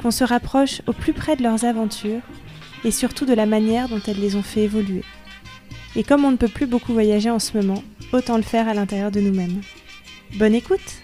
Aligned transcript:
qu'on 0.00 0.10
se 0.10 0.24
rapproche 0.24 0.82
au 0.86 0.92
plus 0.92 1.12
près 1.12 1.36
de 1.36 1.42
leurs 1.42 1.64
aventures 1.64 2.22
et 2.84 2.90
surtout 2.90 3.26
de 3.26 3.34
la 3.34 3.46
manière 3.46 3.88
dont 3.88 4.00
elles 4.06 4.20
les 4.20 4.36
ont 4.36 4.42
fait 4.42 4.62
évoluer. 4.62 5.02
Et 5.96 6.04
comme 6.04 6.24
on 6.24 6.30
ne 6.30 6.36
peut 6.36 6.48
plus 6.48 6.66
beaucoup 6.66 6.92
voyager 6.92 7.30
en 7.30 7.38
ce 7.38 7.56
moment, 7.56 7.82
autant 8.12 8.36
le 8.36 8.42
faire 8.42 8.68
à 8.68 8.74
l'intérieur 8.74 9.10
de 9.10 9.20
nous-mêmes. 9.20 9.60
Bonne 10.38 10.54
écoute 10.54 11.02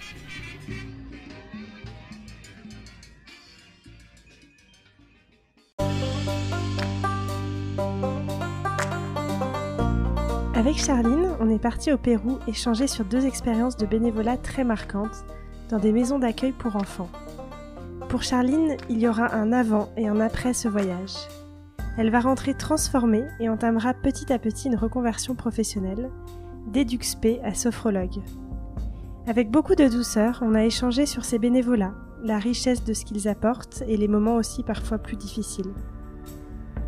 Avec 10.55 10.77
Charline, 10.79 11.31
on 11.41 11.51
est 11.51 11.59
parti 11.59 11.91
au 11.91 11.99
Pérou 11.99 12.39
échanger 12.47 12.87
sur 12.87 13.05
deux 13.05 13.27
expériences 13.27 13.77
de 13.77 13.85
bénévolat 13.85 14.37
très 14.37 14.63
marquantes 14.63 15.25
dans 15.71 15.79
des 15.79 15.91
maisons 15.91 16.21
d'accueil 16.21 16.53
pour 16.53 16.77
enfants. 16.77 17.11
Pour 18.13 18.23
Charline, 18.23 18.77
il 18.91 19.01
y 19.01 19.09
aura 19.09 19.35
un 19.35 19.53
avant 19.53 19.89
et 19.97 20.07
un 20.07 20.21
après 20.21 20.53
ce 20.53 20.69
voyage. 20.69 21.15
Elle 21.97 22.11
va 22.11 22.21
rentrer 22.21 22.53
transformée 22.53 23.25
et 23.41 23.49
entamera 23.49 23.95
petit 23.95 24.31
à 24.35 24.39
petit 24.39 24.69
une 24.69 24.77
reconversion 24.77 25.35
professionnelle, 25.35 26.11
d'éduxp 26.67 27.41
à 27.43 27.55
sophrologue. 27.55 28.21
Avec 29.27 29.51
beaucoup 29.51 29.75
de 29.75 29.89
douceur, 29.89 30.41
on 30.43 30.55
a 30.55 30.63
échangé 30.67 31.07
sur 31.07 31.25
ces 31.25 31.39
bénévolats, 31.39 31.95
la 32.23 32.39
richesse 32.39 32.85
de 32.85 32.93
ce 32.93 33.07
qu'ils 33.07 33.29
apportent 33.29 33.83
et 33.89 33.97
les 33.97 34.09
moments 34.09 34.37
aussi 34.37 34.63
parfois 34.63 34.99
plus 34.99 35.17
difficiles. 35.17 35.73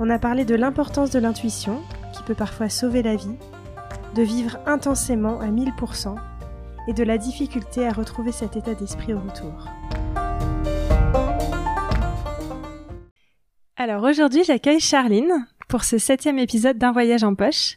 On 0.00 0.10
a 0.10 0.18
parlé 0.18 0.44
de 0.44 0.54
l'importance 0.54 1.10
de 1.10 1.20
l'intuition, 1.20 1.80
qui 2.12 2.22
peut 2.24 2.34
parfois 2.34 2.68
sauver 2.68 3.02
la 3.02 3.16
vie, 3.16 3.38
de 4.14 4.22
vivre 4.22 4.58
intensément 4.66 5.40
à 5.40 5.46
1000% 5.46 6.16
et 6.86 6.92
de 6.92 7.02
la 7.02 7.16
difficulté 7.16 7.88
à 7.88 7.94
retrouver 7.94 8.30
cet 8.30 8.58
état 8.58 8.74
d'esprit 8.74 9.14
au 9.14 9.20
retour. 9.20 9.70
Alors 13.84 14.04
aujourd'hui 14.04 14.42
j'accueille 14.44 14.80
Charline 14.80 15.46
pour 15.68 15.84
ce 15.84 15.98
septième 15.98 16.38
épisode 16.38 16.78
d'un 16.78 16.90
voyage 16.90 17.22
en 17.22 17.34
poche. 17.34 17.76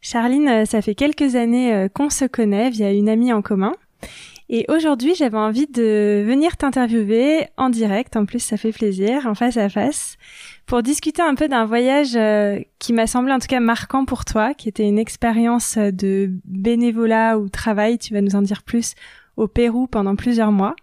Charline, 0.00 0.48
euh, 0.48 0.64
ça 0.64 0.82
fait 0.82 0.96
quelques 0.96 1.36
années 1.36 1.72
euh, 1.72 1.88
qu'on 1.88 2.10
se 2.10 2.24
connaît 2.24 2.68
via 2.68 2.90
une 2.90 3.08
amie 3.08 3.32
en 3.32 3.42
commun. 3.42 3.72
Et 4.48 4.64
aujourd'hui, 4.68 5.14
j'avais 5.14 5.38
envie 5.38 5.68
de 5.68 6.24
venir 6.26 6.56
t'interviewer 6.56 7.46
en 7.56 7.70
direct. 7.70 8.16
En 8.16 8.24
plus, 8.24 8.40
ça 8.40 8.56
fait 8.56 8.72
plaisir, 8.72 9.28
en 9.28 9.36
face 9.36 9.56
à 9.56 9.68
face, 9.68 10.16
pour 10.66 10.82
discuter 10.82 11.22
un 11.22 11.36
peu 11.36 11.46
d'un 11.46 11.64
voyage 11.64 12.16
euh, 12.16 12.58
qui 12.80 12.92
m'a 12.92 13.06
semblé 13.06 13.32
en 13.32 13.38
tout 13.38 13.46
cas 13.46 13.60
marquant 13.60 14.04
pour 14.04 14.24
toi, 14.24 14.52
qui 14.52 14.68
était 14.68 14.88
une 14.88 14.98
expérience 14.98 15.78
de 15.78 16.28
bénévolat 16.44 17.38
ou 17.38 17.48
travail, 17.48 17.98
tu 17.98 18.14
vas 18.14 18.20
nous 18.20 18.34
en 18.34 18.42
dire 18.42 18.64
plus, 18.64 18.94
au 19.36 19.46
Pérou 19.46 19.86
pendant 19.86 20.16
plusieurs 20.16 20.50
mois. 20.50 20.74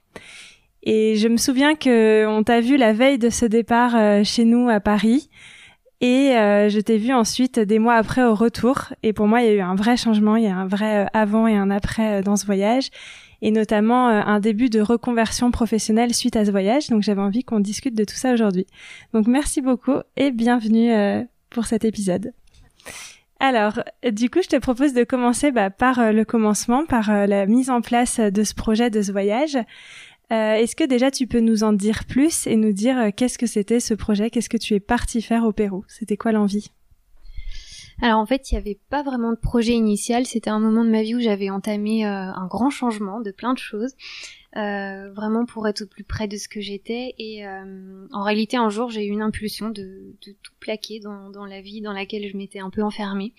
Et 0.84 1.16
je 1.16 1.28
me 1.28 1.38
souviens 1.38 1.76
que 1.76 2.26
on 2.28 2.44
t'a 2.44 2.62
vu 2.62 2.78
la 2.78 2.94
veille 2.94 3.18
de 3.18 3.30
ce 3.30 3.46
départ 3.46 3.96
euh, 3.96 4.24
chez 4.24 4.46
nous 4.46 4.70
à 4.70 4.80
Paris. 4.80 5.30
Et 6.02 6.36
euh, 6.36 6.68
je 6.68 6.80
t'ai 6.82 6.98
vu 6.98 7.14
ensuite 7.14 7.60
des 7.60 7.80
mois 7.80 7.96
après 7.96 8.24
au 8.24 8.36
retour. 8.36 8.94
Et 9.04 9.14
pour 9.14 9.28
moi, 9.28 9.42
il 9.42 9.48
y 9.48 9.50
a 9.50 9.54
eu 9.54 9.62
un 9.62 9.76
vrai 9.76 9.96
changement, 9.96 10.36
il 10.36 10.44
y 10.44 10.48
a 10.48 10.56
un 10.56 10.68
vrai 10.68 11.08
avant 11.14 11.48
et 11.48 11.56
un 11.56 11.72
après 11.72 12.22
dans 12.22 12.36
ce 12.36 12.46
voyage 12.46 12.90
et 13.44 13.52
notamment 13.52 14.08
euh, 14.08 14.22
un 14.26 14.40
début 14.40 14.70
de 14.70 14.80
reconversion 14.80 15.52
professionnelle 15.52 16.16
suite 16.16 16.38
à 16.38 16.46
ce 16.46 16.52
voyage. 16.52 16.88
Donc 16.88 17.04
j'avais 17.04 17.22
envie 17.22 17.44
qu'on 17.44 17.60
discute 17.60 17.94
de 17.94 18.06
tout 18.06 18.16
ça 18.16 18.34
aujourd'hui. 18.34 18.66
Donc 19.14 19.28
merci 19.28 19.62
beaucoup 19.62 19.98
et 20.16 20.32
bienvenue 20.32 20.92
euh, 20.92 21.22
pour 21.50 21.66
cet 21.66 21.84
épisode. 21.84 22.34
Alors, 23.42 23.84
du 24.10 24.30
coup, 24.30 24.40
je 24.42 24.48
te 24.48 24.56
propose 24.56 24.94
de 24.94 25.04
commencer 25.04 25.52
bah, 25.52 25.70
par 25.70 26.00
euh, 26.00 26.12
le 26.14 26.24
commencement, 26.24 26.86
par 26.86 27.28
la 27.28 27.46
mise 27.46 27.70
en 27.70 27.82
place 27.82 28.22
de 28.22 28.44
ce 28.44 28.54
projet, 28.54 28.90
de 28.90 29.02
ce 29.02 29.12
voyage. 29.12 29.58
Est-ce 30.30 30.76
que 30.76 30.84
déjà 30.84 31.12
tu 31.12 31.28
peux 31.28 31.42
nous 31.42 31.64
en 31.64 31.74
dire 31.74 32.06
plus 32.06 32.48
et 32.48 32.56
nous 32.56 32.74
dire 32.74 33.12
qu'est-ce 33.16 33.38
que 33.38 33.46
c'était 33.46 33.80
ce 33.80 33.94
projet, 33.94 34.32
qu'est-ce 34.32 34.50
que 34.50 34.58
tu 34.58 34.74
es 34.74 34.80
parti 34.80 35.22
faire 35.22 35.44
au 35.44 35.52
Pérou? 35.52 35.86
C'était 35.88 36.18
quoi 36.18 36.32
l'envie? 36.32 36.72
Alors 38.02 38.20
en 38.20 38.26
fait, 38.26 38.52
il 38.52 38.56
n'y 38.56 38.60
avait 38.60 38.80
pas 38.90 39.04
vraiment 39.04 39.32
de 39.32 39.38
projet 39.38 39.74
initial. 39.74 40.26
C'était 40.26 40.50
un 40.50 40.60
moment 40.60 40.84
de 40.84 40.90
ma 40.90 41.04
vie 41.04 41.16
où 41.16 41.20
j'avais 41.20 41.50
entamé 41.50 42.06
euh, 42.06 42.10
un 42.10 42.48
grand 42.48 42.70
changement 42.70 43.22
de 43.22 43.32
plein 43.32 43.54
de 43.54 43.60
choses, 43.60 43.94
euh, 44.56 45.12
vraiment 45.14 45.46
pour 45.46 45.68
être 45.68 45.84
au 45.84 45.88
plus 45.88 46.04
près 46.04 46.28
de 46.28 46.38
ce 46.38 46.48
que 46.48 46.60
j'étais. 46.60 47.14
Et 47.18 47.48
euh, 47.48 48.08
en 48.12 48.24
réalité, 48.24 48.58
un 48.58 48.70
jour, 48.70 48.90
j'ai 48.90 49.06
eu 49.06 49.10
une 49.10 49.22
impulsion 49.22 49.70
de, 49.70 50.16
tout 50.22 50.54
plaquer 50.60 51.00
dans, 51.00 51.46
la 51.46 51.62
vie 51.62 51.82
dans 51.82 51.94
laquelle 51.94 52.28
je 52.28 52.36
m'étais 52.36 52.60
un 52.60 52.70
peu 52.70 52.84
enfermée. 52.84 53.34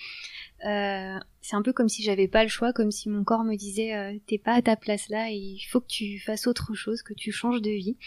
C'est 1.44 1.56
un 1.56 1.62
peu 1.62 1.75
comme 1.75 1.91
si 1.91 2.03
j'avais 2.03 2.27
pas 2.27 2.43
le 2.43 2.49
choix, 2.49 2.72
comme 2.72 2.91
si 2.91 3.10
mon 3.10 3.22
corps 3.22 3.44
me 3.44 3.55
disait 3.55 4.21
t'es 4.27 4.38
pas 4.38 4.55
à 4.55 4.62
ta 4.62 4.77
place 4.77 5.10
là 5.10 5.31
et 5.31 5.37
il 5.37 5.65
faut 5.71 5.81
que 5.81 5.87
tu 5.87 6.19
fasses 6.19 6.47
autre 6.47 6.72
chose, 6.75 7.03
que 7.03 7.12
tu 7.12 7.32
changes 7.32 7.60
de 7.60 7.71
vie. 7.71 7.99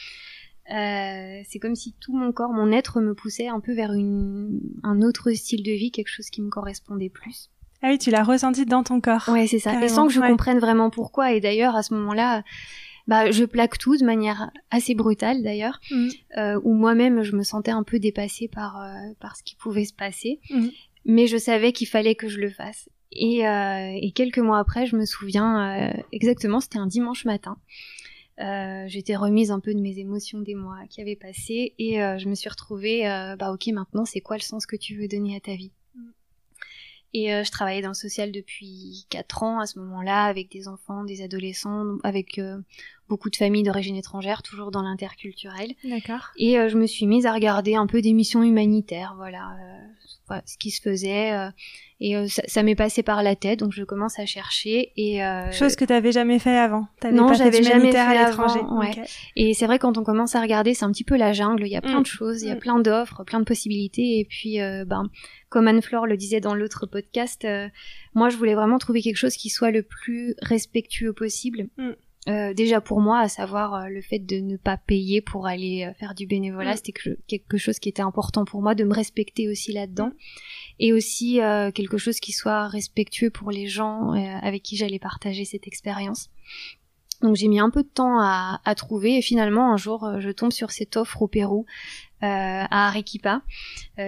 Euh, 0.69 1.41
c'est 1.47 1.59
comme 1.59 1.75
si 1.75 1.93
tout 1.99 2.15
mon 2.15 2.31
corps, 2.31 2.51
mon 2.51 2.71
être 2.71 2.99
me 2.99 3.13
poussait 3.13 3.47
un 3.47 3.59
peu 3.59 3.73
vers 3.73 3.93
une, 3.93 4.59
un 4.83 5.01
autre 5.01 5.31
style 5.31 5.63
de 5.63 5.71
vie, 5.71 5.91
quelque 5.91 6.09
chose 6.09 6.29
qui 6.29 6.41
me 6.41 6.49
correspondait 6.49 7.09
plus. 7.09 7.49
Ah 7.81 7.89
oui, 7.91 7.97
tu 7.97 8.09
l'as 8.09 8.23
ressenti 8.23 8.65
dans 8.65 8.83
ton 8.83 8.99
corps. 8.99 9.29
Ouais, 9.29 9.47
c'est 9.47 9.59
ça. 9.59 9.81
Et 9.81 9.87
sans 9.87 10.07
que 10.07 10.13
je 10.13 10.19
comprenne 10.19 10.59
vraiment 10.59 10.89
pourquoi. 10.89 11.31
Et 11.31 11.39
d'ailleurs, 11.39 11.75
à 11.75 11.83
ce 11.83 11.93
moment-là, 11.93 12.43
bah, 13.07 13.31
je 13.31 13.45
plaque 13.45 13.77
tout 13.77 13.97
de 13.97 14.03
manière 14.03 14.51
assez 14.71 14.95
brutale 14.95 15.43
d'ailleurs, 15.43 15.79
mm. 15.91 16.07
euh, 16.37 16.59
où 16.63 16.73
moi-même 16.73 17.21
je 17.21 17.35
me 17.35 17.43
sentais 17.43 17.71
un 17.71 17.83
peu 17.83 17.99
dépassée 17.99 18.49
par 18.49 18.81
euh, 18.81 19.13
par 19.21 19.37
ce 19.37 19.43
qui 19.43 19.55
pouvait 19.55 19.85
se 19.85 19.93
passer, 19.93 20.41
mm. 20.49 20.67
mais 21.05 21.27
je 21.27 21.37
savais 21.37 21.71
qu'il 21.71 21.87
fallait 21.87 22.15
que 22.15 22.27
je 22.27 22.39
le 22.39 22.49
fasse. 22.49 22.89
Et, 23.11 23.47
euh, 23.47 23.97
et 24.01 24.11
quelques 24.11 24.39
mois 24.39 24.59
après, 24.59 24.85
je 24.85 24.95
me 24.95 25.05
souviens 25.05 25.89
euh, 25.89 26.01
exactement, 26.11 26.59
c'était 26.59 26.77
un 26.77 26.87
dimanche 26.87 27.25
matin. 27.25 27.57
Euh, 28.39 28.85
j'étais 28.87 29.15
remise 29.15 29.49
un 29.49 29.59
peu 29.59 29.73
de 29.73 29.79
mes 29.79 29.97
émotions 29.97 30.39
des 30.39 30.53
mois 30.53 30.79
qui 30.89 31.01
avaient 31.01 31.15
passé 31.15 31.73
et 31.79 31.95
je 31.95 32.29
me 32.29 32.35
suis 32.35 32.49
retrouvée, 32.49 33.03
bah 33.39 33.51
ok 33.51 33.65
maintenant 33.67 34.05
c'est 34.05 34.21
quoi 34.21 34.35
le 34.37 34.43
sens 34.43 34.67
que 34.67 34.75
tu 34.75 34.95
veux 34.95 35.07
donner 35.07 35.35
à 35.35 35.39
ta 35.39 35.55
vie? 35.55 35.71
Et 37.15 37.29
je 37.29 37.49
travaillais 37.49 37.81
dans 37.81 37.87
le 37.89 37.93
social 37.95 38.31
depuis 38.31 39.07
4 39.09 39.41
ans 39.41 39.59
à 39.59 39.65
ce 39.65 39.79
moment-là 39.79 40.25
avec 40.25 40.51
des 40.51 40.67
enfants, 40.67 41.03
des 41.03 41.23
adolescents, 41.23 41.97
avec 42.03 42.39
beaucoup 43.09 43.29
de 43.29 43.35
familles 43.35 43.63
d'origine 43.63 43.95
étrangère, 43.95 44.43
toujours 44.43 44.71
dans 44.71 44.81
l'interculturel. 44.81 45.73
D'accord. 45.83 46.31
Et 46.37 46.55
je 46.69 46.77
me 46.77 46.87
suis 46.87 47.05
mise 47.05 47.25
à 47.25 47.33
regarder 47.33 47.75
un 47.75 47.87
peu 47.87 48.01
des 48.01 48.13
missions 48.13 48.43
humanitaires, 48.43 49.13
voilà, 49.17 49.55
ce 50.45 50.57
qui 50.57 50.71
se 50.71 50.81
faisait 50.81 51.51
et 51.99 52.15
euh, 52.15 52.27
ça, 52.27 52.43
ça 52.45 52.61
m'est 52.61 52.75
passé 52.75 53.01
par 53.01 53.23
la 53.23 53.35
tête, 53.35 53.59
donc 53.59 53.71
je 53.73 53.83
commence 53.83 54.19
à 54.19 54.25
chercher. 54.25 54.91
Et 54.97 55.23
euh... 55.23 55.51
chose 55.51 55.75
que 55.75 55.83
tu 55.83 55.91
n'avais 55.91 56.11
jamais 56.11 56.37
fait 56.37 56.55
avant. 56.55 56.87
non, 57.11 57.33
j'avais 57.33 57.63
jamais 57.63 57.91
fait 57.91 57.97
à 57.97 58.27
l'étranger. 58.27 58.59
Ouais. 58.59 59.03
Et 59.35 59.53
c'est 59.55 59.65
vrai 59.65 59.79
quand 59.79 59.97
on 59.97 60.03
commence 60.03 60.35
à 60.35 60.41
regarder, 60.41 60.75
c'est 60.75 60.85
un 60.85 60.91
petit 60.91 61.03
peu 61.03 61.17
la 61.17 61.33
jungle. 61.33 61.65
Il 61.65 61.71
y 61.71 61.75
a 61.75 61.81
plein 61.81 61.99
mm. 61.99 62.03
de 62.03 62.07
choses, 62.07 62.43
il 62.43 62.49
y 62.49 62.51
a 62.51 62.55
mm. 62.55 62.59
plein 62.59 62.79
d'offres, 62.79 63.23
plein 63.23 63.39
de 63.39 63.45
possibilités. 63.45 64.19
Et 64.19 64.25
puis, 64.25 64.61
euh, 64.61 64.85
ben, 64.85 65.09
comme 65.49 65.67
Anne-Flore 65.67 66.05
le 66.05 66.17
disait 66.17 66.39
dans 66.39 66.53
l'autre 66.53 66.85
podcast, 66.85 67.45
euh, 67.45 67.67
moi 68.13 68.29
je 68.29 68.37
voulais 68.37 68.55
vraiment 68.55 68.77
trouver 68.77 69.01
quelque 69.01 69.17
chose 69.17 69.35
qui 69.35 69.49
soit 69.49 69.71
le 69.71 69.81
plus 69.81 70.35
respectueux 70.41 71.13
possible. 71.13 71.67
Mm. 71.77 71.93
Euh, 72.27 72.53
déjà 72.53 72.81
pour 72.81 72.99
moi, 72.99 73.19
à 73.19 73.29
savoir 73.29 73.73
euh, 73.73 73.87
le 73.87 74.01
fait 74.01 74.19
de 74.19 74.37
ne 74.37 74.57
pas 74.57 74.77
payer 74.77 75.21
pour 75.21 75.47
aller 75.47 75.85
euh, 75.85 75.93
faire 75.93 76.13
du 76.13 76.27
bénévolat, 76.27 76.75
c'était 76.75 76.93
quelque 77.27 77.57
chose 77.57 77.79
qui 77.79 77.89
était 77.89 78.01
important 78.01 78.45
pour 78.45 78.61
moi, 78.61 78.75
de 78.75 78.83
me 78.83 78.93
respecter 78.93 79.49
aussi 79.49 79.71
là-dedans 79.71 80.11
et 80.79 80.93
aussi 80.93 81.41
euh, 81.41 81.71
quelque 81.71 81.97
chose 81.97 82.19
qui 82.19 82.31
soit 82.31 82.67
respectueux 82.67 83.29
pour 83.29 83.51
les 83.51 83.67
gens 83.67 84.13
euh, 84.13 84.37
avec 84.41 84.63
qui 84.63 84.77
j'allais 84.77 84.99
partager 84.99 85.45
cette 85.45 85.67
expérience. 85.67 86.29
Donc 87.21 87.35
j'ai 87.35 87.47
mis 87.47 87.59
un 87.59 87.71
peu 87.71 87.81
de 87.81 87.87
temps 87.87 88.19
à, 88.19 88.61
à, 88.63 88.75
trouver 88.75 89.17
et 89.17 89.21
finalement 89.23 89.73
un 89.73 89.77
jour 89.77 90.05
euh, 90.05 90.19
je 90.19 90.29
tombe 90.29 90.51
sur 90.51 90.69
cette 90.69 90.97
offre 90.97 91.23
au 91.23 91.27
Pérou 91.27 91.65
à 92.19 92.87
Arequipa. 92.87 93.43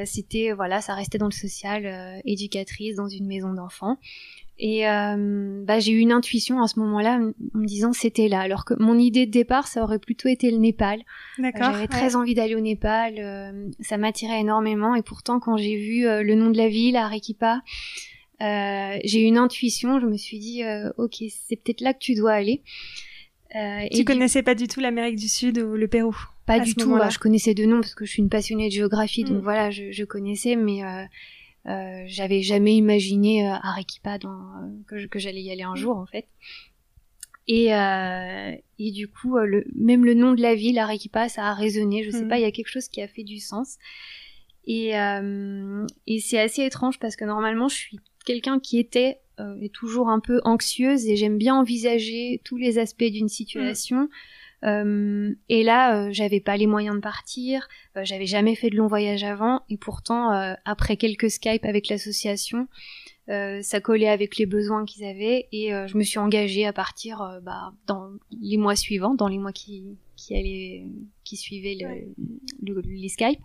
C'était 0.06 0.52
voilà, 0.52 0.82
ça 0.82 0.96
restait 0.96 1.20
dans 1.20 1.28
le 1.28 1.32
social, 1.32 2.20
éducatrice 2.26 2.96
dans 2.96 3.08
une 3.08 3.28
maison 3.28 3.54
d'enfants. 3.54 3.98
Et 4.62 4.88
euh, 4.90 5.64
bah, 5.64 5.80
j'ai 5.80 5.94
eu 5.94 6.00
une 6.00 6.12
intuition 6.12 6.62
à 6.62 6.68
ce 6.68 6.80
moment-là 6.80 7.20
en 7.56 7.58
me 7.58 7.66
disant 7.66 7.94
c'était 7.94 8.28
là. 8.28 8.42
Alors 8.42 8.66
que 8.66 8.74
mon 8.78 9.00
idée 9.00 9.26
de 9.26 9.32
départ, 9.32 9.68
ça 9.68 9.84
aurait 9.84 10.00
plutôt 10.00 10.28
été 10.28 10.52
le 10.52 10.58
Népal. 10.58 11.02
D'accord. 11.38 11.72
J'avais 11.72 11.88
très 11.88 12.16
envie 12.18 12.34
d'aller 12.34 12.56
au 12.56 12.60
Népal. 12.60 13.16
Euh, 13.20 13.70
ça 13.80 13.98
m'attirait 13.98 14.42
énormément. 14.42 14.96
Et 14.96 15.02
pourtant, 15.02 15.40
quand 15.40 15.56
j'ai 15.56 15.78
vu 15.78 16.06
euh, 16.06 16.24
le 16.24 16.36
nom 16.36 16.52
de 16.52 16.58
la 16.58 16.68
ville, 16.68 16.98
Arequipa, 16.98 17.62
j'ai 18.42 19.22
eu 19.22 19.26
une 19.26 19.38
intuition. 19.38 20.00
Je 20.00 20.06
me 20.06 20.18
suis 20.18 20.40
dit, 20.40 20.64
ok, 20.98 21.16
c'est 21.30 21.56
peut-être 21.56 21.82
là 21.82 21.94
que 21.94 22.00
tu 22.00 22.16
dois 22.16 22.34
aller. 22.34 22.62
Euh, 23.56 23.88
tu 23.92 24.06
connaissais 24.06 24.44
pas 24.44 24.54
du 24.54 24.68
tout 24.68 24.80
l'Amérique 24.80 25.16
du 25.16 25.28
Sud 25.28 25.58
ou 25.58 25.76
le 25.76 25.88
Pérou 25.88 26.16
Pas 26.46 26.60
du 26.60 26.76
tout. 26.76 26.96
Bah, 26.96 27.10
je 27.10 27.18
connaissais 27.18 27.54
de 27.54 27.66
nom 27.66 27.82
parce 27.82 27.96
que 27.96 28.06
je 28.06 28.12
suis 28.12 28.22
une 28.22 28.30
passionnée 28.30 28.68
de 28.68 28.74
géographie, 28.74 29.24
donc 29.24 29.38
mm. 29.38 29.44
voilà, 29.44 29.72
je, 29.72 29.92
je, 29.92 30.04
connaissais, 30.04 30.56
mais 30.56 30.84
euh, 30.84 31.04
euh, 31.68 32.04
j'avais 32.08 32.42
jamais 32.42 32.76
imaginé 32.76 33.48
euh, 33.48 33.54
Arequipa 33.62 34.18
dans, 34.18 34.72
que, 34.88 35.06
que 35.08 35.20
j'allais 35.20 35.42
y 35.42 35.52
aller 35.52 35.64
un 35.64 35.76
jour 35.76 35.98
en 35.98 36.06
fait. 36.06 36.28
Et, 37.48 37.70
et 37.70 38.92
du 38.92 39.08
coup, 39.08 39.36
le, 39.40 39.66
même 39.74 40.06
le 40.06 40.14
nom 40.14 40.34
de 40.34 40.42
la 40.42 40.54
ville, 40.54 40.78
Arequipa, 40.78 41.30
ça 41.30 41.46
a 41.48 41.56
résonné. 41.56 42.04
Je 42.04 42.12
sais 42.12 42.26
mm. 42.26 42.28
pas, 42.28 42.38
il 42.38 42.44
y 42.44 42.46
a 42.46 42.52
quelque 42.52 42.68
chose 42.70 42.88
qui 42.90 43.02
a 43.02 43.08
fait 43.08 43.24
du 43.24 43.40
sens. 43.40 43.80
Et, 44.68 44.90
et 44.92 46.20
c'est 46.20 46.40
assez 46.40 46.62
étrange 46.64 47.00
parce 47.00 47.16
que 47.16 47.26
normalement, 47.26 47.68
je 47.68 47.76
suis 47.76 48.00
quelqu'un 48.24 48.60
qui 48.60 48.78
était 48.78 49.18
euh, 49.40 49.60
est 49.62 49.74
toujours 49.74 50.10
un 50.10 50.20
peu 50.20 50.42
anxieuse 50.44 51.08
et 51.08 51.16
j'aime 51.16 51.38
bien 51.38 51.56
envisager 51.56 52.42
tous 52.44 52.58
les 52.58 52.78
aspects 52.78 53.06
d'une 53.06 53.30
situation. 53.30 54.10
Euh, 54.64 55.34
et 55.48 55.64
là, 55.64 55.96
euh, 55.96 56.10
j'avais 56.12 56.40
pas 56.40 56.58
les 56.58 56.68
moyens 56.68 56.96
de 56.96 57.02
partir, 57.02 57.68
j'avais 57.96 58.26
jamais 58.26 58.56
fait 58.56 58.70
de 58.70 58.76
long 58.76 58.88
voyage 58.88 59.24
avant, 59.24 59.62
et 59.70 59.78
pourtant, 59.78 60.32
après 60.66 60.98
quelques 60.98 61.30
Skype 61.30 61.66
avec 61.66 61.88
l'association, 61.90 62.68
ça 63.28 63.82
collait 63.82 64.10
avec 64.10 64.38
les 64.38 64.46
besoins 64.46 64.86
qu'ils 64.86 65.06
avaient, 65.06 65.48
et 65.52 65.72
je 65.88 65.98
me 65.98 66.04
suis 66.04 66.20
engagée 66.20 66.66
à 66.66 66.74
partir 66.74 67.40
bah, 67.44 67.74
dans 67.88 68.12
les 68.42 68.58
mois 68.58 68.76
suivants, 68.76 69.16
dans 69.16 69.28
les 69.28 69.38
mois 69.38 69.54
qui 69.54 69.98
qui 70.20 70.36
allaient, 70.36 70.86
qui 71.24 71.38
suivaient 71.38 71.78
le, 72.62 72.82
les 72.82 73.10
Skype. 73.10 73.40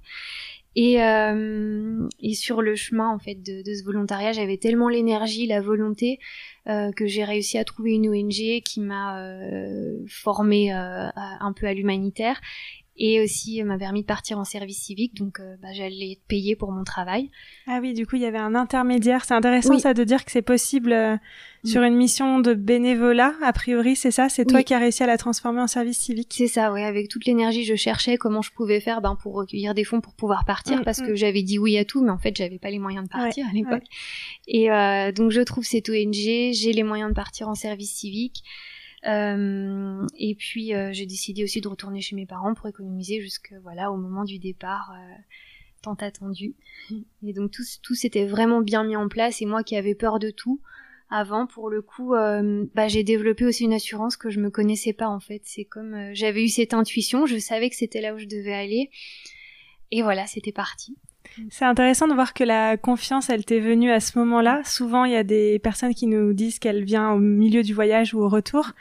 Et, 0.77 1.03
euh, 1.03 2.09
et 2.21 2.35
sur 2.35 2.61
le 2.61 2.75
chemin 2.75 3.09
en 3.09 3.19
fait 3.19 3.37
de, 3.37 3.63
de 3.63 3.75
ce 3.75 3.85
volontariat, 3.85 4.33
j'avais 4.33 4.57
tellement 4.57 4.89
l'énergie, 4.89 5.47
la 5.47 5.61
volonté 5.61 6.19
euh, 6.69 6.91
que 6.93 7.07
j'ai 7.07 7.25
réussi 7.25 7.59
à 7.59 7.65
trouver 7.65 7.93
une 7.93 8.09
ONG 8.09 8.63
qui 8.65 8.81
m'a 8.81 9.21
euh, 9.21 9.99
formée 10.09 10.75
euh, 10.75 11.09
un 11.15 11.53
peu 11.53 11.67
à 11.67 11.75
l'humanitaire 11.75 12.41
et 12.97 13.21
aussi 13.21 13.63
m'a 13.65 13.77
permis 13.77 14.03
de 14.03 14.07
partir 14.07 14.39
en 14.39 14.45
service 14.45 14.79
civique, 14.79 15.15
donc 15.15 15.41
euh, 15.41 15.57
bah, 15.61 15.69
j'allais 15.73 16.13
être 16.13 16.25
payée 16.29 16.55
pour 16.55 16.71
mon 16.71 16.85
travail. 16.85 17.31
Ah 17.67 17.79
oui, 17.83 17.93
du 17.93 18.07
coup 18.07 18.17
il 18.17 18.23
y 18.23 18.27
avait 18.27 18.39
un 18.39 18.55
intermédiaire. 18.55 19.25
C'est 19.25 19.35
intéressant 19.35 19.79
ça 19.79 19.95
de 19.95 20.05
dire 20.05 20.25
que 20.25 20.31
c'est 20.31 20.43
possible 20.43 20.93
euh, 20.93 21.17
mm. 21.17 21.69
sur 21.69 21.83
une 21.83 21.97
mission 21.97 22.39
de 22.39 22.55
bénévolat. 22.55 23.35
A 23.43 23.53
priori, 23.53 23.97
c'est 23.97 24.13
ça? 24.13 24.29
C'est 24.29 24.45
toi 24.45 24.63
qui 24.63 24.75
as 24.75 24.79
réussi 24.79 25.03
à 25.03 25.07
la 25.07 25.19
transformer 25.19 25.61
en 25.61 25.67
service 25.67 25.99
civique? 25.99 26.33
C'est 26.37 26.47
ça, 26.47 26.73
oui. 26.73 26.83
Avec 26.83 27.09
toute 27.09 27.27
l'énergie, 27.27 27.65
je 27.65 27.75
cherchais 27.75 28.17
comment 28.17 28.43
je 28.43 28.53
pouvais 28.53 28.81
faire 28.81 29.01
ben, 29.01 29.17
pour 29.21 29.35
recueillir 29.35 29.75
des 29.75 29.85
fonds 29.85 30.01
pour 30.01 30.15
pouvoir 30.15 30.45
partir, 30.45 30.79
mm, 30.79 30.85
parce 30.85 31.01
mm. 31.01 31.07
que 31.07 31.15
j'avais 31.17 31.43
dit 31.43 31.59
oui 31.59 31.77
à 31.77 31.85
tout, 31.85 32.05
mais 32.05 32.11
en 32.11 32.19
fait 32.19 32.37
j'avais 32.37 32.59
pas 32.59 32.71
les 32.71 32.79
moyens 32.79 33.05
de 33.05 33.11
partir 33.11 33.47
à 33.49 33.53
l'époque. 33.53 33.85
Et 34.47 34.71
euh, 34.71 35.11
donc 35.11 35.33
je 35.33 35.41
trouve 35.41 35.65
cette 35.65 35.89
ONG, 35.89 36.13
j'ai 36.15 36.73
les 36.73 36.85
moyens 36.85 37.11
de 37.11 37.15
partir 37.15 37.49
en 37.49 37.57
service 37.57 37.93
civique. 37.93 38.45
Euh, 39.07 40.07
et 40.19 40.35
puis 40.35 40.75
euh, 40.75 40.91
j'ai 40.93 41.05
décidé 41.05 41.45
aussi 41.45 41.61
de 41.61 41.69
retourner 41.69 42.01
chez 42.01 42.17
mes 42.17 42.25
parents 42.25 42.55
pour 42.55 42.69
économiser 42.69 43.21
jusque 43.21 43.53
voilà 43.63 43.93
au 43.93 43.97
moment 43.97 44.25
du 44.25 44.39
départ 44.39 44.93
euh, 44.95 45.15
tant 45.83 45.95
attendu. 45.95 46.55
Et 47.23 47.33
donc 47.33 47.51
tout, 47.51 47.65
tout 47.83 47.95
s'était 47.95 48.27
vraiment 48.27 48.61
bien 48.61 48.85
mis 48.85 48.97
en 48.97 49.09
place 49.09 49.43
et 49.43 49.47
moi 49.47 49.63
qui 49.63 49.77
avais 49.77 49.95
peur 49.95 50.19
de 50.19 50.31
tout 50.31 50.61
avant 51.11 51.47
pour 51.47 51.69
le 51.69 51.83
coup 51.83 52.15
bah, 52.75 52.89
j'ai 52.89 53.05
développé 53.05 53.45
aussi 53.45 53.65
une 53.65 53.75
assurance 53.75 54.17
que 54.17 54.31
je 54.31 54.41
me 54.41 54.51
connaissais 54.51 54.95
pas 54.95 55.09
en 55.09 55.21
fait. 55.21 55.43
C'est 55.45 55.65
comme 55.65 56.15
j'avais 56.15 56.45
eu 56.45 56.49
cette 56.49 56.73
intuition 56.73 57.27
je 57.27 57.39
savais 57.39 57.69
que 57.69 57.77
c'était 57.77 58.01
là 58.01 58.15
où 58.15 58.19
je 58.19 58.27
devais 58.27 58.55
aller. 58.55 58.91
Et 59.91 60.03
voilà 60.03 60.27
c'était 60.27 60.53
parti 60.53 60.97
c'est 61.51 61.65
intéressant 61.65 62.09
de 62.09 62.15
voir 62.15 62.35
que 62.35 62.45
la 62.45 62.77
confiance, 62.77 63.31
elle 63.31 63.45
t'est 63.45 63.61
venue 63.61 63.91
à 63.91 64.01
ce 64.01 64.19
moment-là. 64.19 64.63
Souvent, 64.65 65.05
il 65.05 65.13
y 65.13 65.17
a 65.17 65.25
des 65.25 65.59
personnes 65.59 65.95
qui 65.95 66.07
nous 66.07 66.33
disent 66.33 66.59
qu'elle 66.59 66.85
vient 66.85 67.13
au 67.13 67.19
milieu 67.19 67.63
du 67.63 67.75
voyage 67.75 68.15
ou 68.15 68.21
au 68.21 68.29
retour. 68.29 68.73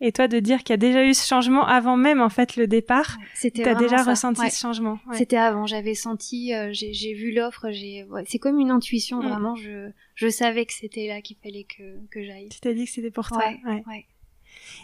Et 0.00 0.12
toi, 0.12 0.28
de 0.28 0.38
dire 0.40 0.58
qu'il 0.58 0.70
y 0.70 0.74
a 0.74 0.78
déjà 0.78 1.04
eu 1.04 1.14
ce 1.14 1.26
changement 1.26 1.66
avant 1.66 1.96
même, 1.96 2.20
en 2.20 2.28
fait, 2.28 2.56
le 2.56 2.66
départ. 2.66 3.16
C'était 3.34 3.62
T'as 3.62 3.74
déjà 3.74 4.02
ressenti 4.02 4.50
ce 4.50 4.60
changement. 4.60 4.98
C'était 5.12 5.36
avant. 5.36 5.66
J'avais 5.66 5.94
senti, 5.94 6.52
euh, 6.52 6.70
j'ai 6.72 7.14
vu 7.14 7.32
l'offre. 7.32 7.70
J'ai, 7.70 8.04
c'est 8.26 8.38
comme 8.38 8.58
une 8.58 8.70
intuition. 8.70 9.22
Mm. 9.22 9.28
Vraiment, 9.28 9.54
je, 9.54 9.90
je 10.14 10.28
savais 10.28 10.66
que 10.66 10.72
c'était 10.72 11.06
là 11.06 11.22
qu'il 11.22 11.36
fallait 11.42 11.64
que, 11.64 12.06
que 12.10 12.22
j'aille. 12.22 12.48
Tu 12.48 12.60
t'es 12.60 12.74
dit 12.74 12.84
que 12.84 12.90
c'était 12.90 13.10
pour 13.10 13.28
toi. 13.28 13.44
Ouais. 13.64 14.06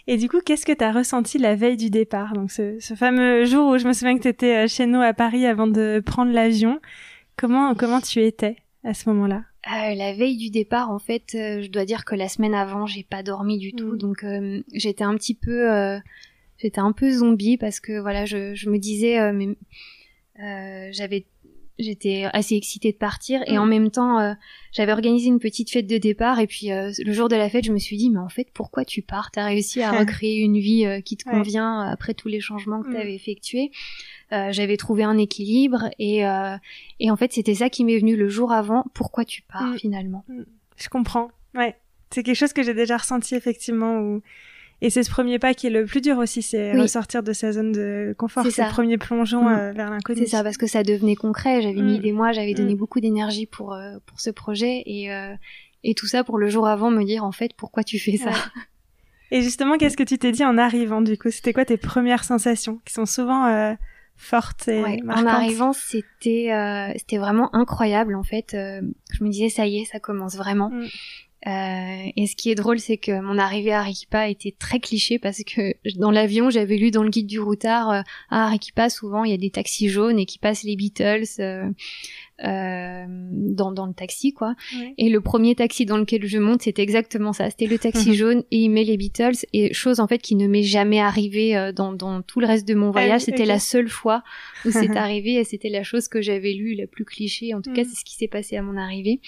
Et 0.06 0.16
du 0.16 0.28
coup, 0.28 0.40
qu'est-ce 0.44 0.66
que 0.66 0.72
tu 0.72 0.84
as 0.84 0.92
ressenti 0.92 1.38
la 1.38 1.54
veille 1.54 1.76
du 1.76 1.90
départ? 1.90 2.32
Donc 2.34 2.50
ce, 2.50 2.78
ce, 2.80 2.94
fameux 2.94 3.44
jour 3.44 3.70
où 3.70 3.78
je 3.78 3.86
me 3.86 3.92
souviens 3.92 4.16
que 4.16 4.22
tu 4.22 4.28
étais 4.28 4.64
euh, 4.64 4.68
chez 4.68 4.86
nous 4.86 5.00
à 5.00 5.12
Paris 5.12 5.46
avant 5.46 5.66
de 5.66 6.02
prendre 6.04 6.32
l'avion. 6.32 6.80
Comment 7.36 7.74
comment 7.74 8.00
tu 8.00 8.22
étais 8.22 8.56
à 8.84 8.94
ce 8.94 9.08
moment-là? 9.10 9.44
Euh, 9.66 9.94
la 9.94 10.14
veille 10.14 10.38
du 10.38 10.48
départ, 10.50 10.90
en 10.90 10.98
fait, 10.98 11.34
euh, 11.34 11.60
je 11.60 11.68
dois 11.68 11.84
dire 11.84 12.06
que 12.06 12.14
la 12.14 12.28
semaine 12.28 12.54
avant, 12.54 12.86
j'ai 12.86 13.02
pas 13.02 13.22
dormi 13.22 13.58
du 13.58 13.74
tout, 13.74 13.92
mm. 13.92 13.98
donc 13.98 14.24
euh, 14.24 14.62
j'étais 14.72 15.04
un 15.04 15.14
petit 15.16 15.34
peu, 15.34 16.00
j'étais 16.58 16.80
un 16.80 16.92
peu 16.92 17.10
zombie 17.10 17.58
parce 17.58 17.78
que 17.78 18.00
voilà, 18.00 18.24
je, 18.24 18.54
je 18.54 18.70
me 18.70 18.78
disais, 18.78 19.32
mais 19.32 19.48
j'avais 20.92 21.26
j'étais 21.80 22.26
assez 22.32 22.54
excitée 22.54 22.92
de 22.92 22.96
partir 22.96 23.42
et 23.46 23.58
en 23.58 23.66
mm. 23.66 23.68
même 23.68 23.90
temps 23.90 24.18
euh, 24.18 24.34
j'avais 24.72 24.92
organisé 24.92 25.28
une 25.28 25.38
petite 25.38 25.70
fête 25.70 25.86
de 25.86 25.98
départ 25.98 26.38
et 26.38 26.46
puis 26.46 26.70
euh, 26.70 26.92
le 27.04 27.12
jour 27.12 27.28
de 27.28 27.36
la 27.36 27.48
fête 27.48 27.64
je 27.64 27.72
me 27.72 27.78
suis 27.78 27.96
dit 27.96 28.10
mais 28.10 28.18
en 28.18 28.28
fait 28.28 28.48
pourquoi 28.52 28.84
tu 28.84 29.02
pars? 29.02 29.30
T'as 29.30 29.46
réussi 29.46 29.82
à 29.82 29.90
recréer 29.98 30.40
une 30.40 30.58
vie 30.58 30.86
euh, 30.86 31.00
qui 31.00 31.16
te 31.16 31.28
convient 31.28 31.80
après 31.80 32.14
tous 32.14 32.28
les 32.28 32.40
changements 32.40 32.82
que 32.82 32.88
mm. 32.88 32.94
t'avais 32.94 33.14
effectués. 33.14 33.70
J'avais 34.30 34.76
trouvé 34.76 35.02
un 35.02 35.18
équilibre 35.18 35.88
et 35.98 36.20
et 37.00 37.10
en 37.10 37.16
fait 37.16 37.32
c'était 37.32 37.56
ça 37.56 37.68
qui 37.68 37.84
m'est 37.84 37.98
venu 37.98 38.14
le 38.14 38.28
jour 38.28 38.52
avant. 38.52 38.84
Pourquoi 38.94 39.24
tu 39.24 39.42
pars 39.42 39.72
mm. 39.72 39.78
finalement? 39.78 40.24
Je 40.76 40.88
comprends. 40.88 41.30
Ouais. 41.54 41.76
C'est 42.10 42.22
quelque 42.22 42.36
chose 42.36 42.52
que 42.52 42.62
j'ai 42.62 42.74
déjà 42.74 42.96
ressenti 42.96 43.34
effectivement 43.34 43.98
où 43.98 44.22
et 44.82 44.88
c'est 44.88 45.02
ce 45.02 45.10
premier 45.10 45.38
pas 45.38 45.52
qui 45.52 45.66
est 45.66 45.70
le 45.70 45.84
plus 45.84 46.00
dur 46.00 46.16
aussi, 46.18 46.40
c'est 46.40 46.72
ressortir 46.72 47.22
de 47.22 47.32
sa 47.32 47.52
zone 47.52 47.72
de 47.72 48.14
confort, 48.16 48.46
c'est 48.50 48.64
le 48.64 48.70
premier 48.70 48.96
plongeon 48.96 49.44
mm. 49.44 49.52
euh, 49.52 49.72
vers 49.72 49.90
l'inconnu. 49.90 50.20
C'est 50.20 50.30
ça, 50.30 50.42
parce 50.42 50.56
que 50.56 50.66
ça 50.66 50.82
devenait 50.82 51.16
concret. 51.16 51.60
J'avais 51.60 51.82
mis 51.82 51.98
mm. 51.98 52.02
des 52.02 52.12
mois, 52.12 52.32
j'avais 52.32 52.54
donné 52.54 52.74
mm. 52.74 52.78
beaucoup 52.78 53.00
d'énergie 53.00 53.46
pour 53.46 53.74
euh, 53.74 53.98
pour 54.06 54.20
ce 54.20 54.30
projet 54.30 54.82
et 54.86 55.12
euh, 55.12 55.34
et 55.84 55.94
tout 55.94 56.06
ça 56.06 56.24
pour 56.24 56.38
le 56.38 56.48
jour 56.48 56.66
avant 56.66 56.90
me 56.90 57.04
dire 57.04 57.24
en 57.24 57.32
fait 57.32 57.52
pourquoi 57.56 57.84
tu 57.84 57.98
fais 57.98 58.16
ça? 58.16 58.30
Et 59.32 59.42
justement, 59.42 59.76
qu'est-ce 59.76 59.96
que 59.96 60.02
tu 60.02 60.18
t'es 60.18 60.32
dit 60.32 60.44
en 60.44 60.58
arrivant 60.58 61.02
du 61.02 61.16
coup? 61.16 61.30
C'était 61.30 61.52
quoi 61.52 61.64
tes 61.64 61.76
premières 61.76 62.24
sensations 62.24 62.80
qui 62.84 62.92
sont 62.92 63.06
souvent 63.06 63.76
fortes 64.16 64.66
et 64.66 64.82
ouais, 64.82 65.00
En 65.06 65.24
arrivant, 65.24 65.72
c'était 65.72 66.92
c'était 66.96 67.18
vraiment 67.18 67.54
incroyable 67.54 68.16
en 68.16 68.24
fait. 68.24 68.48
je 68.52 69.24
me 69.24 69.28
disais 69.28 69.50
ça 69.50 69.66
y 69.66 69.82
est, 69.82 69.84
ça 69.84 70.00
commence 70.00 70.36
vraiment. 70.36 70.72
Euh, 71.46 72.10
et 72.16 72.26
ce 72.26 72.36
qui 72.36 72.50
est 72.50 72.54
drôle, 72.54 72.78
c'est 72.78 72.98
que 72.98 73.18
mon 73.20 73.38
arrivée 73.38 73.72
à 73.72 73.80
Arequipa 73.80 74.28
était 74.28 74.54
très 74.58 74.78
cliché 74.78 75.18
parce 75.18 75.42
que 75.42 75.74
dans 75.98 76.10
l'avion, 76.10 76.50
j'avais 76.50 76.76
lu 76.76 76.90
dans 76.90 77.02
le 77.02 77.08
guide 77.08 77.26
du 77.26 77.40
routard, 77.40 77.90
euh, 77.90 78.02
à 78.28 78.46
Arequipa, 78.46 78.90
souvent, 78.90 79.24
il 79.24 79.30
y 79.30 79.34
a 79.34 79.38
des 79.38 79.50
taxis 79.50 79.88
jaunes 79.88 80.18
et 80.18 80.26
qui 80.26 80.38
passent 80.38 80.64
les 80.64 80.76
Beatles. 80.76 81.24
Euh, 81.38 81.70
euh, 82.44 83.04
dans, 83.08 83.72
dans 83.72 83.86
le 83.86 83.92
taxi 83.92 84.32
quoi. 84.32 84.54
Et 84.98 85.08
le 85.08 85.20
premier 85.20 85.54
taxi 85.54 85.86
dans 85.86 85.98
lequel 85.98 86.26
je 86.26 86.38
monte, 86.38 86.62
c'était 86.62 86.82
exactement 86.82 87.32
ça. 87.32 87.50
C'était 87.50 87.66
le 87.66 87.78
taxi 87.78 88.14
jaune 88.16 88.42
et 88.50 88.58
il 88.58 88.70
met 88.70 88.84
les 88.84 88.96
Beatles 88.96 89.46
et 89.52 89.72
chose 89.72 90.00
en 90.00 90.06
fait 90.06 90.18
qui 90.18 90.36
ne 90.36 90.46
m'est 90.46 90.62
jamais 90.62 91.00
arrivée 91.00 91.56
euh, 91.56 91.72
dans, 91.72 91.92
dans 91.92 92.22
tout 92.22 92.40
le 92.40 92.46
reste 92.46 92.66
de 92.66 92.74
mon 92.74 92.88
ah 92.88 92.92
voyage. 92.92 93.22
c'était 93.22 93.46
la 93.46 93.58
seule 93.58 93.88
fois 93.88 94.22
où 94.64 94.70
c'est 94.72 94.96
arrivé 94.96 95.34
et 95.34 95.44
c'était 95.44 95.68
la 95.68 95.82
chose 95.82 96.08
que 96.08 96.20
j'avais 96.20 96.52
lue 96.52 96.74
la 96.74 96.86
plus 96.86 97.04
cliché. 97.04 97.54
En 97.54 97.62
tout 97.62 97.72
cas, 97.72 97.82
mm. 97.82 97.86
c'est 97.86 98.00
ce 98.00 98.04
qui 98.04 98.14
s'est 98.14 98.28
passé 98.28 98.56
à 98.56 98.62
mon 98.62 98.76
arrivée. 98.76 99.20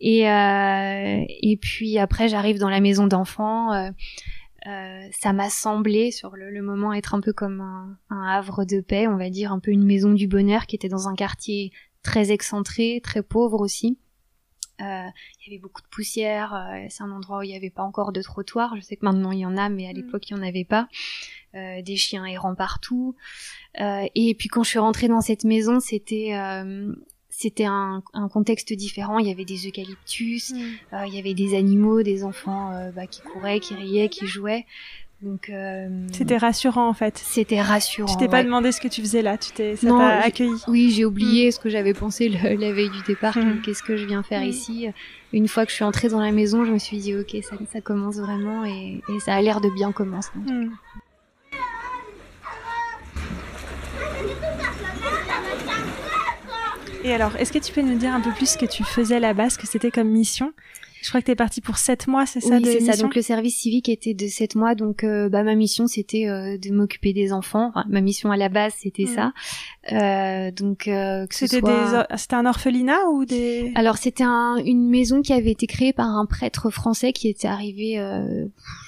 Et 0.00 0.28
euh, 0.28 1.24
et 1.28 1.56
puis 1.56 1.98
après, 1.98 2.28
j'arrive 2.28 2.58
dans 2.58 2.68
la 2.68 2.80
maison 2.80 3.06
d'enfants. 3.06 3.72
Euh, 3.72 3.90
euh, 4.66 5.08
ça 5.12 5.32
m'a 5.32 5.48
semblé 5.48 6.10
sur 6.10 6.34
le, 6.34 6.50
le, 6.50 6.60
moment 6.60 6.92
être 6.92 7.14
un 7.14 7.20
peu 7.20 7.32
comme 7.32 7.60
un, 7.60 7.96
un, 8.10 8.26
havre 8.26 8.64
de 8.64 8.80
paix, 8.80 9.06
on 9.06 9.16
va 9.16 9.30
dire, 9.30 9.52
un 9.52 9.60
peu 9.60 9.70
une 9.70 9.84
maison 9.84 10.12
du 10.12 10.26
bonheur 10.26 10.66
qui 10.66 10.74
était 10.74 10.88
dans 10.88 11.06
un 11.08 11.14
quartier 11.14 11.70
très 12.06 12.30
excentré, 12.30 13.00
très 13.02 13.22
pauvre 13.22 13.60
aussi. 13.60 13.98
Euh, 14.80 15.08
il 15.40 15.46
y 15.46 15.54
avait 15.54 15.60
beaucoup 15.60 15.82
de 15.82 15.88
poussière. 15.88 16.54
Euh, 16.54 16.86
c'est 16.88 17.02
un 17.02 17.10
endroit 17.10 17.38
où 17.38 17.42
il 17.42 17.48
n'y 17.48 17.56
avait 17.56 17.70
pas 17.70 17.82
encore 17.82 18.12
de 18.12 18.22
trottoir. 18.22 18.76
Je 18.76 18.80
sais 18.80 18.96
que 18.96 19.04
maintenant 19.04 19.32
il 19.32 19.40
y 19.40 19.46
en 19.46 19.56
a, 19.56 19.68
mais 19.68 19.88
à 19.88 19.92
mm. 19.92 19.96
l'époque 19.96 20.30
il 20.30 20.34
n'y 20.34 20.40
en 20.40 20.46
avait 20.46 20.64
pas. 20.64 20.88
Euh, 21.54 21.82
des 21.82 21.96
chiens 21.96 22.24
errants 22.24 22.54
partout. 22.54 23.16
et 23.78 24.34
puis 24.38 24.48
quand 24.48 24.62
je 24.62 24.68
suis 24.68 24.78
rentrée 24.78 25.08
dans 25.08 25.20
cette 25.20 25.44
maison, 25.44 25.80
c'était 25.80 26.32
c'était 27.28 27.66
un, 27.66 28.02
contexte 28.30 28.72
différent. 28.72 29.18
Il 29.18 29.26
y 29.26 29.30
avait 29.32 29.44
des 29.44 29.66
eucalyptus, 29.66 30.52
mm. 30.52 31.06
il 31.08 31.14
y 31.14 31.18
avait 31.18 31.34
des 31.34 31.56
animaux, 31.56 32.02
des 32.02 32.22
enfants 32.22 32.90
bah, 32.94 33.06
qui 33.06 33.20
couraient, 33.22 33.60
qui 33.60 33.74
riaient, 33.74 34.08
qui 34.08 34.26
jouaient. 34.26 34.64
Donc 35.22 35.48
euh, 35.48 35.88
c'était 36.12 36.36
rassurant 36.36 36.88
en 36.88 36.92
fait. 36.92 37.16
C'était 37.16 37.60
rassurant. 37.60 38.06
Tu 38.06 38.18
t'es 38.18 38.28
pas 38.28 38.44
demandé 38.44 38.70
ce 38.70 38.80
que 38.80 38.88
tu 38.88 39.00
faisais 39.00 39.22
là, 39.22 39.38
tu 39.38 39.50
t'es 39.50 39.74
ça 39.76 39.88
t'a 39.88 40.20
accueilli. 40.20 40.60
Oui, 40.68 40.90
j'ai 40.90 41.06
oublié 41.06 41.48
mm. 41.48 41.52
ce 41.52 41.58
que 41.58 41.70
j'avais 41.70 41.94
pensé 41.94 42.28
la 42.58 42.72
veille 42.72 42.90
du 42.90 43.02
départ. 43.06 43.36
Mm. 43.36 43.62
Qu'est-ce 43.62 43.82
que 43.82 43.96
je 43.96 44.04
viens 44.04 44.22
faire 44.22 44.42
mm. 44.42 44.48
ici? 44.48 44.88
Une 45.32 45.48
fois 45.48 45.64
que 45.64 45.70
je 45.70 45.76
suis 45.76 45.84
entrée 45.84 46.08
dans 46.08 46.20
la 46.20 46.32
maison, 46.32 46.66
je 46.66 46.72
me 46.72 46.78
suis 46.78 46.98
dit 46.98 47.14
ok, 47.14 47.34
ça, 47.42 47.56
ça 47.72 47.80
commence 47.80 48.16
vraiment 48.16 48.66
et, 48.66 49.00
et, 49.08 49.20
ça 49.20 49.34
a 49.34 49.40
l'air 49.40 49.62
de 49.62 49.70
bien 49.70 49.90
commencer. 49.90 50.30
Et 57.04 57.14
alors, 57.14 57.36
est-ce 57.36 57.52
que 57.52 57.58
tu 57.58 57.72
peux 57.72 57.82
nous 57.82 57.96
dire 57.96 58.12
un 58.12 58.20
peu 58.20 58.32
plus 58.32 58.50
ce 58.50 58.58
que 58.58 58.66
tu 58.66 58.84
faisais 58.84 59.20
là-bas, 59.20 59.48
ce 59.48 59.58
que 59.58 59.66
c'était 59.66 59.90
comme 59.90 60.08
mission? 60.08 60.52
Je 61.06 61.12
crois 61.12 61.20
que 61.20 61.26
tu 61.26 61.30
es 61.30 61.36
partie 61.36 61.60
pour 61.60 61.78
sept 61.78 62.08
mois, 62.08 62.26
c'est 62.26 62.40
ça 62.40 62.56
Oui, 62.56 62.64
c'est 62.64 62.80
ça. 62.80 63.00
Donc 63.00 63.14
le 63.14 63.22
service 63.22 63.56
civique 63.56 63.88
était 63.88 64.12
de 64.12 64.26
sept 64.26 64.56
mois. 64.56 64.74
Donc 64.74 65.04
euh, 65.04 65.28
bah, 65.28 65.44
ma 65.44 65.54
mission, 65.54 65.86
c'était 65.86 66.26
euh, 66.26 66.58
de 66.58 66.72
m'occuper 66.72 67.12
des 67.12 67.32
enfants. 67.32 67.68
Enfin, 67.68 67.84
ma 67.88 68.00
mission 68.00 68.32
à 68.32 68.36
la 68.36 68.48
base, 68.48 68.74
c'était 68.76 69.04
mm. 69.04 69.14
ça. 69.14 69.32
Euh, 69.92 70.50
donc 70.50 70.90
c'était 71.30 71.60
soit... 71.60 72.08
c'était 72.16 72.34
un 72.34 72.44
orphelinat 72.44 72.98
ou 73.12 73.24
des 73.24 73.70
Alors 73.76 73.98
c'était 73.98 74.24
un, 74.24 74.56
une 74.56 74.90
maison 74.90 75.22
qui 75.22 75.32
avait 75.32 75.52
été 75.52 75.68
créée 75.68 75.92
par 75.92 76.08
un 76.08 76.26
prêtre 76.26 76.70
français 76.70 77.12
qui 77.12 77.28
était 77.28 77.46
arrivé, 77.46 78.04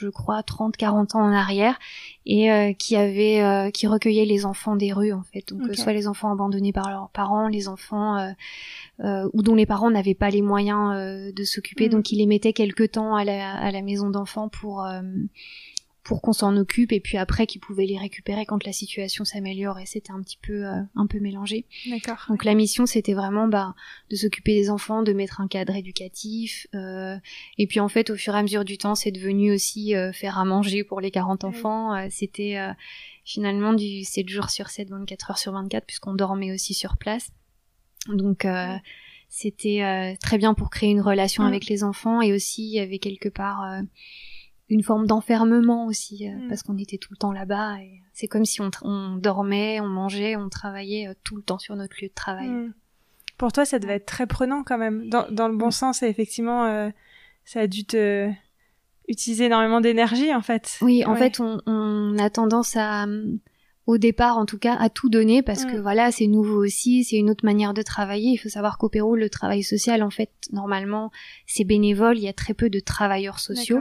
je 0.00 0.08
crois, 0.08 0.40
30-40 0.40 1.16
ans 1.16 1.20
en 1.20 1.32
arrière 1.32 1.78
et 2.26 2.74
qui 2.80 2.96
avait 2.96 3.70
qui 3.72 3.86
recueillait 3.86 4.24
les 4.24 4.44
enfants 4.44 4.74
des 4.74 4.92
rues 4.92 5.12
en 5.12 5.22
fait. 5.22 5.48
Donc 5.50 5.72
soit 5.76 5.92
les 5.92 6.08
enfants 6.08 6.32
abandonnés 6.32 6.72
par 6.72 6.90
leurs 6.90 7.10
parents, 7.10 7.46
les 7.46 7.68
enfants 7.68 8.34
euh, 9.04 9.28
ou 9.32 9.42
dont 9.42 9.54
les 9.54 9.66
parents 9.66 9.90
n'avaient 9.90 10.14
pas 10.14 10.30
les 10.30 10.42
moyens 10.42 10.92
euh, 10.94 11.32
de 11.32 11.44
s'occuper, 11.44 11.86
mm. 11.86 11.90
donc 11.90 12.10
il 12.10 12.18
les 12.18 12.26
mettait 12.26 12.52
quelque 12.52 12.82
temps 12.82 13.14
à 13.14 13.24
la, 13.24 13.54
à 13.54 13.70
la 13.70 13.82
maison 13.82 14.10
d'enfants 14.10 14.48
pour 14.48 14.84
euh, 14.84 15.02
pour 16.02 16.22
qu'on 16.22 16.32
s'en 16.32 16.56
occupe 16.56 16.90
et 16.90 17.00
puis 17.00 17.18
après 17.18 17.46
qu'ils 17.46 17.60
pouvaient 17.60 17.84
les 17.84 17.98
récupérer 17.98 18.46
quand 18.46 18.64
la 18.64 18.72
situation 18.72 19.26
s'améliorait. 19.26 19.84
C'était 19.84 20.10
un 20.10 20.22
petit 20.22 20.38
peu 20.40 20.64
un 20.64 21.06
peu 21.06 21.20
mélangé. 21.20 21.66
D'accord. 21.90 22.24
Donc 22.30 22.46
la 22.46 22.54
mission 22.54 22.86
c'était 22.86 23.12
vraiment 23.12 23.46
bah 23.46 23.74
de 24.08 24.16
s'occuper 24.16 24.54
des 24.54 24.70
enfants, 24.70 25.02
de 25.02 25.12
mettre 25.12 25.42
un 25.42 25.48
cadre 25.48 25.76
éducatif 25.76 26.66
et 26.72 27.66
puis 27.66 27.78
en 27.78 27.88
fait 27.88 28.08
au 28.08 28.16
fur 28.16 28.34
et 28.34 28.38
à 28.38 28.42
mesure 28.42 28.64
du 28.64 28.78
temps 28.78 28.94
c'est 28.94 29.10
devenu 29.10 29.52
aussi 29.52 29.92
faire 30.14 30.38
à 30.38 30.46
manger 30.46 30.82
pour 30.82 31.02
les 31.02 31.10
40 31.10 31.44
enfants. 31.44 32.08
c'était 32.08 32.56
finalement 33.26 33.74
du 33.74 34.02
7 34.02 34.30
jours 34.30 34.48
sur 34.48 34.70
7, 34.70 34.88
24 34.88 35.32
heures 35.32 35.38
sur 35.38 35.52
24 35.52 35.84
puisqu'on 35.84 36.14
dormait 36.14 36.54
aussi 36.54 36.72
sur 36.72 36.96
place. 36.96 37.30
Donc 38.08 38.44
euh, 38.44 38.74
c'était 39.28 39.82
euh, 39.82 40.14
très 40.20 40.38
bien 40.38 40.54
pour 40.54 40.70
créer 40.70 40.90
une 40.90 41.00
relation 41.00 41.44
avec 41.44 41.66
les 41.66 41.84
enfants 41.84 42.20
et 42.20 42.32
aussi 42.32 42.64
il 42.64 42.74
y 42.74 42.80
avait 42.80 42.98
quelque 42.98 43.28
part 43.28 43.64
euh, 43.64 43.82
une 44.68 44.82
forme 44.82 45.06
d'enfermement 45.06 45.86
aussi 45.86 46.28
mm. 46.28 46.48
parce 46.48 46.62
qu'on 46.62 46.78
était 46.78 46.98
tout 46.98 47.12
le 47.12 47.18
temps 47.18 47.32
là-bas 47.32 47.80
et 47.80 48.02
c'est 48.12 48.26
comme 48.26 48.44
si 48.44 48.60
on, 48.60 49.16
dormait, 49.16 49.80
on 49.80 49.88
mangeait, 49.88 50.36
on 50.36 50.48
travaillait 50.48 51.14
tout 51.24 51.36
le 51.36 51.42
temps 51.42 51.58
sur 51.58 51.76
notre 51.76 51.96
lieu 52.02 52.08
de 52.08 52.14
travail. 52.14 52.48
Mm. 52.48 52.74
Pour 53.36 53.52
toi, 53.52 53.64
ça 53.64 53.78
devait 53.78 53.94
être 53.94 54.06
très 54.06 54.26
prenant 54.26 54.64
quand 54.64 54.78
même, 54.78 55.08
dans, 55.08 55.30
dans 55.30 55.48
le 55.48 55.56
bon 55.56 55.68
mm. 55.68 55.72
sens 55.72 56.02
et 56.02 56.06
effectivement, 56.06 56.90
ça 57.44 57.60
a 57.60 57.66
dû 57.66 57.84
te 57.84 58.30
utiliser 59.06 59.46
énormément 59.46 59.80
d'énergie 59.80 60.34
en 60.34 60.42
fait. 60.42 60.78
Oui, 60.82 61.04
en 61.04 61.16
fait, 61.16 61.40
on, 61.40 61.60
on, 61.66 62.18
a 62.18 62.28
tendance 62.28 62.76
à 62.76 63.06
au 63.88 63.96
départ 63.96 64.36
en 64.36 64.44
tout 64.44 64.58
cas 64.58 64.76
à 64.76 64.90
tout 64.90 65.08
donner 65.08 65.42
parce 65.42 65.64
que 65.64 65.78
voilà 65.78 66.12
c'est 66.12 66.26
nouveau 66.26 66.62
aussi 66.62 67.04
c'est 67.04 67.16
une 67.16 67.30
autre 67.30 67.46
manière 67.46 67.72
de 67.72 67.80
travailler. 67.80 68.32
Il 68.32 68.36
faut 68.36 68.50
savoir 68.50 68.76
qu'au 68.76 68.90
Pérou 68.90 69.16
le 69.16 69.30
travail 69.30 69.62
social 69.62 70.02
en 70.02 70.10
fait 70.10 70.30
normalement 70.52 71.10
c'est 71.46 71.64
bénévole. 71.64 72.18
Il 72.18 72.24
y 72.24 72.28
a 72.28 72.34
très 72.34 72.52
peu 72.52 72.68
de 72.68 72.80
travailleurs 72.80 73.40
sociaux. 73.40 73.80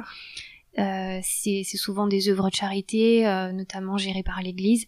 Euh, 0.80 1.20
c'est 1.24 1.64
souvent 1.64 2.08
des 2.08 2.30
œuvres 2.30 2.50
de 2.50 2.56
charité 2.56 3.28
euh, 3.28 3.52
notamment 3.52 3.98
gérées 3.98 4.24
par 4.24 4.42
l'Église. 4.42 4.86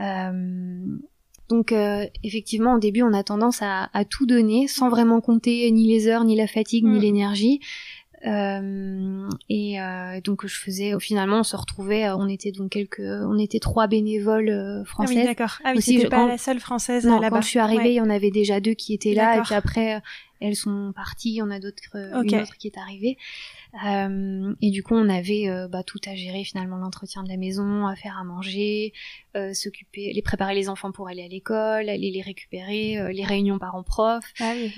Euh, 0.00 0.84
donc 1.48 1.74
effectivement 2.22 2.74
au 2.74 2.78
début 2.78 3.02
on 3.02 3.14
a 3.14 3.24
tendance 3.24 3.62
à, 3.62 3.88
à, 3.94 4.04
tout 4.04 4.26
donner 4.26 4.68
sans 4.68 4.90
vraiment 4.90 5.22
compter 5.22 5.68
ni 5.70 5.88
les 5.88 6.06
heures 6.06 6.24
ni 6.24 6.36
la 6.36 6.46
fatigue 6.46 6.84
ni 6.84 7.00
l'énergie 7.00 7.60
euh, 8.26 9.28
et 9.48 9.80
euh, 9.80 10.20
donc 10.20 10.46
je 10.46 10.54
faisais 10.54 10.92
finalement 11.00 11.40
on 11.40 11.42
se 11.42 11.56
retrouvait 11.56 12.06
euh, 12.06 12.16
on 12.16 12.28
était 12.28 12.52
donc 12.52 12.70
quelques 12.70 13.00
on 13.00 13.38
était 13.38 13.60
trois 13.60 13.86
bénévoles 13.86 14.50
euh, 14.50 14.84
françaises 14.84 15.16
ah 15.16 15.20
oui 15.20 15.26
d'accord. 15.26 15.58
Ah 15.64 15.72
oui 15.74 15.80
c'était 15.80 16.08
pas 16.08 16.26
la 16.26 16.36
seule 16.36 16.60
française 16.60 17.06
là-bas. 17.06 17.30
quand 17.30 17.40
je 17.40 17.48
suis 17.48 17.58
arrivée 17.58 17.92
il 17.92 17.94
y 17.94 18.00
en 18.00 18.10
avait 18.10 18.30
déjà 18.30 18.60
deux 18.60 18.74
qui 18.74 18.92
étaient 18.92 19.14
là 19.14 19.38
et 19.38 19.40
puis 19.40 19.54
après 19.54 20.02
elles 20.40 20.56
sont 20.56 20.92
parties 20.94 21.30
il 21.30 21.36
y 21.36 21.42
en 21.42 21.50
a 21.50 21.60
d'autres 21.60 21.80
une 21.94 22.40
autre 22.40 22.56
qui 22.58 22.66
est 22.68 22.76
arrivée 22.78 23.16
euh, 23.86 24.54
et 24.60 24.70
du 24.70 24.82
coup, 24.82 24.94
on 24.94 25.08
avait 25.08 25.48
euh, 25.48 25.68
bah, 25.68 25.82
tout 25.82 26.00
à 26.06 26.14
gérer 26.14 26.42
finalement 26.44 26.76
l'entretien 26.76 27.22
de 27.22 27.28
la 27.28 27.36
maison, 27.36 27.86
à 27.86 27.94
faire 27.94 28.18
à 28.18 28.24
manger, 28.24 28.92
euh, 29.36 29.52
s'occuper, 29.52 30.12
les 30.12 30.22
préparer 30.22 30.54
les 30.54 30.68
enfants 30.68 30.92
pour 30.92 31.08
aller 31.08 31.22
à 31.22 31.28
l'école, 31.28 31.88
aller 31.88 32.10
les 32.10 32.20
récupérer, 32.20 33.12
les 33.12 33.24
réunions 33.24 33.58
parents-prof, 33.58 34.24
ah 34.40 34.52
oui, 34.56 34.72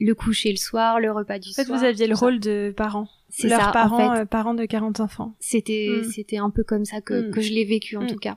le 0.00 0.12
coucher 0.12 0.50
le 0.50 0.56
soir, 0.56 1.00
le 1.00 1.10
repas 1.10 1.38
du 1.38 1.50
soir. 1.50 1.66
En 1.66 1.68
fait, 1.68 1.76
vous 1.76 1.84
aviez 1.84 2.06
le 2.06 2.14
rôle 2.14 2.38
de 2.38 2.72
parents. 2.76 3.08
C'est 3.28 3.48
Leurs 3.48 3.72
parents, 3.72 4.12
en 4.12 4.16
fait, 4.16 4.26
parents 4.26 4.54
de 4.54 4.64
40 4.64 5.00
enfants. 5.00 5.34
C'était, 5.40 5.88
mm. 5.90 6.04
c'était 6.10 6.36
un 6.36 6.50
peu 6.50 6.64
comme 6.64 6.84
ça 6.84 7.00
que, 7.00 7.28
mm. 7.28 7.30
que 7.30 7.40
je 7.40 7.52
l'ai 7.52 7.64
vécu 7.64 7.96
en 7.96 8.02
mm. 8.02 8.08
tout 8.08 8.18
cas. 8.18 8.36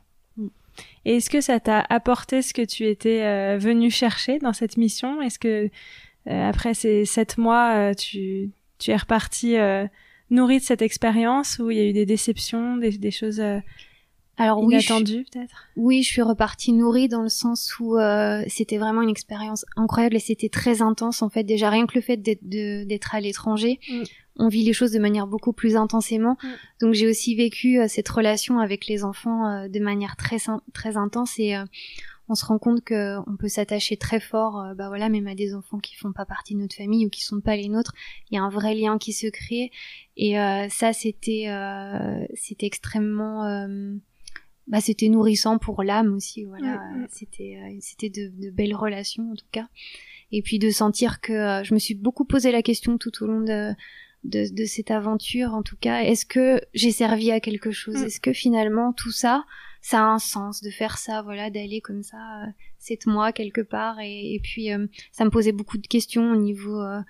Et 1.05 1.17
est-ce 1.17 1.29
que 1.29 1.39
ça 1.39 1.59
t'a 1.59 1.85
apporté 1.89 2.41
ce 2.41 2.53
que 2.53 2.63
tu 2.63 2.85
étais 2.87 3.57
venu 3.57 3.91
chercher 3.91 4.39
dans 4.39 4.53
cette 4.53 4.75
mission? 4.75 5.21
Est-ce 5.21 5.39
que 5.39 5.69
après 6.25 6.73
ces 6.73 7.05
sept 7.05 7.37
mois, 7.37 7.93
tu 7.95 8.51
tu 8.77 8.91
es 8.91 8.95
reparti 8.95 9.57
euh, 9.57 9.85
nourri 10.29 10.59
de 10.59 10.63
cette 10.63 10.81
expérience 10.81 11.59
ou 11.59 11.71
il 11.71 11.77
y 11.77 11.81
a 11.81 11.85
eu 11.85 11.93
des 11.93 12.05
déceptions, 12.05 12.77
des, 12.77 12.97
des 12.97 13.11
choses 13.11 13.39
euh, 13.39 13.59
alors 14.37 14.61
inattendues 14.63 15.25
peut-être? 15.31 15.67
Oui, 15.77 16.03
je 16.03 16.09
suis 16.09 16.21
repartie 16.21 16.73
nourrie 16.73 17.07
dans 17.07 17.21
le 17.21 17.29
sens 17.29 17.79
où 17.79 17.97
euh, 17.97 18.43
c'était 18.47 18.77
vraiment 18.77 19.01
une 19.01 19.09
expérience 19.09 19.65
incroyable 19.77 20.17
et 20.17 20.19
c'était 20.19 20.49
très 20.49 20.81
intense 20.81 21.21
en 21.21 21.29
fait. 21.29 21.43
Déjà 21.43 21.69
rien 21.69 21.85
que 21.85 21.95
le 21.95 22.01
fait 22.01 22.17
d'être 22.17 23.15
à 23.15 23.21
l'étranger, 23.21 23.79
mm. 23.89 24.03
on 24.37 24.49
vit 24.49 24.63
les 24.63 24.73
choses 24.73 24.91
de 24.91 24.99
manière 24.99 25.27
beaucoup 25.27 25.53
plus 25.53 25.77
intensément. 25.77 26.37
Mm. 26.43 26.47
Donc 26.81 26.93
j'ai 26.95 27.07
aussi 27.07 27.35
vécu 27.35 27.79
euh, 27.79 27.87
cette 27.87 28.09
relation 28.09 28.59
avec 28.59 28.87
les 28.87 29.05
enfants 29.05 29.69
de 29.69 29.79
manière 29.79 30.17
très 30.17 30.37
très 30.73 30.97
intense 30.97 31.39
et 31.39 31.55
on 32.27 32.35
se 32.35 32.45
rend 32.45 32.57
compte 32.57 32.83
que 32.83 33.17
on 33.29 33.35
peut 33.37 33.47
s'attacher 33.47 33.97
très 33.97 34.19
fort, 34.19 34.59
euh, 34.59 34.73
bah 34.73 34.87
voilà, 34.87 35.09
même 35.09 35.27
à 35.27 35.35
des 35.35 35.53
enfants 35.53 35.79
qui 35.79 35.95
font 35.95 36.11
pas 36.11 36.25
partie 36.25 36.55
de 36.55 36.59
notre 36.59 36.75
famille 36.75 37.05
ou 37.05 37.09
qui 37.09 37.23
sont 37.23 37.41
pas 37.41 37.55
les 37.55 37.69
nôtres. 37.69 37.93
Il 38.29 38.35
y 38.35 38.37
a 38.37 38.43
un 38.43 38.49
vrai 38.49 38.73
lien 38.73 38.97
qui 38.97 39.13
se 39.13 39.27
crée 39.27 39.71
et 40.17 40.39
euh, 40.39 40.67
ça 40.69 40.93
c'était 40.93 41.45
euh, 41.47 42.25
c'était 42.33 42.65
extrêmement 42.65 43.67
bah 44.67 44.81
c'était 44.81 45.09
nourrissant 45.09 45.59
pour 45.59 45.83
l'âme 45.83 46.15
aussi 46.15 46.43
voilà 46.45 46.77
mm, 46.77 47.01
mm. 47.01 47.07
c'était 47.11 47.77
c'était 47.81 48.09
de, 48.09 48.31
de, 48.41 48.49
belles 48.49 48.75
relations 48.75 49.31
en 49.31 49.35
tout 49.35 49.45
cas 49.51 49.67
et 50.31 50.41
puis 50.41 50.57
de 50.57 50.71
sentir 50.71 51.21
que 51.21 51.61
je 51.63 51.71
me 51.75 51.79
suis 51.79 51.93
beaucoup 51.93 52.25
posé 52.25 52.51
la 52.51 52.63
question 52.63 52.97
tout 52.97 53.11
au 53.23 53.27
long 53.27 53.41
de 53.41 53.73
de, 54.23 54.51
de 54.51 54.65
cette 54.65 54.89
aventure 54.89 55.53
en 55.53 55.61
tout 55.61 55.77
cas 55.79 56.01
est-ce 56.01 56.25
que 56.25 56.59
j'ai 56.73 56.91
servi 56.91 57.29
à 57.29 57.39
quelque 57.39 57.69
chose? 57.69 58.01
Mm. 58.01 58.05
est-ce 58.05 58.19
que 58.19 58.33
finalement 58.33 58.91
tout 58.91 59.11
ça 59.11 59.45
ça 59.85 59.99
a 59.99 60.05
un 60.05 60.17
sens 60.17 60.63
de 60.63 60.71
faire 60.71 60.97
ça, 60.97 61.21
voilà, 61.21 61.51
d'aller 61.51 61.79
comme 61.79 62.01
ça 62.01 62.17
euh, 62.17 62.47
sept 62.79 63.05
mois 63.05 63.31
quelque 63.31 63.61
part. 63.61 63.99
Et, 64.01 64.39
puis 64.41 64.73
euh, 64.73 64.87
ça 65.11 65.25
me 65.25 65.29
posait 65.29 65.51
beaucoup 65.51 65.77
de 65.77 65.85
questions 65.85 66.31
au 66.31 66.35
niveau 66.35 66.81
euh, 66.81 67.01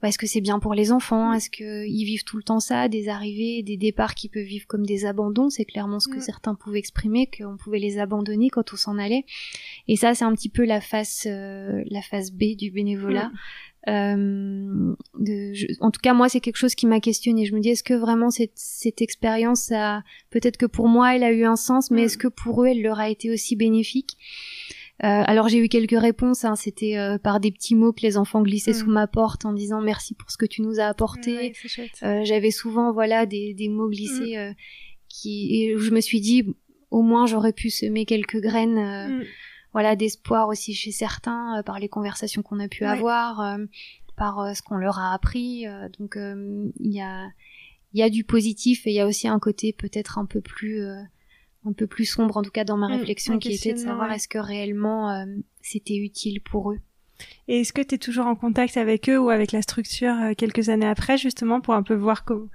bah, 0.00 0.06
est-ce 0.06 0.18
que 0.18 0.28
c'est 0.28 0.40
bien 0.40 0.60
pour 0.60 0.74
les 0.74 0.92
enfants? 0.92 1.32
Est-ce 1.32 1.50
qu'ils 1.50 2.04
vivent 2.04 2.22
tout 2.22 2.36
le 2.36 2.44
temps 2.44 2.60
ça? 2.60 2.86
Des 2.86 3.08
arrivées, 3.08 3.64
des 3.64 3.76
départs 3.76 4.14
qui 4.14 4.28
peuvent 4.28 4.44
vivre 4.44 4.68
comme 4.68 4.86
des 4.86 5.04
abandons 5.04 5.50
C'est 5.50 5.64
clairement 5.64 5.98
ce 5.98 6.06
que 6.06 6.20
certains 6.20 6.54
pouvaient 6.54 6.78
exprimer, 6.78 7.28
qu'on 7.28 7.56
pouvait 7.56 7.80
les 7.80 7.98
abandonner 7.98 8.50
quand 8.50 8.72
on 8.72 8.76
s'en 8.76 8.98
allait. 8.98 9.24
Et 9.88 9.96
ça, 9.96 10.14
c'est 10.14 10.24
un 10.24 10.32
petit 10.32 10.48
peu 10.48 10.64
la 10.64 10.80
face, 10.80 11.26
la 11.26 12.02
face 12.02 12.30
B 12.30 12.56
du 12.56 12.70
bénévolat. 12.70 13.32
Euh, 13.88 14.94
de, 15.18 15.82
en 15.82 15.90
tout 15.90 16.00
cas, 16.00 16.14
moi, 16.14 16.28
c'est 16.28 16.40
quelque 16.40 16.56
chose 16.56 16.74
qui 16.74 16.86
m'a 16.86 17.00
questionné. 17.00 17.46
Je 17.46 17.54
me 17.54 17.60
dis, 17.60 17.70
est-ce 17.70 17.82
que 17.82 17.94
vraiment 17.94 18.30
cette, 18.30 18.52
cette 18.54 19.02
expérience, 19.02 19.72
a, 19.72 20.02
peut-être 20.30 20.56
que 20.56 20.66
pour 20.66 20.88
moi, 20.88 21.16
elle 21.16 21.24
a 21.24 21.32
eu 21.32 21.44
un 21.44 21.56
sens, 21.56 21.90
mais 21.90 22.02
est-ce 22.02 22.18
que 22.18 22.28
pour 22.28 22.62
eux, 22.62 22.68
elle 22.68 22.82
leur 22.82 23.00
a 23.00 23.10
été 23.10 23.30
aussi 23.30 23.56
bénéfique? 23.56 24.16
Euh, 25.04 25.22
alors 25.26 25.48
j'ai 25.48 25.58
eu 25.58 25.68
quelques 25.68 25.98
réponses, 25.98 26.44
hein, 26.44 26.54
c'était 26.54 26.96
euh, 26.96 27.18
par 27.18 27.40
des 27.40 27.50
petits 27.50 27.74
mots 27.74 27.92
que 27.92 28.02
les 28.02 28.16
enfants 28.16 28.42
glissaient 28.42 28.74
sous 28.74 28.90
ma 28.90 29.08
porte 29.08 29.44
en 29.44 29.52
disant 29.52 29.80
merci 29.80 30.14
pour 30.14 30.30
ce 30.30 30.36
que 30.36 30.46
tu 30.46 30.62
nous 30.62 30.78
as 30.78 30.84
apporté. 30.84 31.52
J'avais 32.00 32.52
souvent 32.52 32.92
voilà 32.92 33.26
des, 33.26 33.52
des 33.52 33.68
mots 33.68 33.88
glissés 33.88 34.36
mm. 34.36 34.54
qui 35.08 35.64
et 35.64 35.76
je 35.76 35.90
me 35.90 36.00
suis 36.00 36.20
dit 36.20 36.44
au 36.92 37.02
moins 37.02 37.26
j'aurais 37.26 37.54
pu 37.54 37.68
semer 37.68 38.04
quelques 38.04 38.40
graines 38.40 39.18
mm 39.18 39.24
voilà 39.72 39.96
d'espoir 39.96 40.48
aussi 40.48 40.74
chez 40.74 40.92
certains 40.92 41.58
euh, 41.58 41.62
par 41.62 41.78
les 41.78 41.88
conversations 41.88 42.42
qu'on 42.42 42.60
a 42.60 42.68
pu 42.68 42.84
avoir, 42.84 43.40
euh, 43.40 43.64
par 44.16 44.40
euh, 44.40 44.54
ce 44.54 44.62
qu'on 44.62 44.76
leur 44.76 44.98
a 44.98 45.14
appris. 45.14 45.64
donc 45.98 46.16
il 46.16 46.92
y 46.92 47.00
a 47.00 47.28
il 47.94 48.00
y 48.00 48.02
a 48.02 48.08
du 48.08 48.24
positif 48.24 48.86
et 48.86 48.90
il 48.90 48.94
y 48.94 49.00
a 49.00 49.06
aussi 49.06 49.28
un 49.28 49.38
côté 49.38 49.72
peut-être 49.72 50.18
un 50.18 50.24
peu 50.24 50.40
plus 50.40 50.82
un 51.64 51.72
peu 51.76 51.86
plus 51.86 52.06
sombre 52.06 52.38
en 52.38 52.42
tout 52.42 52.50
cas 52.50 52.64
dans 52.64 52.78
ma 52.78 52.88
mm, 52.88 52.92
réflexion 52.92 53.38
qui 53.38 53.52
était 53.52 53.74
de 53.74 53.78
savoir 53.78 54.10
est-ce 54.12 54.28
que 54.28 54.38
réellement 54.38 55.26
c'était 55.60 55.96
utile 55.96 56.40
pour 56.40 56.72
eux. 56.72 56.78
Et 57.46 57.60
est-ce 57.60 57.72
que 57.72 57.82
tu 57.82 57.94
es 57.94 57.98
toujours 57.98 58.26
en 58.26 58.34
contact 58.34 58.76
avec 58.76 59.08
eux 59.08 59.18
ou 59.18 59.30
avec 59.30 59.52
la 59.52 59.62
structure 59.62 60.14
quelques 60.36 60.70
années 60.70 60.86
après 60.86 61.18
justement 61.18 61.60
pour 61.60 61.74
un 61.74 61.82
peu 61.82 61.94
voir 61.94 62.24
comment 62.24 62.48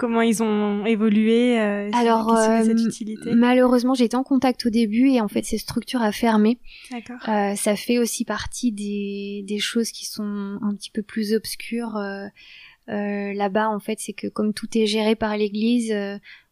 comment 0.00 0.22
ils 0.22 0.42
ont 0.42 0.86
évolué 0.86 1.60
euh, 1.60 1.90
Alors 1.92 2.34
euh, 2.34 2.64
cette 2.64 2.80
utilité 2.80 3.34
malheureusement 3.34 3.92
j'ai 3.92 4.04
été 4.04 4.16
en 4.16 4.22
contact 4.22 4.64
au 4.64 4.70
début 4.70 5.10
et 5.10 5.20
en 5.20 5.28
fait 5.28 5.44
ces 5.44 5.58
structures 5.58 6.00
a 6.00 6.10
fermé. 6.10 6.58
D'accord. 6.90 7.18
Euh, 7.28 7.54
ça 7.54 7.76
fait 7.76 7.98
aussi 7.98 8.24
partie 8.24 8.72
des, 8.72 9.44
des 9.46 9.58
choses 9.58 9.90
qui 9.90 10.06
sont 10.06 10.58
un 10.62 10.74
petit 10.74 10.90
peu 10.90 11.02
plus 11.02 11.34
obscures 11.34 11.98
euh, 11.98 12.26
euh, 12.88 13.34
là-bas 13.34 13.68
en 13.68 13.78
fait 13.78 14.00
c'est 14.00 14.14
que 14.14 14.26
comme 14.26 14.54
tout 14.54 14.68
est 14.76 14.86
géré 14.86 15.16
par 15.16 15.36
l'Église 15.36 15.94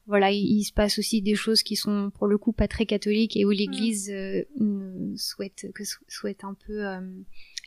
voilà, 0.07 0.31
il, 0.31 0.65
se 0.65 0.73
passe 0.73 0.99
aussi 0.99 1.21
des 1.21 1.35
choses 1.35 1.63
qui 1.63 1.77
sont 1.77 2.11
pour 2.17 2.27
le 2.27 2.39
coup 2.39 2.53
pas 2.53 2.67
très 2.67 2.87
catholiques 2.87 3.37
et 3.37 3.45
où 3.45 3.51
l'Église 3.51 4.11
mm. 4.59 5.17
souhaite 5.17 5.67
que 5.75 5.85
souhaite 6.07 6.45
un 6.45 6.55
peu 6.67 6.83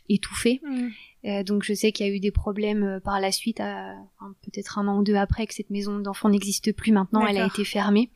étouffée. 0.08 0.60
Mmh. 0.64 1.42
donc 1.44 1.62
je 1.62 1.74
sais 1.74 1.92
qu'il 1.92 2.06
y 2.06 2.10
a 2.10 2.12
eu 2.12 2.20
des 2.20 2.30
problèmes 2.30 3.00
par 3.04 3.20
la 3.20 3.32
suite, 3.32 3.58
peut-être 3.58 4.78
un 4.78 4.88
an 4.88 4.98
ou 4.98 5.02
deux 5.02 5.14
après 5.14 5.46
que 5.46 5.54
cette 5.54 5.70
maison 5.70 5.98
d'enfants 5.98 6.28
n'existe 6.28 6.72
plus 6.72 6.92
maintenant, 6.92 7.26
elle 7.26 7.38
a 7.38 7.46
été 7.46 7.64
fermée. 7.64 8.10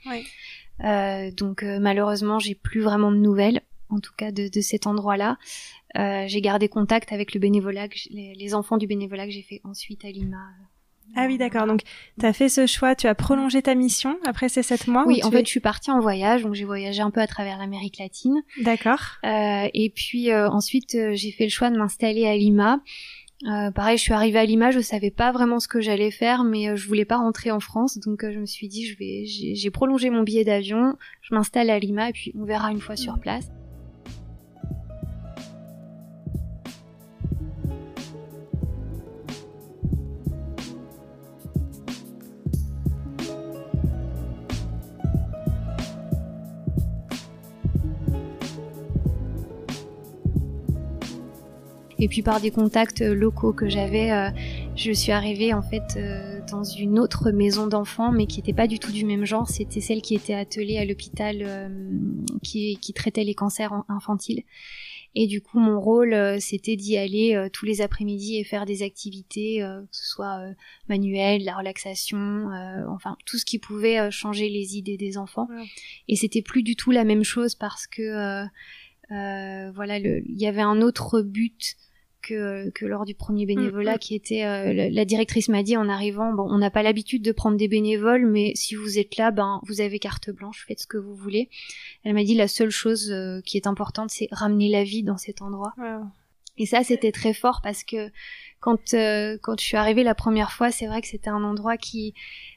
donc 0.81 1.62
malheureusement, 1.62 2.38
j'ai 2.38 2.55
plus 2.55 2.81
vraiment 2.81 3.12
de 3.12 3.19
nouvelles, 3.19 3.62
en 3.88 4.00
tout 4.00 4.12
cas 4.16 4.33
de, 4.33 4.49
de 4.49 4.61
cet 4.61 4.87
endroit-là. 4.87 5.38
j'ai 5.95 6.40
gardé 6.40 6.69
contact 6.69 7.12
avec 7.12 7.35
le 7.35 7.40
bénévolat, 7.40 7.88
les, 8.11 8.35
les, 8.35 8.55
enfants 8.55 8.76
du 8.76 8.87
bénévolat 8.87 9.26
que 9.26 9.33
j'ai 9.33 9.43
fait 9.43 9.61
ensuite 9.64 10.05
à 10.05 10.11
Lima 10.11 10.45
ah 11.14 11.26
oui, 11.26 11.38
d'accord. 11.38 11.66
Donc, 11.66 11.80
tu 12.18 12.26
as 12.26 12.32
fait 12.32 12.48
ce 12.48 12.66
choix, 12.66 12.94
tu 12.94 13.06
as 13.06 13.14
prolongé 13.14 13.62
ta 13.62 13.75
mission 13.75 14.18
après 14.26 14.48
ces 14.48 14.62
sept 14.62 14.86
mois 14.86 15.04
Oui, 15.06 15.20
en 15.25 15.30
fait, 15.30 15.44
je 15.44 15.50
suis 15.50 15.60
partie 15.60 15.90
en 15.90 16.00
voyage, 16.00 16.42
donc 16.42 16.54
j'ai 16.54 16.64
voyagé 16.64 17.00
un 17.00 17.10
peu 17.10 17.20
à 17.20 17.26
travers 17.26 17.58
l'Amérique 17.58 17.98
latine. 17.98 18.42
D'accord. 18.62 19.00
Euh, 19.25 19.68
et 19.72 19.90
puis 19.94 20.30
euh, 20.30 20.48
ensuite, 20.50 20.94
euh, 20.94 21.12
j'ai 21.14 21.32
fait 21.32 21.44
le 21.44 21.50
choix 21.50 21.70
de 21.70 21.78
m'installer 21.78 22.26
à 22.26 22.36
Lima. 22.36 22.80
Euh, 23.46 23.70
pareil, 23.70 23.98
je 23.98 24.02
suis 24.02 24.14
arrivée 24.14 24.38
à 24.38 24.44
Lima, 24.44 24.70
je 24.70 24.80
savais 24.80 25.10
pas 25.10 25.30
vraiment 25.30 25.60
ce 25.60 25.68
que 25.68 25.80
j'allais 25.80 26.10
faire, 26.10 26.42
mais 26.42 26.70
euh, 26.70 26.76
je 26.76 26.86
voulais 26.86 27.04
pas 27.04 27.18
rentrer 27.18 27.50
en 27.50 27.60
France, 27.60 27.98
donc 27.98 28.22
je 28.22 28.38
me 28.38 28.46
suis 28.46 28.66
dit, 28.66 28.86
je 28.86 28.96
vais, 28.96 29.25
j'ai 29.26 29.70
prolongé 29.70 30.08
mon 30.08 30.22
billet 30.22 30.44
d'avion, 30.44 30.96
je 31.20 31.34
m'installe 31.34 31.68
à 31.68 31.78
Lima, 31.78 32.08
et 32.08 32.12
puis 32.12 32.32
on 32.34 32.44
verra 32.44 32.70
une 32.72 32.80
fois 32.80 32.96
sur 32.96 33.20
place. 33.20 33.50
Et 51.99 52.09
puis 52.09 52.23
par 52.23 52.41
des 52.41 52.50
contacts 52.50 53.00
euh, 53.00 53.15
locaux 53.15 53.53
que 53.53 53.69
j'avais, 53.69 54.12
euh, 54.12 54.31
je 54.75 54.93
suis 54.93 55.12
arrivée 55.12 55.55
en 55.55 55.62
fait 55.62 55.97
euh, 55.97 56.41
dans 56.50 56.62
une 56.62 56.99
autre 56.99 57.31
maison 57.31 57.67
d'enfants, 57.67 58.12
mais 58.12 58.26
qui 58.26 58.38
n'était 58.38 58.53
pas 58.53 58.67
du 58.67 58.79
tout 58.79 58.93
du 58.93 59.07
même 59.07 59.25
genre. 59.25 59.49
C'était 59.49 59.81
celle 59.81 60.03
qui 60.03 60.15
était 60.15 60.35
attelée 60.35 60.76
à 60.76 60.85
l'hôpital 60.85 61.71
qui, 62.43 62.79
qui, 62.81 62.93
traitait 62.93 63.25
les 63.25 63.35
cancers 63.35 63.73
infantiles. 63.88 64.43
Et 65.15 65.26
du 65.26 65.41
coup, 65.41 65.59
mon 65.59 65.81
rôle, 65.81 66.15
c'était 66.41 66.76
d'y 66.76 66.99
aller 66.99 67.49
tous 67.53 67.65
les 67.65 67.81
après-midi 67.81 68.37
et 68.37 68.45
faire 68.45 68.67
des 68.67 68.83
activités, 68.83 69.61
que 69.61 69.97
ce 69.97 70.07
soit 70.07 70.41
manuelles, 70.88 71.43
la 71.45 71.57
relaxation, 71.57 72.50
enfin 72.88 73.17
tout 73.25 73.38
ce 73.38 73.47
qui 73.47 73.59
pouvait 73.59 74.11
changer 74.11 74.50
les 74.50 74.76
idées 74.76 74.99
des 74.99 75.17
enfants. 75.17 75.49
Et 76.09 76.17
c'était 76.17 76.43
plus 76.43 76.62
du 76.62 76.76
tout 76.76 76.91
la 76.91 77.05
même 77.05 77.25
chose 77.25 77.55
parce 77.55 77.87
que 77.87 78.45
voilà, 79.09 79.99
il 79.99 80.38
y 80.38 80.47
avait 80.47 80.61
un 80.61 80.83
autre 80.83 81.23
but 81.23 81.76
que, 82.26 82.71
que 82.71 82.85
lors 82.85 83.04
du 83.04 83.14
premier 83.14 83.47
bénévolat 83.47 83.92
mm, 83.92 83.97
mm. 83.97 83.99
qui 83.99 84.14
était 84.14 84.45
euh, 84.45 84.90
la, 84.90 85.04
directrice 85.04 85.49
m'a 85.49 85.62
dit 85.62 85.76
en 85.76 85.88
arrivant 85.88 86.33
bon 86.33 86.47
on 86.50 86.59
n'a 86.59 86.71
pas 86.71 86.83
l'habitude 86.83 87.23
de 87.23 87.33
prendre 87.33 87.56
des 87.56 87.68
bénévoles 87.68 88.26
mais 88.26 88.52
si 88.54 88.75
vous 88.75 88.99
êtes 88.99 89.16
là 89.16 89.30
ben 89.30 89.61
vous 89.64 89.80
avez 89.80 89.99
carte 89.99 90.30
blanche 90.30 90.64
faites 90.66 90.80
ce 90.80 90.87
que 90.87 90.99
vous 90.99 91.14
voulez. 91.14 91.49
Elle 92.04 92.14
m'a 92.14 92.25
dit 92.25 92.35
la 92.35 92.49
seule 92.49 92.71
chose 92.71 93.11
euh, 93.11 93.40
qui 93.42 93.56
est 93.56 93.66
importante 93.66 94.11
c'est 94.11 94.28
ramener 94.33 94.68
la 94.68 94.83
vie 94.85 95.02
dans 95.02 95.16
cet 95.16 95.40
endroit. 95.42 95.75
Et 96.59 96.66
ça 96.66 96.82
c'était 96.82 97.12
très 97.12 97.34
fort 97.34 97.60
parce 97.62 97.84
que 97.84 98.10
quand 98.60 98.95
euh, 98.95 99.39
quand 99.41 99.60
je 99.60 99.65
suis 99.65 99.76
arrivée 99.76 100.02
la 100.02 100.15
première 100.15 100.50
fois 100.50 100.71
c'est 100.71 100.86
vrai 100.86 101.02
que 101.02 101.08
c'était 101.08 101.30
un 101.30 101.45
endroit 101.45 101.76
qui 101.76 102.15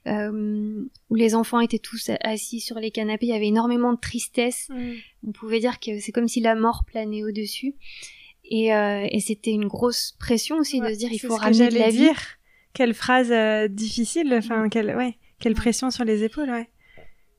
où 0.07 1.15
les 1.15 1.35
enfants 1.35 1.59
étaient 1.59 1.77
tous 1.77 2.09
assis 2.21 2.59
sur 2.59 2.79
les 2.79 2.89
canapés. 2.89 3.27
Il 3.27 3.29
y 3.29 3.33
avait 3.33 3.47
énormément 3.47 3.93
de 3.93 3.99
tristesse. 3.99 4.67
Mm. 4.69 4.93
on 5.27 5.31
pouvait 5.31 5.59
dire 5.59 5.79
que 5.79 5.99
c'est 5.99 6.11
comme 6.11 6.27
si 6.27 6.39
la 6.39 6.55
mort 6.55 6.83
planait 6.85 7.23
au 7.23 7.31
dessus 7.31 7.75
et, 8.49 8.73
euh, 8.73 9.07
et 9.09 9.19
c'était 9.19 9.51
une 9.51 9.67
grosse 9.67 10.15
pression 10.19 10.57
aussi 10.57 10.81
de 10.81 10.87
se 10.87 10.97
dire 10.97 11.11
il 11.11 11.19
faut 11.19 11.35
ramener 11.35 11.69
de 11.69 11.77
la 11.77 11.89
vie. 11.89 11.99
Dire. 11.99 12.19
Quelle 12.73 12.93
phrase 12.93 13.31
euh, 13.31 13.67
difficile, 13.67 14.33
enfin 14.33 14.65
mm. 14.65 14.69
quelle 14.69 14.95
ouais, 14.95 15.17
quelle 15.39 15.53
pression 15.53 15.91
sur 15.91 16.03
les 16.03 16.23
épaules, 16.23 16.49
ouais. 16.49 16.69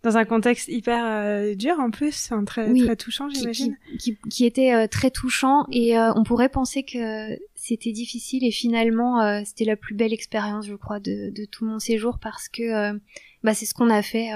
Dans 0.03 0.17
un 0.17 0.25
contexte 0.25 0.69
hyper 0.69 1.05
euh, 1.05 1.55
dur 1.55 1.79
en 1.79 1.91
plus, 1.91 2.31
très 2.47 2.73
très 2.73 2.97
touchant, 2.97 3.29
j'imagine. 3.29 3.77
Qui, 3.99 4.17
qui, 4.17 4.19
qui, 4.31 4.47
était 4.47 4.73
euh, 4.73 4.87
très 4.87 5.11
touchant 5.11 5.67
et 5.71 5.99
on 5.99 6.23
pourrait 6.25 6.49
penser 6.49 6.85
que 6.85 7.39
c'était 7.63 7.93
difficile 7.93 8.45
et 8.45 8.51
finalement 8.51 9.45
c'était 9.45 9.65
la 9.65 9.77
plus 9.77 9.95
belle 9.95 10.13
expérience, 10.13 10.67
je 10.67 10.75
crois, 10.75 11.01
de, 11.01 11.31
de 11.31 11.45
tout 11.45 11.65
mon 11.65 11.79
séjour 11.79 12.19
parce 12.19 12.49
que 12.49 12.93
bah 13.43 13.55
c'est 13.55 13.67
ce 13.67 13.75
qu'on 13.75 13.91
a 13.91 14.03
fait 14.03 14.31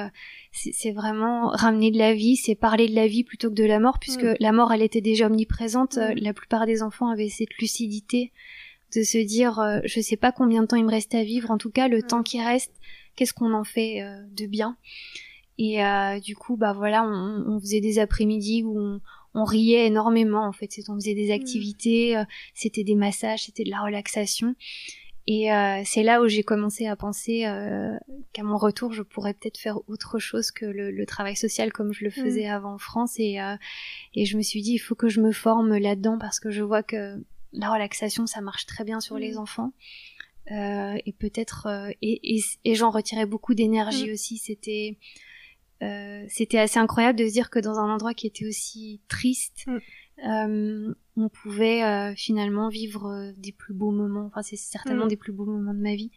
c'est 0.54 0.92
vraiment 0.92 1.48
ramener 1.48 1.90
de 1.90 1.98
la 1.98 2.14
vie, 2.14 2.36
c'est 2.36 2.54
parler 2.54 2.88
de 2.88 2.94
la 2.94 3.08
vie 3.08 3.24
plutôt 3.24 3.50
que 3.50 3.54
de 3.54 3.64
la 3.64 3.80
mort, 3.80 3.98
puisque 3.98 4.22
mm. 4.22 4.36
la 4.38 4.52
mort, 4.52 4.72
elle 4.72 4.82
était 4.82 5.00
déjà 5.00 5.26
omniprésente. 5.26 5.96
Mm. 5.96 6.14
La 6.16 6.32
plupart 6.32 6.64
des 6.64 6.82
enfants 6.82 7.08
avaient 7.08 7.28
cette 7.28 7.54
lucidité 7.58 8.32
de 8.94 9.02
se 9.02 9.18
dire, 9.18 9.58
euh, 9.58 9.80
je 9.84 10.00
sais 10.00 10.16
pas 10.16 10.30
combien 10.30 10.62
de 10.62 10.66
temps 10.68 10.76
il 10.76 10.84
me 10.84 10.90
reste 10.90 11.14
à 11.14 11.24
vivre, 11.24 11.50
en 11.50 11.58
tout 11.58 11.70
cas, 11.70 11.88
le 11.88 11.98
mm. 11.98 12.06
temps 12.06 12.22
qui 12.22 12.40
reste, 12.40 12.72
qu'est-ce 13.16 13.34
qu'on 13.34 13.52
en 13.52 13.64
fait 13.64 14.02
euh, 14.02 14.22
de 14.30 14.46
bien 14.46 14.76
Et 15.58 15.84
euh, 15.84 16.20
du 16.20 16.36
coup, 16.36 16.56
bah 16.56 16.72
voilà, 16.72 17.02
on, 17.02 17.44
on 17.48 17.60
faisait 17.60 17.80
des 17.80 17.98
après-midi 17.98 18.62
où 18.62 18.78
on, 18.78 19.00
on, 19.34 19.44
riait 19.44 19.86
énormément, 19.86 20.46
en 20.46 20.52
fait. 20.52 20.70
On 20.88 20.94
faisait 20.94 21.14
des 21.14 21.30
activités, 21.32 22.22
c'était 22.54 22.84
des 22.84 22.94
massages, 22.94 23.44
c'était 23.44 23.64
de 23.64 23.70
la 23.70 23.82
relaxation. 23.82 24.54
Et 25.26 25.50
euh, 25.52 25.80
c'est 25.86 26.02
là 26.02 26.20
où 26.20 26.28
j'ai 26.28 26.42
commencé 26.42 26.86
à 26.86 26.96
penser 26.96 27.46
euh, 27.46 27.96
qu'à 28.34 28.42
mon 28.42 28.58
retour, 28.58 28.92
je 28.92 29.02
pourrais 29.02 29.32
peut-être 29.32 29.58
faire 29.58 29.78
autre 29.88 30.18
chose 30.18 30.50
que 30.50 30.66
le, 30.66 30.90
le, 30.90 31.06
travail 31.06 31.34
social 31.34 31.72
comme 31.72 31.94
je 31.94 32.04
le 32.04 32.10
mm. 32.10 32.12
faisais 32.12 32.46
avant 32.46 32.74
en 32.74 32.78
France. 32.78 33.14
Et, 33.18 33.40
euh, 33.40 33.56
et 34.14 34.26
je 34.26 34.36
me 34.36 34.42
suis 34.42 34.60
dit, 34.60 34.72
il 34.72 34.78
faut 34.78 34.94
que 34.94 35.08
je 35.08 35.20
me 35.20 35.32
forme 35.32 35.78
là-dedans 35.78 36.18
parce 36.18 36.40
que 36.40 36.50
je 36.50 36.62
vois 36.62 36.82
que 36.82 37.22
la 37.52 37.72
relaxation, 37.72 38.26
ça 38.26 38.42
marche 38.42 38.66
très 38.66 38.84
bien 38.84 39.00
sur 39.00 39.16
les 39.16 39.34
mm. 39.34 39.38
enfants. 39.38 39.72
Euh, 40.50 40.98
et 41.06 41.12
peut-être 41.12 41.68
euh, 41.68 41.90
et, 42.02 42.36
et, 42.36 42.42
et 42.66 42.74
j'en 42.74 42.90
retirais 42.90 43.24
beaucoup 43.24 43.54
d'énergie 43.54 44.10
mm. 44.10 44.12
aussi. 44.12 44.36
C'était 44.36 44.98
c'était 46.28 46.58
assez 46.58 46.78
incroyable 46.78 47.18
de 47.18 47.26
se 47.26 47.32
dire 47.32 47.50
que 47.50 47.58
dans 47.58 47.78
un 47.78 47.92
endroit 47.92 48.14
qui 48.14 48.26
était 48.26 48.46
aussi 48.46 49.00
triste 49.08 49.66
euh, 50.22 50.94
on 51.16 51.28
pouvait 51.28 51.82
euh, 51.82 52.14
finalement 52.16 52.68
vivre 52.68 53.06
euh, 53.06 53.32
des 53.36 53.52
plus 53.52 53.74
beaux 53.74 53.90
moments. 53.90 54.26
Enfin, 54.26 54.42
c'est 54.42 54.56
certainement 54.56 55.06
mm. 55.06 55.08
des 55.08 55.16
plus 55.16 55.32
beaux 55.32 55.44
moments 55.44 55.74
de 55.74 55.80
ma 55.80 55.94
vie. 55.94 56.10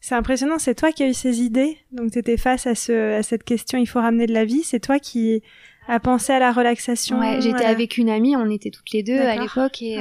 C'est 0.00 0.14
impressionnant, 0.14 0.58
c'est 0.58 0.74
toi 0.74 0.92
qui 0.92 1.02
as 1.02 1.08
eu 1.08 1.14
ces 1.14 1.40
idées. 1.40 1.78
Donc, 1.92 2.10
tu 2.12 2.18
étais 2.18 2.36
face 2.36 2.66
à, 2.66 2.74
ce, 2.74 3.14
à 3.14 3.22
cette 3.22 3.44
question 3.44 3.78
il 3.78 3.86
faut 3.86 4.00
ramener 4.00 4.26
de 4.26 4.34
la 4.34 4.44
vie. 4.44 4.62
C'est 4.62 4.80
toi 4.80 4.98
qui 4.98 5.42
as 5.88 6.00
pensé 6.00 6.32
à 6.32 6.38
la 6.38 6.52
relaxation. 6.52 7.18
Ouais, 7.18 7.40
j'étais 7.40 7.64
avec 7.64 7.96
une 7.96 8.10
amie, 8.10 8.36
on 8.36 8.50
était 8.50 8.70
toutes 8.70 8.90
les 8.92 9.02
deux 9.02 9.18
à 9.18 9.36
l'époque 9.36 9.80
et, 9.80 9.94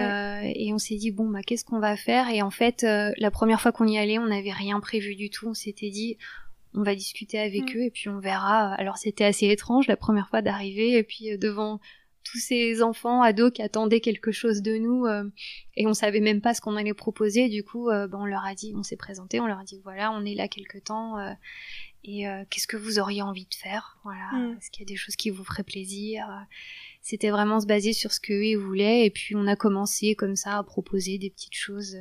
et 0.56 0.74
on 0.74 0.78
s'est 0.78 0.96
dit 0.96 1.12
bon 1.12 1.30
bah 1.30 1.42
qu'est-ce 1.46 1.64
qu'on 1.64 1.80
va 1.80 1.96
faire? 1.96 2.30
Et 2.30 2.42
en 2.42 2.52
fait 2.52 2.84
la 2.84 3.32
première 3.32 3.62
fois 3.62 3.72
qu'on 3.72 3.88
y 3.88 3.98
allait, 3.98 4.20
on 4.20 4.28
n'avait 4.28 4.52
rien 4.52 4.82
prévu 4.82 5.16
du 5.16 5.30
tout. 5.30 5.48
On 5.48 5.54
s'était 5.54 5.90
dit 5.90 6.18
on 6.76 6.84
va 6.84 6.96
discuter 6.96 7.40
avec 7.40 7.74
mm. 7.74 7.78
eux 7.78 7.84
et 7.84 7.92
puis 7.92 8.10
on 8.10 8.20
verra. 8.20 8.74
Alors 8.76 8.98
c'était 8.98 9.26
assez 9.26 9.48
étrange 9.48 9.88
la 9.88 9.98
première 9.98 10.30
fois 10.30 10.42
d'arriver 10.42 10.98
et 10.98 11.04
puis 11.04 11.38
devant 11.38 11.80
tous 12.24 12.40
ces 12.40 12.82
enfants 12.82 13.22
ados 13.22 13.52
qui 13.52 13.62
attendaient 13.62 14.00
quelque 14.00 14.32
chose 14.32 14.62
de 14.62 14.78
nous 14.78 15.06
euh, 15.06 15.24
et 15.76 15.88
on 15.88 15.94
savait 15.94 16.22
même 16.22 16.42
pas 16.42 16.54
ce 16.54 16.62
qu'on 16.62 16.76
allait 16.76 16.94
proposer 16.94 17.50
du 17.50 17.64
coup 17.64 17.90
euh, 17.90 18.08
ben, 18.08 18.20
on 18.20 18.26
leur 18.26 18.46
a 18.46 18.56
dit 18.56 18.74
on 18.76 18.84
s'est 18.84 18.96
présenté 18.96 19.40
on 19.40 19.46
leur 19.46 19.60
a 19.60 19.64
dit 19.64 19.82
voilà 19.84 20.12
on 20.12 20.26
est 20.26 20.36
là 20.36 20.48
quelque 20.48 20.78
temps 20.78 21.20
euh, 21.20 21.32
et 22.06 22.26
qu'est-ce 22.50 22.68
que 22.68 22.76
vous 22.76 23.00
auriez 23.00 23.22
envie 23.22 23.46
de 23.46 23.54
faire? 23.54 23.98
Voilà 24.04 24.30
mm. 24.34 24.58
est-ce 24.58 24.72
qu'il 24.72 24.82
y 24.82 24.86
a 24.86 24.92
des 24.92 24.98
choses 24.98 25.16
qui 25.16 25.30
vous 25.30 25.46
feraient 25.46 25.64
plaisir? 25.64 26.28
C'était 27.02 27.30
vraiment 27.30 27.62
se 27.62 27.66
baser 27.66 27.94
sur 27.94 28.12
ce 28.12 28.20
que 28.20 28.34
ils 28.34 28.58
voulaient 28.58 29.06
et 29.06 29.10
puis 29.10 29.38
on 29.38 29.48
a 29.48 29.56
commencé 29.56 30.14
comme 30.14 30.36
ça 30.36 30.58
à 30.58 30.64
proposer 30.64 31.18
des 31.18 31.30
petites 31.30 31.56
choses 31.56 31.98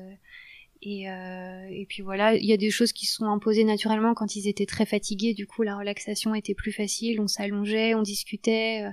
et, 0.82 1.08
euh, 1.08 1.66
et 1.70 1.86
puis 1.88 2.02
voilà, 2.02 2.34
il 2.34 2.44
y 2.44 2.52
a 2.52 2.56
des 2.56 2.70
choses 2.70 2.92
qui 2.92 3.06
sont 3.06 3.26
imposées 3.26 3.64
naturellement 3.64 4.14
quand 4.14 4.34
ils 4.34 4.48
étaient 4.48 4.66
très 4.66 4.84
fatigués. 4.84 5.32
Du 5.32 5.46
coup, 5.46 5.62
la 5.62 5.76
relaxation 5.76 6.34
était 6.34 6.54
plus 6.54 6.72
facile. 6.72 7.20
On 7.20 7.28
s'allongeait, 7.28 7.94
on 7.94 8.02
discutait, 8.02 8.84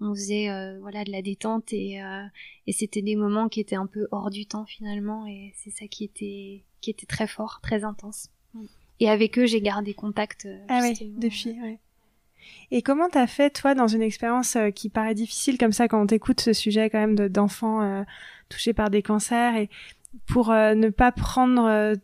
on 0.00 0.14
faisait 0.14 0.48
euh, 0.48 0.78
voilà 0.80 1.04
de 1.04 1.12
la 1.12 1.22
détente 1.22 1.72
et, 1.72 2.02
euh, 2.02 2.24
et 2.66 2.72
c'était 2.72 3.02
des 3.02 3.16
moments 3.16 3.48
qui 3.48 3.60
étaient 3.60 3.76
un 3.76 3.86
peu 3.86 4.08
hors 4.10 4.30
du 4.30 4.46
temps 4.46 4.64
finalement 4.64 5.26
et 5.26 5.52
c'est 5.56 5.70
ça 5.70 5.86
qui 5.86 6.04
était 6.04 6.64
qui 6.80 6.90
était 6.90 7.06
très 7.06 7.26
fort, 7.26 7.60
très 7.62 7.84
intense. 7.84 8.30
Et 9.00 9.08
avec 9.08 9.38
eux, 9.38 9.46
j'ai 9.46 9.60
gardé 9.60 9.94
contact. 9.94 10.46
Euh, 10.46 10.58
ah 10.68 10.80
oui, 10.82 11.12
depuis. 11.18 11.50
Ouais. 11.60 11.78
Et 12.70 12.80
comment 12.80 13.08
t'as 13.10 13.26
fait 13.26 13.50
toi 13.50 13.74
dans 13.74 13.86
une 13.86 14.00
expérience 14.00 14.56
qui 14.74 14.88
paraît 14.88 15.14
difficile 15.14 15.58
comme 15.58 15.72
ça 15.72 15.88
quand 15.88 16.00
on 16.00 16.06
t'écoute 16.06 16.40
ce 16.40 16.54
sujet 16.54 16.88
quand 16.88 16.98
même 16.98 17.28
d'enfants 17.28 18.04
touchés 18.48 18.72
par 18.72 18.88
des 18.88 19.02
cancers 19.02 19.56
et 19.56 19.68
pour 20.26 20.50
ne 20.50 20.88
pas 20.88 21.12
prendre 21.12 21.96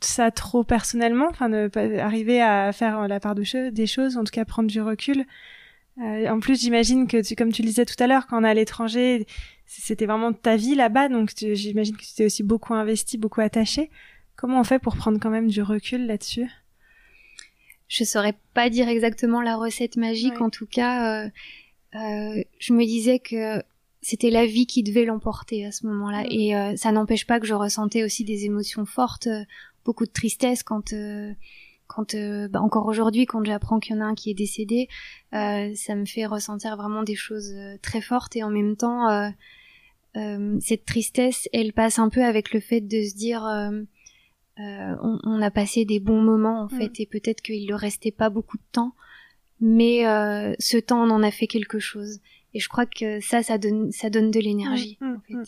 ça 0.00 0.30
trop 0.30 0.64
personnellement, 0.64 1.26
enfin 1.30 1.48
ne 1.48 1.68
pas 1.68 1.84
arriver 1.98 2.40
à 2.40 2.72
faire 2.72 3.08
la 3.08 3.20
part 3.20 3.34
de 3.34 3.70
des 3.70 3.86
choses, 3.86 4.16
en 4.16 4.24
tout 4.24 4.32
cas 4.32 4.44
prendre 4.44 4.68
du 4.68 4.80
recul. 4.80 5.24
Euh, 5.98 6.28
en 6.28 6.40
plus, 6.40 6.60
j'imagine 6.60 7.06
que, 7.06 7.22
tu, 7.22 7.34
comme 7.34 7.52
tu 7.52 7.62
le 7.62 7.68
disais 7.68 7.86
tout 7.86 8.00
à 8.02 8.06
l'heure, 8.06 8.26
quand 8.26 8.40
on 8.40 8.44
est 8.44 8.50
à 8.50 8.54
l'étranger, 8.54 9.26
c'était 9.64 10.06
vraiment 10.06 10.32
ta 10.32 10.56
vie 10.56 10.74
là-bas, 10.74 11.08
donc 11.08 11.32
j'imagine 11.36 11.96
que 11.96 12.02
tu 12.02 12.14
t'es 12.14 12.26
aussi 12.26 12.42
beaucoup 12.42 12.74
investi, 12.74 13.16
beaucoup 13.16 13.40
attaché. 13.40 13.90
Comment 14.36 14.60
on 14.60 14.64
fait 14.64 14.78
pour 14.78 14.96
prendre 14.96 15.18
quand 15.18 15.30
même 15.30 15.48
du 15.48 15.62
recul 15.62 16.06
là-dessus? 16.06 16.46
Je 17.88 18.04
saurais 18.04 18.34
pas 18.52 18.68
dire 18.68 18.88
exactement 18.88 19.40
la 19.40 19.56
recette 19.56 19.96
magique. 19.96 20.40
En 20.40 20.50
tout 20.50 20.66
cas, 20.66 21.24
euh, 21.24 21.30
euh, 21.94 22.42
je 22.58 22.72
me 22.74 22.84
disais 22.84 23.18
que 23.18 23.62
c'était 24.02 24.30
la 24.30 24.46
vie 24.46 24.66
qui 24.66 24.82
devait 24.82 25.04
l'emporter 25.04 25.66
à 25.66 25.72
ce 25.72 25.86
moment-là. 25.86 26.22
Mm. 26.22 26.30
Et 26.30 26.56
euh, 26.56 26.76
ça 26.76 26.92
n'empêche 26.92 27.26
pas 27.26 27.40
que 27.40 27.46
je 27.46 27.54
ressentais 27.54 28.04
aussi 28.04 28.24
des 28.24 28.44
émotions 28.44 28.86
fortes, 28.86 29.26
euh, 29.26 29.44
beaucoup 29.84 30.06
de 30.06 30.12
tristesse 30.12 30.62
quand, 30.62 30.92
euh, 30.92 31.32
quand 31.86 32.16
bah, 32.50 32.60
encore 32.60 32.86
aujourd'hui, 32.86 33.26
quand 33.26 33.44
j'apprends 33.44 33.78
qu'il 33.78 33.94
y 33.94 33.98
en 33.98 34.02
a 34.02 34.06
un 34.06 34.14
qui 34.14 34.30
est 34.30 34.34
décédé, 34.34 34.88
ça 35.32 35.94
me 35.94 36.04
fait 36.04 36.26
ressentir 36.26 36.76
vraiment 36.76 37.04
des 37.04 37.14
choses 37.14 37.54
très 37.80 38.00
fortes. 38.00 38.34
Et 38.34 38.42
en 38.42 38.50
même 38.50 38.76
temps, 38.76 39.32
cette 40.58 40.84
tristesse, 40.84 41.48
elle 41.52 41.72
passe 41.72 42.00
un 42.00 42.08
peu 42.08 42.24
avec 42.24 42.52
le 42.52 42.58
fait 42.58 42.80
de 42.80 43.04
se 43.04 43.14
dire, 43.14 43.44
on, 44.58 45.18
on, 45.22 45.40
a 45.40 45.50
passé 45.52 45.84
des 45.84 46.00
bons 46.00 46.20
moments 46.20 46.62
en 46.62 46.66
mm. 46.66 46.76
fait, 46.76 46.98
et 46.98 47.06
peut-être 47.06 47.40
qu'il 47.40 47.68
ne 47.68 47.74
restait 47.74 48.10
pas 48.10 48.30
beaucoup 48.30 48.56
de 48.56 48.66
temps, 48.72 48.96
mais 49.60 50.02
ce 50.58 50.78
temps, 50.78 51.04
on 51.04 51.10
en 51.10 51.22
a 51.22 51.30
fait 51.30 51.46
quelque 51.46 51.78
chose. 51.78 52.18
Et 52.56 52.58
je 52.58 52.70
crois 52.70 52.86
que 52.86 53.20
ça, 53.20 53.42
ça 53.42 53.58
donne, 53.58 53.92
ça 53.92 54.08
donne 54.08 54.30
de 54.30 54.40
l'énergie, 54.40 54.96
mm, 55.02 55.14
en 55.14 55.20
fait. 55.20 55.34
Mm. 55.34 55.44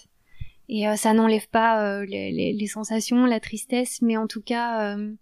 Et 0.68 0.87
euh, 0.87 0.97
ça 0.97 1.14
n'enlève 1.14 1.49
pas 1.49 1.83
euh, 1.83 2.05
les, 2.05 2.31
les, 2.31 2.53
les, 2.53 2.66
sensations, 2.66 3.25
la 3.25 3.40
tristesse, 3.40 4.03
mais 4.03 4.18
en 4.18 4.27
tout 4.27 4.42
cas, 4.42 4.94
euh, 4.94 5.14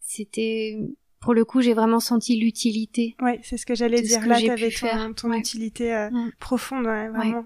c'était 0.00 0.76
pour 1.20 1.32
le 1.32 1.44
coup, 1.44 1.60
j'ai 1.60 1.72
vraiment 1.72 2.00
senti 2.00 2.36
l'utilité. 2.36 3.14
Ouais, 3.22 3.38
c'est 3.44 3.58
ce 3.58 3.64
que 3.64 3.76
j'allais 3.76 4.02
dire. 4.02 4.26
Là, 4.26 4.42
t'avais 4.42 4.70
ton, 4.70 5.14
ton 5.14 5.32
utilité 5.32 6.08
profonde, 6.40 6.86
ouais, 6.86 7.08
vraiment. 7.10 7.44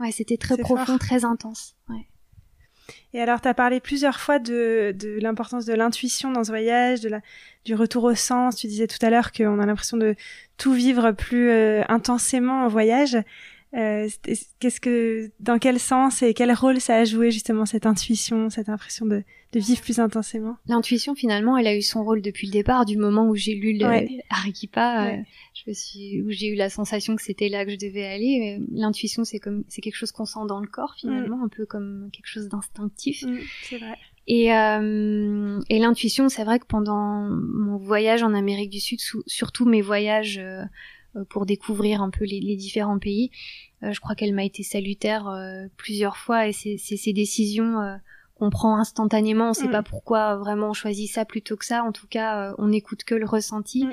Ouais, 0.00 0.10
c'était 0.10 0.36
très 0.36 0.56
profond, 0.56 0.98
très 0.98 1.24
intense. 1.24 1.76
Ouais. 1.88 2.08
Et 3.12 3.20
alors, 3.20 3.40
tu 3.40 3.48
as 3.48 3.54
parlé 3.54 3.80
plusieurs 3.80 4.20
fois 4.20 4.38
de, 4.38 4.94
l'importance 5.20 5.64
de 5.64 5.74
l'intuition 5.74 6.30
dans 6.32 6.44
ce 6.44 6.50
voyage, 6.50 7.00
de 7.00 7.08
la, 7.08 7.20
du 7.64 7.74
retour 7.74 8.04
au 8.04 8.14
sens. 8.14 8.56
Tu 8.56 8.66
disais 8.66 8.86
tout 8.86 9.04
à 9.04 9.10
l'heure 9.10 9.32
qu'on 9.32 9.58
a 9.60 9.66
l'impression 9.66 9.96
de 9.96 10.14
tout 10.56 10.72
vivre 10.72 11.12
plus 11.12 11.50
euh, 11.50 11.82
intensément 11.88 12.64
en 12.64 12.68
voyage. 12.68 13.16
Euh, 13.74 14.08
qu'est-ce 14.58 14.80
que, 14.80 15.30
dans 15.38 15.58
quel 15.58 15.78
sens 15.78 16.22
et 16.22 16.34
quel 16.34 16.52
rôle 16.52 16.80
ça 16.80 16.96
a 16.96 17.04
joué 17.04 17.30
justement 17.30 17.66
cette 17.66 17.86
intuition, 17.86 18.50
cette 18.50 18.68
impression 18.68 19.06
de, 19.06 19.22
de 19.52 19.60
vivre 19.60 19.80
plus 19.80 19.98
intensément 19.98 20.56
L'intuition 20.66 21.14
finalement, 21.14 21.56
elle 21.56 21.66
a 21.66 21.76
eu 21.76 21.82
son 21.82 22.04
rôle 22.04 22.22
depuis 22.22 22.46
le 22.46 22.52
départ, 22.52 22.84
du 22.84 22.96
moment 22.96 23.28
où 23.28 23.34
j'ai 23.34 23.54
lu 23.54 23.76
le 23.76 23.84
Arequipa, 24.30 25.06
euh, 25.06 25.16
je 25.54 25.70
me 25.70 25.74
suis, 25.74 26.22
où 26.22 26.30
j'ai 26.30 26.48
eu 26.48 26.54
la 26.54 26.70
sensation 26.70 27.16
que 27.16 27.22
c'était 27.22 27.48
là 27.48 27.64
que 27.64 27.72
je 27.72 27.78
devais 27.78 28.06
aller. 28.06 28.58
L'intuition, 28.70 29.24
c'est 29.24 29.38
comme, 29.38 29.64
c'est 29.68 29.80
quelque 29.80 29.96
chose 29.96 30.12
qu'on 30.12 30.26
sent 30.26 30.46
dans 30.48 30.60
le 30.60 30.68
corps 30.68 30.94
finalement, 30.96 31.38
mm. 31.38 31.44
un 31.44 31.48
peu 31.48 31.66
comme 31.66 32.10
quelque 32.12 32.28
chose 32.28 32.48
d'instinctif. 32.48 33.22
Mm, 33.22 33.38
c'est 33.64 33.78
vrai. 33.78 33.96
Et, 34.26 34.54
euh, 34.54 35.60
et 35.68 35.78
l'intuition, 35.78 36.28
c'est 36.28 36.44
vrai 36.44 36.60
que 36.60 36.66
pendant 36.66 37.28
mon 37.28 37.78
voyage 37.78 38.22
en 38.22 38.34
Amérique 38.34 38.70
du 38.70 38.78
Sud, 38.78 39.00
surtout 39.26 39.64
mes 39.64 39.82
voyages 39.82 40.38
euh, 40.38 40.62
euh, 41.16 41.24
pour 41.24 41.44
découvrir 41.44 42.02
un 42.02 42.10
peu 42.10 42.24
les, 42.24 42.38
les 42.38 42.54
différents 42.54 43.00
pays. 43.00 43.32
Euh, 43.82 43.92
je 43.92 44.00
crois 44.00 44.14
qu'elle 44.14 44.32
m'a 44.32 44.44
été 44.44 44.62
salutaire 44.62 45.26
euh, 45.26 45.66
plusieurs 45.76 46.16
fois 46.16 46.46
et 46.46 46.52
c'est 46.52 46.76
ces 46.76 47.12
décisions 47.12 47.98
qu'on 48.40 48.50
prend 48.50 48.76
instantanément. 48.76 49.46
On 49.46 49.50
ne 49.50 49.54
sait 49.54 49.68
mm. 49.68 49.72
pas 49.72 49.82
pourquoi 49.82 50.36
vraiment 50.36 50.70
on 50.70 50.72
choisit 50.72 51.10
ça 51.10 51.24
plutôt 51.24 51.56
que 51.56 51.64
ça. 51.64 51.84
En 51.84 51.92
tout 51.92 52.06
cas, 52.08 52.54
on 52.58 52.68
n'écoute 52.68 53.04
que 53.04 53.14
le 53.14 53.26
ressenti. 53.26 53.84
Mm. 53.84 53.92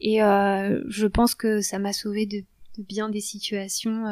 Et 0.00 0.18
je 0.18 1.06
pense 1.06 1.34
que 1.34 1.60
ça 1.60 1.78
m'a 1.78 1.92
sauvé 1.92 2.26
de, 2.26 2.38
de, 2.78 2.84
bien 2.84 3.08
des 3.08 3.20
situations. 3.20 4.04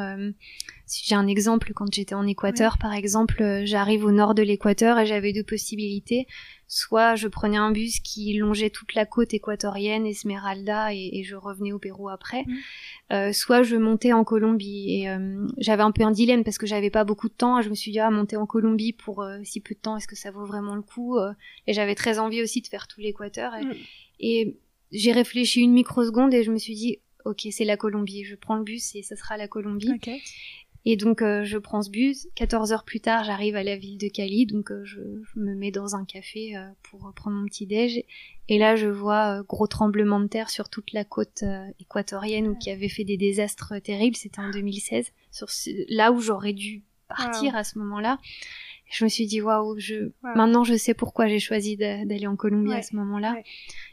si 0.85 1.05
j'ai 1.07 1.15
un 1.15 1.27
exemple, 1.27 1.71
quand 1.73 1.93
j'étais 1.93 2.15
en 2.15 2.27
Équateur, 2.27 2.77
par 2.77 2.93
exemple, 2.93 3.61
j'arrive 3.63 4.03
au 4.03 4.11
nord 4.11 4.35
de 4.35 4.43
l'Équateur 4.43 4.99
et 4.99 5.05
j'avais 5.05 5.31
deux 5.31 5.43
possibilités 5.43 6.27
soit 6.67 7.15
je 7.15 7.27
prenais 7.27 7.57
un 7.57 7.71
bus 7.71 7.99
qui 7.99 8.33
longeait 8.33 8.69
toute 8.69 8.95
la 8.95 9.05
côte 9.05 9.33
équatorienne, 9.33 10.05
Esmeralda, 10.05 10.93
et, 10.93 11.23
je 11.23 11.35
revenais 11.35 11.71
au 11.71 11.79
Pérou 11.79 12.09
après, 12.09 12.43
mmh. 12.43 12.55
euh, 13.13 13.33
soit 13.33 13.63
je 13.63 13.75
montais 13.75 14.13
en 14.13 14.23
Colombie. 14.23 15.01
Et 15.01 15.09
euh, 15.09 15.47
j'avais 15.57 15.83
un 15.83 15.91
peu 15.91 16.03
un 16.03 16.11
dilemme 16.11 16.43
parce 16.43 16.57
que 16.57 16.65
j'avais 16.65 16.89
pas 16.89 17.03
beaucoup 17.03 17.29
de 17.29 17.33
temps. 17.33 17.61
Je 17.61 17.69
me 17.69 17.75
suis 17.75 17.91
dit 17.91 17.99
ah 17.99 18.09
monter 18.11 18.37
en 18.37 18.45
Colombie 18.45 18.93
pour 18.93 19.21
euh, 19.21 19.39
si 19.43 19.59
peu 19.61 19.75
de 19.75 19.79
temps, 19.79 19.97
est-ce 19.97 20.07
que 20.07 20.15
ça 20.15 20.31
vaut 20.31 20.45
vraiment 20.45 20.75
le 20.75 20.81
coup 20.81 21.17
Et 21.67 21.73
j'avais 21.73 21.95
très 21.95 22.19
envie 22.19 22.41
aussi 22.41 22.61
de 22.61 22.67
faire 22.67 22.87
tout 22.87 23.01
l'Équateur. 23.01 23.53
Et, 24.19 24.45
mmh. 24.45 24.53
j'ai 24.91 25.11
réfléchi 25.11 25.61
une 25.61 25.73
microseconde 25.73 26.33
et 26.33 26.43
je 26.43 26.51
me 26.51 26.57
suis 26.57 26.75
dit 26.75 26.99
ok 27.25 27.47
c'est 27.51 27.65
la 27.65 27.77
Colombie. 27.77 28.23
Je 28.23 28.35
prends 28.35 28.55
le 28.55 28.63
bus 28.63 28.95
et 28.95 29.03
ça 29.03 29.15
sera 29.15 29.37
la 29.37 29.47
Colombie. 29.47 29.89
Et 30.85 30.97
donc 30.97 31.21
euh, 31.21 31.43
je 31.43 31.57
prends 31.57 31.81
ce 31.81 31.89
bus. 31.89 32.27
14 32.35 32.71
heures 32.71 32.83
plus 32.83 32.99
tard, 32.99 33.23
j'arrive 33.23 33.55
à 33.55 33.63
la 33.63 33.75
ville 33.75 33.97
de 33.97 34.07
Cali, 34.07 34.45
donc 34.45 34.71
euh, 34.71 34.83
je, 34.85 34.99
me 35.35 35.55
mets 35.55 35.71
dans 35.71 35.95
un 35.95 36.05
café 36.05 36.55
euh, 36.55 36.67
pour 36.83 37.11
prendre 37.13 37.37
mon 37.37 37.45
petit 37.45 37.65
déj. 37.65 38.03
Et 38.47 38.59
là, 38.59 38.75
je 38.75 38.87
vois 38.87 39.41
gros 39.43 39.65
tremblement 39.65 40.19
de 40.19 40.27
terre 40.27 40.51
sur 40.51 40.69
toute 40.69 40.93
la 40.93 41.03
côte 41.03 41.43
équatorienne 41.79 42.47
où 42.47 42.55
qui 42.55 42.69
avait 42.69 42.89
fait 42.89 43.03
des 43.03 43.17
désastres 43.17 43.73
terribles. 43.81 44.15
C'était 44.15 44.39
en 44.39 44.51
2016, 44.51 45.11
sur 45.31 45.47
là 45.89 46.11
où 46.11 46.19
j'aurais 46.19 46.53
dû 46.53 46.83
partir 47.07 47.55
à 47.55 47.63
ce 47.63 47.79
moment-là 47.79 48.19
je 48.95 49.03
me 49.03 49.09
suis 49.09 49.25
dit 49.25 49.41
waouh, 49.41 49.77
je 49.77 50.11
maintenant 50.23 50.63
je 50.63 50.75
sais 50.75 50.93
pourquoi 50.93 51.27
j'ai 51.27 51.39
choisi 51.39 51.75
d'aller 51.75 52.27
en 52.27 52.37
Colombie 52.37 52.73
à 52.73 52.81
ce 52.81 52.95
moment-là. 52.95 53.35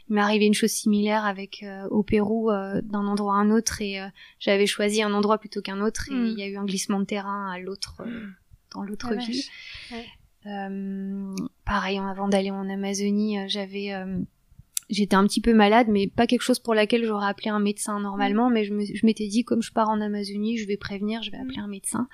Il 0.07 0.15
m'est 0.15 0.21
arrivé 0.21 0.45
une 0.45 0.53
chose 0.53 0.71
similaire 0.71 1.25
avec 1.25 1.61
euh, 1.61 1.85
au 1.89 2.03
Pérou 2.03 2.49
euh, 2.49 2.81
d'un 2.81 3.05
endroit 3.05 3.33
à 3.33 3.37
un 3.37 3.51
autre 3.51 3.81
et 3.81 3.99
euh, 3.99 4.07
j'avais 4.39 4.65
choisi 4.65 5.03
un 5.03 5.13
endroit 5.13 5.39
plutôt 5.39 5.61
qu'un 5.61 5.81
autre 5.81 6.09
et 6.09 6.13
hmm. 6.13 6.25
il 6.25 6.39
y 6.39 6.43
a 6.43 6.47
eu 6.47 6.55
un 6.55 6.63
glissement 6.63 7.01
de 7.01 7.05
terrain 7.05 7.51
à 7.51 7.59
l'autre 7.59 8.01
dans 8.73 8.83
l'autre 8.83 9.13
ville. 9.13 9.43
pareil, 11.65 11.99
avant 11.99 12.29
d'aller 12.29 12.51
en 12.51 12.69
Amazonie, 12.69 13.39
j'avais 13.49 13.91
j'étais 14.89 15.15
un 15.15 15.25
petit 15.25 15.41
peu 15.41 15.53
malade, 15.53 15.87
mais 15.89 16.07
pas 16.07 16.27
quelque 16.27 16.41
chose 16.41 16.59
pour 16.59 16.75
laquelle 16.75 17.03
j'aurais 17.03 17.27
appelé 17.27 17.49
un 17.49 17.59
médecin 17.59 17.99
normalement, 17.99 18.49
hmm. 18.49 18.53
mais 18.53 18.63
je 18.63 19.05
m'étais 19.05 19.27
dit 19.27 19.43
comme 19.43 19.61
je 19.61 19.73
pars 19.73 19.89
en 19.89 19.99
Amazonie, 19.99 20.57
je 20.57 20.65
vais 20.65 20.77
prévenir, 20.77 21.23
je 21.23 21.31
vais 21.31 21.37
appeler 21.37 21.59
hmm. 21.59 21.65
un 21.65 21.67
médecin. 21.67 22.07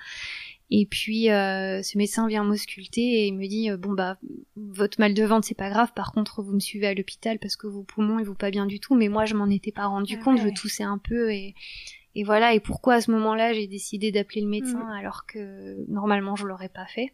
Et 0.70 0.86
puis 0.86 1.30
euh, 1.30 1.82
ce 1.82 1.98
médecin 1.98 2.28
vient 2.28 2.44
m'ausculter 2.44 3.00
et 3.00 3.26
il 3.26 3.34
me 3.34 3.46
dit 3.46 3.70
euh, 3.70 3.76
bon 3.76 3.92
bah 3.92 4.18
votre 4.56 5.00
mal 5.00 5.14
de 5.14 5.24
ventre 5.24 5.46
c'est 5.46 5.56
pas 5.56 5.68
grave, 5.68 5.92
par 5.94 6.12
contre 6.12 6.42
vous 6.42 6.52
me 6.52 6.60
suivez 6.60 6.86
à 6.86 6.94
l'hôpital 6.94 7.40
parce 7.40 7.56
que 7.56 7.66
vos 7.66 7.82
poumons 7.82 8.20
ils 8.20 8.24
vont 8.24 8.34
pas 8.34 8.50
bien 8.50 8.66
du 8.66 8.78
tout. 8.78 8.94
Mais 8.94 9.08
moi 9.08 9.24
je 9.24 9.34
m'en 9.34 9.48
étais 9.48 9.72
pas 9.72 9.86
rendu 9.86 10.16
ah 10.20 10.22
compte, 10.22 10.38
je 10.38 10.48
toussais 10.48 10.84
un 10.84 10.98
peu 10.98 11.32
et 11.32 11.54
et 12.14 12.24
voilà. 12.24 12.54
Et 12.54 12.60
pourquoi 12.60 12.94
à 12.94 13.00
ce 13.00 13.10
moment-là 13.10 13.52
j'ai 13.52 13.66
décidé 13.66 14.12
d'appeler 14.12 14.42
le 14.42 14.48
médecin 14.48 14.84
mm. 14.84 14.98
alors 14.98 15.26
que 15.26 15.84
normalement 15.88 16.36
je 16.36 16.46
l'aurais 16.46 16.68
pas 16.68 16.86
fait? 16.86 17.12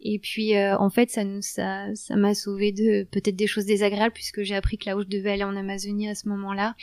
Et 0.00 0.18
puis 0.18 0.54
euh, 0.54 0.76
en 0.78 0.90
fait 0.90 1.10
ça 1.10 1.22
ça 1.40 1.86
ça 1.94 2.16
m'a 2.16 2.34
sauvé 2.34 2.72
de 2.72 3.04
peut-être 3.10 3.36
des 3.36 3.46
choses 3.46 3.64
désagréables 3.64 4.12
puisque 4.12 4.42
j'ai 4.42 4.54
appris 4.54 4.76
que 4.76 4.86
là 4.86 4.96
où 4.96 5.02
je 5.02 5.06
devais 5.06 5.32
aller 5.32 5.44
en 5.44 5.56
Amazonie 5.56 6.08
à 6.08 6.14
ce 6.14 6.28
moment-là, 6.28 6.74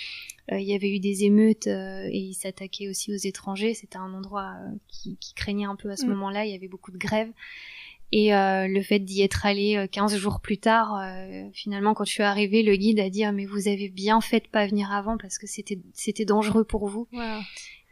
euh, 0.51 0.59
il 0.59 0.67
y 0.67 0.73
avait 0.73 0.89
eu 0.89 0.99
des 0.99 1.23
émeutes 1.23 1.67
euh, 1.67 2.07
et 2.09 2.17
ils 2.17 2.33
s'attaquaient 2.33 2.89
aussi 2.89 3.13
aux 3.13 3.17
étrangers. 3.17 3.73
C'était 3.73 3.97
un 3.97 4.13
endroit 4.13 4.53
qui, 4.87 5.17
qui, 5.17 5.33
craignait 5.33 5.65
un 5.65 5.75
peu 5.75 5.91
à 5.91 5.97
ce 5.97 6.05
mm. 6.05 6.09
moment-là. 6.09 6.45
Il 6.45 6.51
y 6.51 6.55
avait 6.55 6.67
beaucoup 6.67 6.91
de 6.91 6.97
grèves. 6.97 7.31
Et 8.13 8.35
euh, 8.35 8.67
le 8.67 8.81
fait 8.81 8.99
d'y 8.99 9.21
être 9.21 9.45
allé 9.45 9.87
15 9.89 10.17
jours 10.17 10.41
plus 10.41 10.57
tard, 10.57 10.99
euh, 11.01 11.43
finalement, 11.53 11.93
quand 11.93 12.03
je 12.03 12.11
suis 12.11 12.23
arrivée, 12.23 12.61
le 12.61 12.75
guide 12.75 12.99
a 12.99 13.09
dit 13.09 13.23
ah, 13.23 13.31
mais 13.31 13.45
vous 13.45 13.69
avez 13.69 13.87
bien 13.87 14.19
fait 14.19 14.41
de 14.41 14.47
pas 14.47 14.67
venir 14.67 14.91
avant 14.91 15.17
parce 15.17 15.37
que 15.37 15.47
c'était 15.47 15.79
c'était 15.93 16.25
dangereux 16.25 16.65
pour 16.65 16.89
vous. 16.89 17.07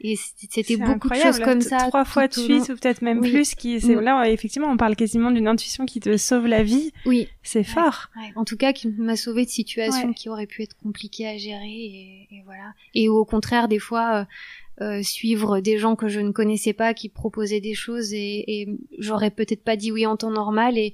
Et 0.01 0.15
c'était 0.15 0.77
beaucoup 0.77 1.09
de 1.09 1.15
choses 1.15 1.39
comme 1.39 1.62
ça. 1.62 1.77
Trois 1.89 2.05
fois 2.05 2.27
de 2.27 2.33
suite 2.33 2.69
ou 2.69 2.75
peut-être 2.75 3.01
même 3.01 3.21
plus. 3.21 3.55
Qui, 3.55 3.81
c'est, 3.81 3.95
Là, 3.95 4.29
effectivement, 4.29 4.69
on 4.69 4.77
parle 4.77 4.95
quasiment 4.95 5.31
d'une 5.31 5.47
intuition 5.47 5.85
qui 5.85 5.99
te 5.99 6.15
sauve 6.17 6.47
la 6.47 6.63
vie. 6.63 6.91
Oui. 7.05 7.27
C'est 7.43 7.63
fort. 7.63 8.09
En 8.35 8.45
tout 8.45 8.57
cas, 8.57 8.73
qui 8.73 8.88
m'a 8.88 9.15
sauvé 9.15 9.45
de 9.45 9.49
situations 9.49 10.13
qui 10.13 10.29
auraient 10.29 10.47
pu 10.47 10.63
être 10.63 10.75
compliquées 10.77 11.27
à 11.27 11.38
gérer. 11.38 11.67
Et, 11.67 12.27
et 12.31 12.41
voilà. 12.45 12.73
Et 12.95 13.09
au 13.09 13.25
contraire, 13.25 13.67
des 13.67 13.79
fois, 13.79 14.19
euh, 14.21 14.25
euh, 14.81 15.03
suivre 15.03 15.59
des 15.59 15.77
gens 15.77 15.97
que 15.97 16.07
je 16.07 16.21
ne 16.21 16.31
connaissais 16.31 16.73
pas 16.73 16.93
qui 16.93 17.09
proposaient 17.09 17.59
des 17.59 17.73
choses 17.73 18.13
et, 18.13 18.45
et 18.47 18.69
j'aurais 18.97 19.29
peut-être 19.29 19.63
pas 19.63 19.75
dit 19.75 19.91
oui 19.91 20.05
en 20.05 20.15
temps 20.15 20.31
normal. 20.31 20.77
Et, 20.77 20.93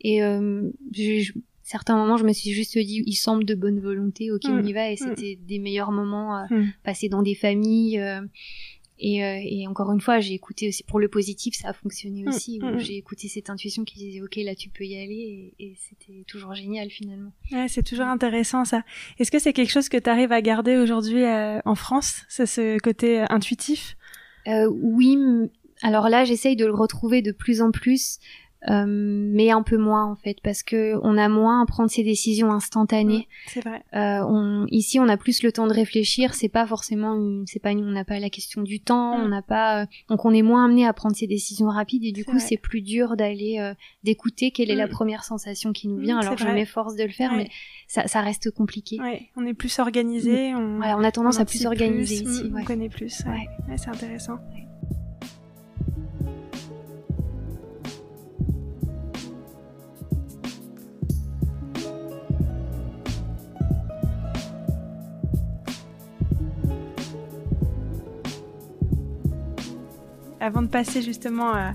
et 0.00 0.22
euh, 0.22 0.62
je, 0.92 1.32
certains 1.66 1.96
moments, 1.96 2.16
je 2.16 2.24
me 2.24 2.32
suis 2.32 2.52
juste 2.52 2.78
dit, 2.78 3.02
il 3.04 3.14
semble 3.14 3.44
de 3.44 3.56
bonne 3.56 3.80
volonté, 3.80 4.30
ok, 4.30 4.42
on 4.44 4.62
mm. 4.62 4.68
y 4.68 4.72
va, 4.72 4.88
et 4.88 4.94
mm. 4.94 4.96
c'était 4.96 5.34
des 5.34 5.58
meilleurs 5.58 5.90
moments 5.90 6.38
euh, 6.38 6.44
mm. 6.48 6.72
passés 6.84 7.08
dans 7.08 7.22
des 7.22 7.34
familles. 7.34 7.98
Euh, 7.98 8.20
et, 8.98 9.24
euh, 9.24 9.40
et, 9.42 9.66
encore 9.66 9.92
une 9.92 10.00
fois, 10.00 10.20
j'ai 10.20 10.32
écouté 10.32 10.68
aussi 10.68 10.84
pour 10.84 11.00
le 11.00 11.08
positif, 11.08 11.54
ça 11.54 11.70
a 11.70 11.72
fonctionné 11.72 12.24
aussi. 12.26 12.60
J'ai 12.78 12.96
écouté 12.96 13.28
cette 13.28 13.50
intuition 13.50 13.84
qui 13.84 13.98
disait, 13.98 14.22
ok, 14.22 14.36
là 14.36 14.54
tu 14.54 14.70
peux 14.70 14.84
y 14.84 14.96
aller, 14.96 15.54
et, 15.58 15.64
et 15.64 15.76
c'était 15.76 16.24
toujours 16.28 16.54
génial 16.54 16.88
finalement. 16.88 17.32
Ouais, 17.50 17.66
c'est 17.68 17.82
toujours 17.82 18.06
intéressant 18.06 18.64
ça. 18.64 18.84
Est-ce 19.18 19.32
que 19.32 19.40
c'est 19.40 19.52
quelque 19.52 19.72
chose 19.72 19.88
que 19.88 19.98
tu 19.98 20.08
arrives 20.08 20.32
à 20.32 20.40
garder 20.40 20.76
aujourd'hui 20.76 21.24
en 21.26 21.74
France, 21.74 22.22
c'est 22.28 22.46
ce 22.46 22.78
côté 22.78 23.24
intuitif? 23.28 23.96
Oui. 24.46 25.18
Alors 25.82 26.08
là, 26.08 26.24
j'essaye 26.24 26.56
de 26.56 26.64
le 26.64 26.72
retrouver 26.72 27.20
de 27.20 27.32
plus 27.32 27.60
en 27.60 27.70
plus. 27.70 28.18
Euh, 28.68 28.84
mais 28.86 29.50
un 29.50 29.62
peu 29.62 29.76
moins 29.76 30.04
en 30.04 30.16
fait 30.16 30.38
parce 30.42 30.62
que 30.64 30.98
on 31.02 31.16
a 31.16 31.28
moins 31.28 31.62
à 31.62 31.66
prendre 31.66 31.90
ces 31.90 32.02
décisions 32.02 32.50
instantanées. 32.50 33.28
c'est 33.46 33.60
vrai. 33.60 33.82
Euh, 33.94 34.24
on, 34.28 34.66
ici, 34.70 34.98
on 34.98 35.08
a 35.08 35.16
plus 35.16 35.42
le 35.42 35.52
temps 35.52 35.66
de 35.66 35.72
réfléchir. 35.72 36.34
C'est 36.34 36.48
pas 36.48 36.66
forcément, 36.66 37.44
c'est 37.46 37.60
pas, 37.60 37.72
on 37.72 37.92
n'a 37.92 38.04
pas 38.04 38.18
la 38.18 38.30
question 38.30 38.62
du 38.62 38.80
temps. 38.80 39.18
Mm. 39.18 39.22
On 39.22 39.28
n'a 39.28 39.42
pas, 39.42 39.82
euh, 39.82 39.86
donc 40.08 40.24
on 40.24 40.32
est 40.32 40.42
moins 40.42 40.64
amené 40.64 40.86
à 40.86 40.92
prendre 40.92 41.14
ces 41.14 41.26
décisions 41.26 41.68
rapides 41.68 42.04
et 42.04 42.12
du 42.12 42.24
coup, 42.24 42.38
c'est 42.38 42.56
plus 42.56 42.82
dur 42.82 43.16
d'aller 43.16 43.58
euh, 43.60 43.74
d'écouter 44.02 44.50
quelle 44.50 44.70
est 44.70 44.76
la 44.76 44.86
mm. 44.86 44.90
première 44.90 45.24
sensation 45.24 45.72
qui 45.72 45.86
nous 45.88 45.98
vient. 45.98 46.16
Mm, 46.16 46.26
Alors 46.26 46.38
je 46.38 46.46
m'efforce 46.46 46.96
de 46.96 47.04
le 47.04 47.10
faire, 47.10 47.32
mais 47.34 47.48
ça, 47.86 48.08
ça, 48.08 48.20
reste 48.20 48.50
compliqué. 48.50 48.98
Ouais, 49.00 49.28
on 49.36 49.46
est 49.46 49.54
plus 49.54 49.78
organisé. 49.78 50.54
On, 50.54 50.80
on 50.80 51.04
a 51.04 51.12
tendance 51.12 51.38
à 51.38 51.44
plus 51.44 51.66
organiser 51.66 52.24
ici. 52.24 52.52
On 52.54 52.64
connaît 52.64 52.88
plus. 52.88 53.22
Ouais, 53.26 53.76
c'est 53.76 53.88
intéressant. 53.88 54.38
Avant 70.46 70.62
de 70.62 70.68
passer 70.68 71.02
justement 71.02 71.52
à, 71.52 71.72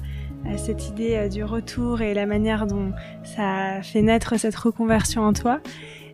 cette 0.57 0.89
idée 0.89 1.29
du 1.29 1.43
retour 1.43 2.01
et 2.01 2.15
la 2.15 2.25
manière 2.25 2.65
dont 2.65 2.93
ça 3.23 3.83
fait 3.83 4.01
naître 4.01 4.39
cette 4.39 4.55
reconversion 4.55 5.21
en 5.21 5.33
toi, 5.33 5.61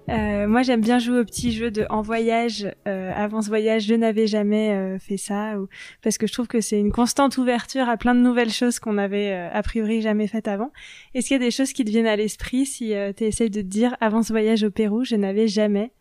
euh, 0.10 0.48
moi, 0.48 0.62
j'aime 0.62 0.82
bien 0.82 1.00
jouer 1.00 1.20
au 1.20 1.26
petit 1.26 1.52
jeu 1.52 1.70
de 1.70 1.86
en 1.89 2.02
voyage. 2.02 2.67
Euh, 2.88 3.12
avant 3.15 3.41
ce 3.41 3.50
voyage, 3.50 3.84
je 3.84 3.93
n'avais 3.93 4.28
jamais 4.28 4.72
euh, 4.72 5.00
fait 5.00 5.17
ça, 5.17 5.60
ou... 5.60 5.67
parce 6.02 6.17
que 6.17 6.28
je 6.28 6.34
trouve 6.34 6.48
que 6.48 6.62
c'est 6.62 6.80
une 6.80 6.91
constante 6.91 7.38
ouverture 7.38 7.89
à 7.89 7.98
plein 7.98 8.15
de 8.15 8.22
nouvelles 8.22 8.52
choses 8.52 8.80
qu'on 8.80 8.98
avait 8.98 9.34
a 9.34 9.62
priori 9.63 10.02
jamais 10.02 10.28
faites 10.28 10.48
avant. 10.48 10.72
Est-ce 11.13 11.28
qu'il 11.28 11.36
y 11.36 11.41
a 11.41 11.46
des 11.46 11.52
choses 11.52 11.74
qui 11.74 11.84
te 11.84 11.89
viennent 11.89 12.08
à 12.08 12.15
l'esprit 12.15 12.65
si 12.65 12.93
tu 13.17 13.24
essaies 13.24 13.50
de 13.50 13.62
te 13.62 13.65
dire 13.65 13.98
avant 14.00 14.24
ce 14.24 14.32
voyage 14.32 14.63
au 14.63 14.72
Pérou, 14.72 15.04
je 15.04 15.15
n'avais 15.15 15.48
jamais 15.48 15.91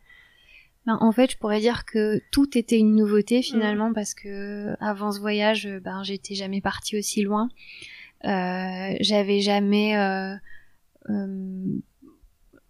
ben, 0.87 0.99
en 1.01 1.13
fait, 1.13 1.33
je 1.33 1.37
pourrais 1.37 1.61
dire 1.61 1.85
que 1.85 2.21
tout 2.31 2.57
était 2.57 2.79
une 2.79 2.95
nouveauté 2.95 3.43
finalement 3.43 3.93
parce 3.93 4.15
que 4.15 4.75
avant 4.81 5.13
ce 5.13 5.21
voyage, 5.21 5.69
ben 5.83 6.03
j'étais 6.05 6.35
jamais 6.35 6.61
partie 6.61 6.97
aussi 6.99 7.23
loin. 7.23 7.49
j'avais 8.23 9.41
jamais 9.41 9.97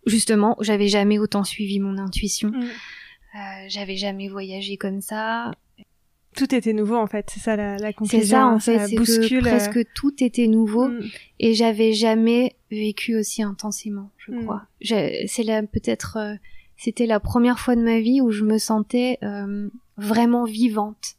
justement, 0.06 0.56
j'avais 0.60 0.88
jamais 0.88 1.18
autant 1.18 1.44
suivi 1.44 1.80
mon 1.80 1.98
intuition. 1.98 2.50
Mm. 2.50 2.62
Euh, 2.62 3.66
j'avais 3.68 3.96
jamais 3.96 4.28
voyagé 4.28 4.76
comme 4.76 5.00
ça. 5.00 5.52
Tout 6.36 6.54
était 6.54 6.72
nouveau 6.72 6.96
en 6.96 7.06
fait, 7.06 7.28
c'est 7.30 7.40
ça 7.40 7.56
la, 7.56 7.76
la 7.76 7.92
conclusion. 7.92 8.20
C'est 8.20 8.26
ça 8.26 8.46
en 8.46 8.58
fait, 8.58 8.86
c'est 8.88 8.94
que 8.94 9.40
presque 9.40 9.92
tout 9.94 10.22
était 10.22 10.46
nouveau 10.46 10.88
mm. 10.88 11.00
et 11.40 11.54
j'avais 11.54 11.92
jamais 11.92 12.56
vécu 12.70 13.16
aussi 13.16 13.42
intensément, 13.42 14.10
je 14.18 14.32
mm. 14.32 14.42
crois. 14.42 14.62
C'est 14.82 15.42
là 15.44 15.62
peut-être, 15.62 16.18
euh, 16.18 16.34
c'était 16.76 17.06
la 17.06 17.20
première 17.20 17.58
fois 17.58 17.76
de 17.76 17.82
ma 17.82 18.00
vie 18.00 18.20
où 18.20 18.30
je 18.30 18.44
me 18.44 18.58
sentais 18.58 19.18
euh, 19.22 19.68
vraiment 19.96 20.44
vivante. 20.44 21.16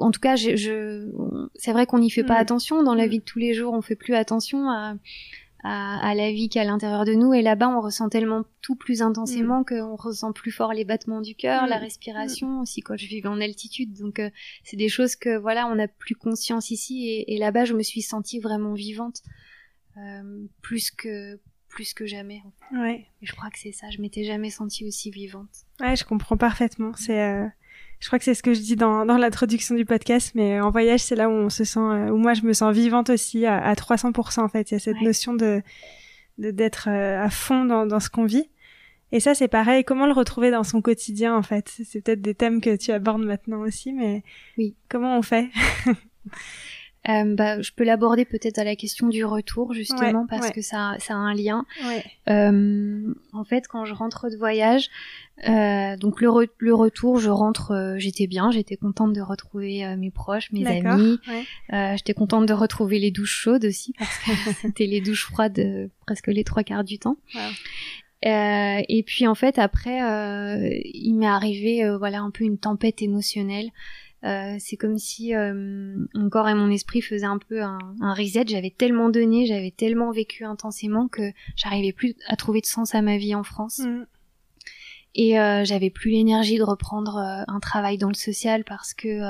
En 0.00 0.10
tout 0.10 0.20
cas, 0.20 0.36
je, 0.36 0.56
je 0.56 1.10
c'est 1.54 1.72
vrai 1.72 1.86
qu'on 1.86 1.98
n'y 1.98 2.10
fait 2.10 2.24
pas 2.24 2.36
attention 2.36 2.82
dans 2.82 2.94
la 2.94 3.06
vie 3.06 3.18
de 3.18 3.24
tous 3.24 3.38
les 3.38 3.52
jours, 3.52 3.74
on 3.74 3.82
fait 3.82 3.96
plus 3.96 4.14
attention 4.14 4.70
à 4.70 4.94
à, 5.64 6.14
la 6.14 6.32
vie 6.32 6.48
qu'à 6.48 6.64
l'intérieur 6.64 7.04
de 7.04 7.14
nous. 7.14 7.34
Et 7.34 7.42
là-bas, 7.42 7.68
on 7.68 7.80
ressent 7.80 8.08
tellement 8.08 8.44
tout 8.60 8.74
plus 8.74 9.02
intensément 9.02 9.60
mm. 9.60 9.64
qu'on 9.66 9.96
ressent 9.96 10.32
plus 10.32 10.50
fort 10.50 10.72
les 10.72 10.84
battements 10.84 11.20
du 11.20 11.34
cœur, 11.34 11.66
la 11.66 11.78
respiration 11.78 12.60
aussi 12.60 12.80
quand 12.80 12.96
je 12.96 13.06
vivais 13.06 13.28
en 13.28 13.40
altitude. 13.40 13.92
Donc, 13.94 14.18
euh, 14.18 14.30
c'est 14.64 14.76
des 14.76 14.88
choses 14.88 15.16
que 15.16 15.36
voilà, 15.36 15.68
on 15.68 15.78
a 15.78 15.88
plus 15.88 16.14
conscience 16.14 16.70
ici. 16.70 17.24
Et, 17.26 17.38
là-bas, 17.38 17.64
je 17.64 17.74
me 17.74 17.82
suis 17.82 18.02
sentie 18.02 18.40
vraiment 18.40 18.74
vivante, 18.74 19.22
euh, 19.96 20.46
plus 20.62 20.90
que 20.90 21.38
plus 21.72 21.94
que 21.94 22.06
jamais. 22.06 22.42
Ouais. 22.72 23.06
Et 23.22 23.26
je 23.26 23.32
crois 23.32 23.50
que 23.50 23.58
c'est 23.58 23.72
ça. 23.72 23.88
Je 23.90 24.00
m'étais 24.00 24.24
jamais 24.24 24.50
sentie 24.50 24.86
aussi 24.86 25.10
vivante. 25.10 25.48
Ouais, 25.80 25.96
je 25.96 26.04
comprends 26.04 26.36
parfaitement. 26.36 26.92
C'est 26.94 27.20
euh, 27.20 27.46
je 27.98 28.06
crois 28.06 28.18
que 28.18 28.24
c'est 28.24 28.34
ce 28.34 28.42
que 28.42 28.54
je 28.54 28.60
dis 28.60 28.76
dans, 28.76 29.04
dans 29.06 29.16
l'introduction 29.16 29.74
du 29.74 29.84
podcast, 29.84 30.32
mais 30.34 30.60
en 30.60 30.70
voyage, 30.70 31.00
c'est 31.00 31.16
là 31.16 31.28
où 31.28 31.32
on 31.32 31.50
se 31.50 31.64
sent, 31.64 31.80
euh, 31.80 32.10
où 32.10 32.18
moi 32.18 32.34
je 32.34 32.42
me 32.42 32.52
sens 32.52 32.74
vivante 32.74 33.10
aussi 33.10 33.46
à, 33.46 33.58
à 33.58 33.74
300% 33.74 34.40
en 34.40 34.48
fait. 34.48 34.70
Il 34.70 34.74
y 34.74 34.76
a 34.76 34.80
cette 34.80 35.00
notion 35.00 35.34
de 35.34 35.62
d'être 36.38 36.88
euh, 36.88 37.22
à 37.22 37.30
fond 37.30 37.64
dans, 37.64 37.86
dans 37.86 38.00
ce 38.00 38.10
qu'on 38.10 38.24
vit. 38.24 38.48
Et 39.12 39.20
ça, 39.20 39.34
c'est 39.34 39.48
pareil. 39.48 39.84
Comment 39.84 40.06
le 40.06 40.12
retrouver 40.14 40.50
dans 40.50 40.64
son 40.64 40.80
quotidien, 40.80 41.36
en 41.36 41.42
fait? 41.42 41.68
C'est 41.68 42.00
peut-être 42.00 42.22
des 42.22 42.34
thèmes 42.34 42.62
que 42.62 42.74
tu 42.76 42.92
abordes 42.92 43.22
maintenant 43.22 43.60
aussi, 43.60 43.92
mais 43.92 44.22
oui. 44.56 44.74
comment 44.88 45.18
on 45.18 45.22
fait? 45.22 45.50
Euh, 47.08 47.34
bah, 47.34 47.60
je 47.60 47.72
peux 47.72 47.82
l'aborder 47.82 48.24
peut-être 48.24 48.58
à 48.58 48.64
la 48.64 48.76
question 48.76 49.08
du 49.08 49.24
retour 49.24 49.72
justement 49.74 50.26
parce 50.28 50.50
que 50.50 50.62
ça, 50.62 50.94
ça 50.98 51.14
a 51.14 51.16
un 51.16 51.34
lien. 51.34 51.64
Euh, 52.28 53.14
en 53.32 53.44
fait, 53.44 53.66
quand 53.66 53.84
je 53.84 53.92
rentre 53.92 54.30
de 54.30 54.36
voyage, 54.36 54.88
euh, 55.48 55.96
donc 55.96 56.20
le, 56.20 56.28
le, 56.58 56.74
retour, 56.74 57.18
je 57.18 57.30
rentre, 57.30 57.72
euh, 57.72 57.94
j'étais 57.98 58.28
bien, 58.28 58.52
j'étais 58.52 58.76
contente 58.76 59.12
de 59.12 59.20
retrouver 59.20 59.84
euh, 59.84 59.96
mes 59.96 60.10
proches, 60.10 60.52
mes 60.52 60.64
amis. 60.66 61.18
j'étais 61.70 62.14
contente 62.14 62.46
de 62.46 62.52
retrouver 62.52 62.98
les 63.00 63.10
douches 63.10 63.34
chaudes 63.36 63.64
aussi 63.64 63.92
parce 63.98 64.18
que 64.18 64.30
c'était 64.62 64.86
les 64.86 65.00
douches 65.00 65.26
froides 65.26 65.90
presque 66.06 66.28
les 66.28 66.44
trois 66.44 66.62
quarts 66.62 66.84
du 66.84 66.98
temps. 66.98 67.16
et 68.22 69.04
puis 69.04 69.26
en 69.26 69.34
fait 69.34 69.58
après, 69.58 69.98
il 70.84 71.14
m'est 71.14 71.26
arrivé 71.26 71.96
voilà 71.98 72.20
un 72.20 72.30
peu 72.30 72.44
une 72.44 72.58
tempête 72.58 73.02
émotionnelle. 73.02 73.70
Euh, 74.24 74.54
c'est 74.60 74.76
comme 74.76 74.98
si 74.98 75.34
euh, 75.34 75.52
mon 76.14 76.30
corps 76.30 76.48
et 76.48 76.54
mon 76.54 76.70
esprit 76.70 77.02
faisaient 77.02 77.26
un 77.26 77.38
peu 77.38 77.62
un, 77.62 77.78
reset. 78.00 78.44
J'avais 78.46 78.70
tellement 78.70 79.10
donné, 79.10 79.46
j'avais 79.46 79.72
tellement 79.72 80.12
vécu 80.12 80.44
intensément 80.44 81.08
que 81.08 81.32
j'arrivais 81.56 81.92
plus 81.92 82.14
à 82.28 82.36
trouver 82.36 82.60
de 82.60 82.66
sens 82.66 82.94
à 82.94 83.02
ma 83.02 83.16
vie 83.16 83.34
en 83.34 83.42
France. 83.42 83.80
Mm. 83.80 84.06
Et 85.14 85.40
euh, 85.40 85.64
j'avais 85.64 85.90
plus 85.90 86.10
l'énergie 86.10 86.56
de 86.56 86.62
reprendre 86.62 87.18
un 87.18 87.60
travail 87.60 87.98
dans 87.98 88.08
le 88.08 88.14
social 88.14 88.64
parce 88.64 88.94
que 88.94 89.20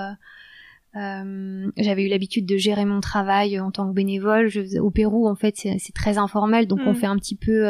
j'avais 0.94 2.04
eu 2.04 2.08
l'habitude 2.08 2.46
de 2.46 2.56
gérer 2.56 2.84
mon 2.84 3.00
travail 3.00 3.58
en 3.58 3.70
tant 3.70 3.88
que 3.88 3.94
bénévole. 3.94 4.48
Je, 4.48 4.78
au 4.78 4.90
Pérou, 4.90 5.26
en 5.26 5.34
fait, 5.34 5.56
c'est 5.56 5.94
très 5.94 6.18
informel, 6.18 6.66
donc 6.66 6.80
on 6.84 6.92
mm. 6.92 6.96
fait 6.96 7.06
un 7.06 7.16
petit 7.16 7.34
peu, 7.34 7.64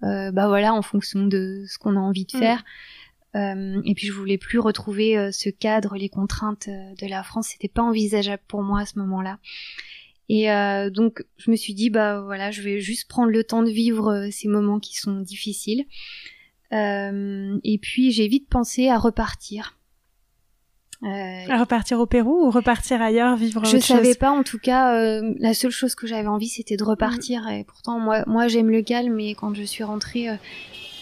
bah 0.00 0.46
voilà, 0.46 0.72
en 0.72 0.82
fonction 0.82 1.26
de 1.26 1.64
ce 1.66 1.76
qu'on 1.76 1.96
a 1.96 2.00
envie 2.00 2.24
de 2.24 2.36
mm. 2.36 2.40
faire. 2.40 2.64
Et 3.84 3.94
puis 3.94 4.06
je 4.06 4.12
voulais 4.12 4.38
plus 4.38 4.58
retrouver 4.58 5.16
euh, 5.16 5.30
ce 5.30 5.50
cadre, 5.50 5.96
les 5.96 6.08
contraintes 6.08 6.68
euh, 6.68 6.94
de 7.00 7.06
la 7.06 7.22
France, 7.22 7.48
c'était 7.48 7.68
pas 7.68 7.82
envisageable 7.82 8.42
pour 8.48 8.62
moi 8.62 8.80
à 8.80 8.86
ce 8.86 8.98
moment-là. 8.98 9.38
Et 10.28 10.48
donc 10.90 11.24
je 11.36 11.52
me 11.52 11.56
suis 11.56 11.72
dit 11.72 11.88
bah 11.88 12.20
voilà, 12.20 12.50
je 12.50 12.60
vais 12.60 12.80
juste 12.80 13.08
prendre 13.08 13.30
le 13.30 13.44
temps 13.44 13.62
de 13.62 13.70
vivre 13.70 14.26
ces 14.32 14.48
moments 14.48 14.80
qui 14.80 14.96
sont 14.96 15.20
difficiles. 15.20 15.84
et 16.72 17.78
puis 17.80 18.10
j'ai 18.10 18.26
vite 18.26 18.48
pensé 18.48 18.88
à 18.88 18.98
repartir. 18.98 19.75
À 21.02 21.58
repartir 21.58 22.00
au 22.00 22.06
Pérou 22.06 22.46
ou 22.46 22.50
repartir 22.50 23.02
ailleurs, 23.02 23.36
vivre 23.36 23.64
Je 23.64 23.78
savais 23.78 24.14
pas, 24.14 24.30
en 24.30 24.42
tout 24.42 24.58
cas, 24.58 25.20
la 25.38 25.54
seule 25.54 25.70
chose 25.70 25.94
que 25.94 26.06
j'avais 26.06 26.28
envie, 26.28 26.48
c'était 26.48 26.76
de 26.76 26.84
repartir. 26.84 27.42
Mm. 27.42 27.50
Et 27.50 27.64
pourtant, 27.64 27.98
moi, 27.98 28.24
moi, 28.26 28.48
j'aime 28.48 28.70
le 28.70 28.82
calme, 28.82 29.14
mais 29.14 29.34
quand 29.34 29.54
je 29.54 29.62
suis 29.62 29.84
rentrée, 29.84 30.30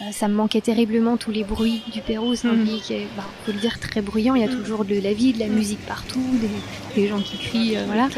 euh, 0.03 0.11
ça 0.11 0.27
me 0.27 0.35
manquait 0.35 0.61
terriblement 0.61 1.17
tous 1.17 1.31
les 1.31 1.45
bruits 1.45 1.83
du 1.93 2.01
Pérou. 2.01 2.35
C'est 2.35 2.49
un 2.49 2.55
hmm. 2.55 2.65
pays 2.65 2.81
qui 2.81 2.95
est, 2.95 3.07
bah, 3.17 3.23
faut 3.47 3.53
le 3.53 3.59
dire, 3.59 3.79
très 3.79 4.01
bruyant. 4.01 4.35
Il 4.35 4.43
y 4.43 4.45
a 4.45 4.49
hmm. 4.49 4.61
toujours 4.61 4.85
de 4.85 4.99
la 5.01 5.13
vie, 5.13 5.33
de 5.33 5.39
la 5.39 5.47
musique 5.47 5.79
partout, 5.87 6.21
des, 6.97 7.07
gens 7.07 7.21
qui 7.21 7.39
crient, 7.39 7.77
euh, 7.77 7.85
voilà, 7.87 8.09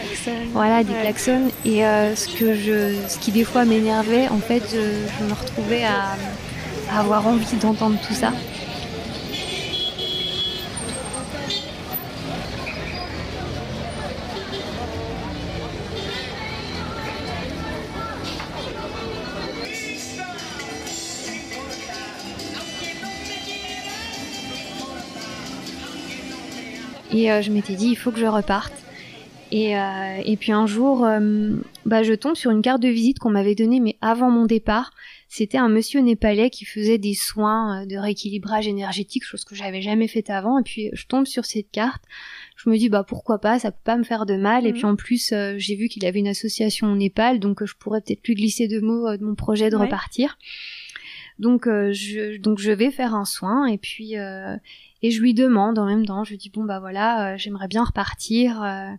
voilà, 0.52 0.84
des 0.84 0.94
klaxons. 0.94 1.50
Et 1.66 1.84
euh, 1.84 2.16
ce 2.16 2.28
que 2.28 2.54
je, 2.54 2.94
ce 3.08 3.18
qui 3.18 3.30
des 3.30 3.44
fois 3.44 3.66
m'énervait, 3.66 4.28
en 4.28 4.38
fait, 4.38 4.62
je, 4.72 5.24
me 5.24 5.34
retrouvais 5.34 5.84
à 5.84 6.16
avoir 6.98 7.26
envie 7.26 7.56
d'entendre 7.56 7.98
tout 8.06 8.14
ça. 8.14 8.32
Et 27.16 27.32
euh, 27.32 27.40
je 27.40 27.50
m'étais 27.50 27.76
dit, 27.76 27.88
il 27.88 27.96
faut 27.96 28.10
que 28.10 28.20
je 28.20 28.26
reparte. 28.26 28.74
Et, 29.50 29.78
euh, 29.78 30.22
et 30.24 30.36
puis 30.36 30.52
un 30.52 30.66
jour, 30.66 31.06
euh, 31.06 31.54
bah, 31.86 32.02
je 32.02 32.12
tombe 32.12 32.34
sur 32.34 32.50
une 32.50 32.60
carte 32.60 32.82
de 32.82 32.88
visite 32.88 33.18
qu'on 33.18 33.30
m'avait 33.30 33.54
donnée, 33.54 33.80
mais 33.80 33.96
avant 34.02 34.30
mon 34.30 34.44
départ. 34.44 34.92
C'était 35.28 35.56
un 35.56 35.68
monsieur 35.68 36.00
népalais 36.00 36.50
qui 36.50 36.64
faisait 36.64 36.98
des 36.98 37.14
soins 37.14 37.86
de 37.86 37.96
rééquilibrage 37.96 38.68
énergétique, 38.68 39.24
chose 39.24 39.44
que 39.44 39.54
j'avais 39.54 39.80
jamais 39.82 40.08
faite 40.08 40.30
avant. 40.30 40.58
Et 40.58 40.62
puis 40.62 40.90
je 40.92 41.06
tombe 41.06 41.26
sur 41.26 41.46
cette 41.46 41.70
carte. 41.70 42.02
Je 42.56 42.68
me 42.70 42.76
dis 42.76 42.88
bah 42.88 43.04
pourquoi 43.06 43.40
pas, 43.40 43.58
ça 43.58 43.72
peut 43.72 43.82
pas 43.82 43.96
me 43.96 44.04
faire 44.04 44.24
de 44.24 44.36
mal. 44.36 44.66
Et 44.66 44.72
mhm. 44.72 44.74
puis 44.74 44.84
en 44.84 44.96
plus, 44.96 45.34
j'ai 45.56 45.74
vu 45.74 45.88
qu'il 45.88 46.06
avait 46.06 46.20
une 46.20 46.28
association 46.28 46.92
au 46.92 46.96
Népal, 46.96 47.40
donc 47.40 47.64
je 47.64 47.74
pourrais 47.74 48.02
peut-être 48.02 48.22
plus 48.22 48.34
glisser 48.34 48.68
de 48.68 48.78
mots 48.78 49.16
de 49.16 49.24
mon 49.24 49.34
projet 49.34 49.68
de 49.68 49.76
repartir. 49.76 50.38
Donc 51.40 51.64
je 51.66 52.38
donc 52.38 52.60
je 52.60 52.70
vais 52.70 52.92
faire 52.92 53.14
un 53.14 53.24
soin 53.24 53.66
et 53.66 53.78
puis 53.78 54.14
et 55.02 55.10
je 55.10 55.20
lui 55.20 55.34
demande 55.34 55.78
en 55.78 55.86
même 55.86 56.06
temps, 56.06 56.24
je 56.24 56.30
lui 56.30 56.38
dis 56.38 56.50
bon 56.50 56.64
bah 56.64 56.80
voilà, 56.80 57.34
euh, 57.34 57.36
j'aimerais 57.36 57.68
bien 57.68 57.84
repartir. 57.84 58.62
Euh. 58.62 58.90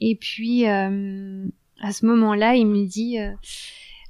et 0.00 0.16
puis 0.16 0.68
euh, 0.68 1.46
à 1.80 1.92
ce 1.92 2.06
moment-là, 2.06 2.54
il 2.54 2.66
me 2.66 2.86
dit, 2.86 3.18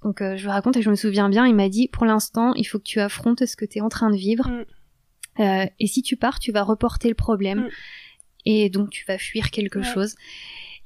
donc 0.03 0.19
je 0.21 0.43
lui 0.43 0.51
raconte 0.51 0.77
et 0.77 0.83
je 0.83 0.91
me 0.91 0.95
souviens 0.95 1.29
bien, 1.29 1.47
il 1.47 1.55
m'a 1.55 1.69
dit 1.69 1.89
pour 1.89 2.05
l'instant, 2.05 2.55
il 2.55 2.65
faut 2.65 2.79
que 2.79 2.85
tu 2.85 3.01
affrontes 3.01 3.47
ce 3.47 3.57
que 3.57 3.65
tu 3.65 3.79
es 3.79 3.81
en 3.81 3.89
train 3.89 4.11
de 4.11 4.17
vivre. 4.17 4.51
Mm. 5.39 5.69
et 5.79 5.87
si 5.87 6.03
tu 6.03 6.17
pars, 6.17 6.39
tu 6.39 6.53
vas 6.53 6.63
reporter 6.63 7.09
le 7.09 7.15
problème. 7.15 7.61
Mm. 7.61 7.71
Et 8.45 8.71
donc 8.71 8.91
tu 8.91 9.05
vas 9.07 9.19
fuir 9.19 9.51
quelque 9.51 9.83
chose. 9.83 10.17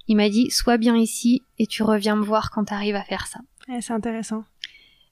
Il 0.09 0.17
m'a 0.17 0.29
dit 0.29 0.51
sois 0.51 0.77
bien 0.77 0.97
ici 0.97 1.43
et 1.59 1.67
tu 1.67 1.83
reviens 1.83 2.15
me 2.15 2.23
voir 2.23 2.51
quand 2.51 2.67
tu 2.67 2.75
arrives 2.75 2.95
à 2.95 3.03
faire 3.03 3.27
ça. 3.27 3.41
c'est 3.81 3.93
intéressant. 3.93 4.45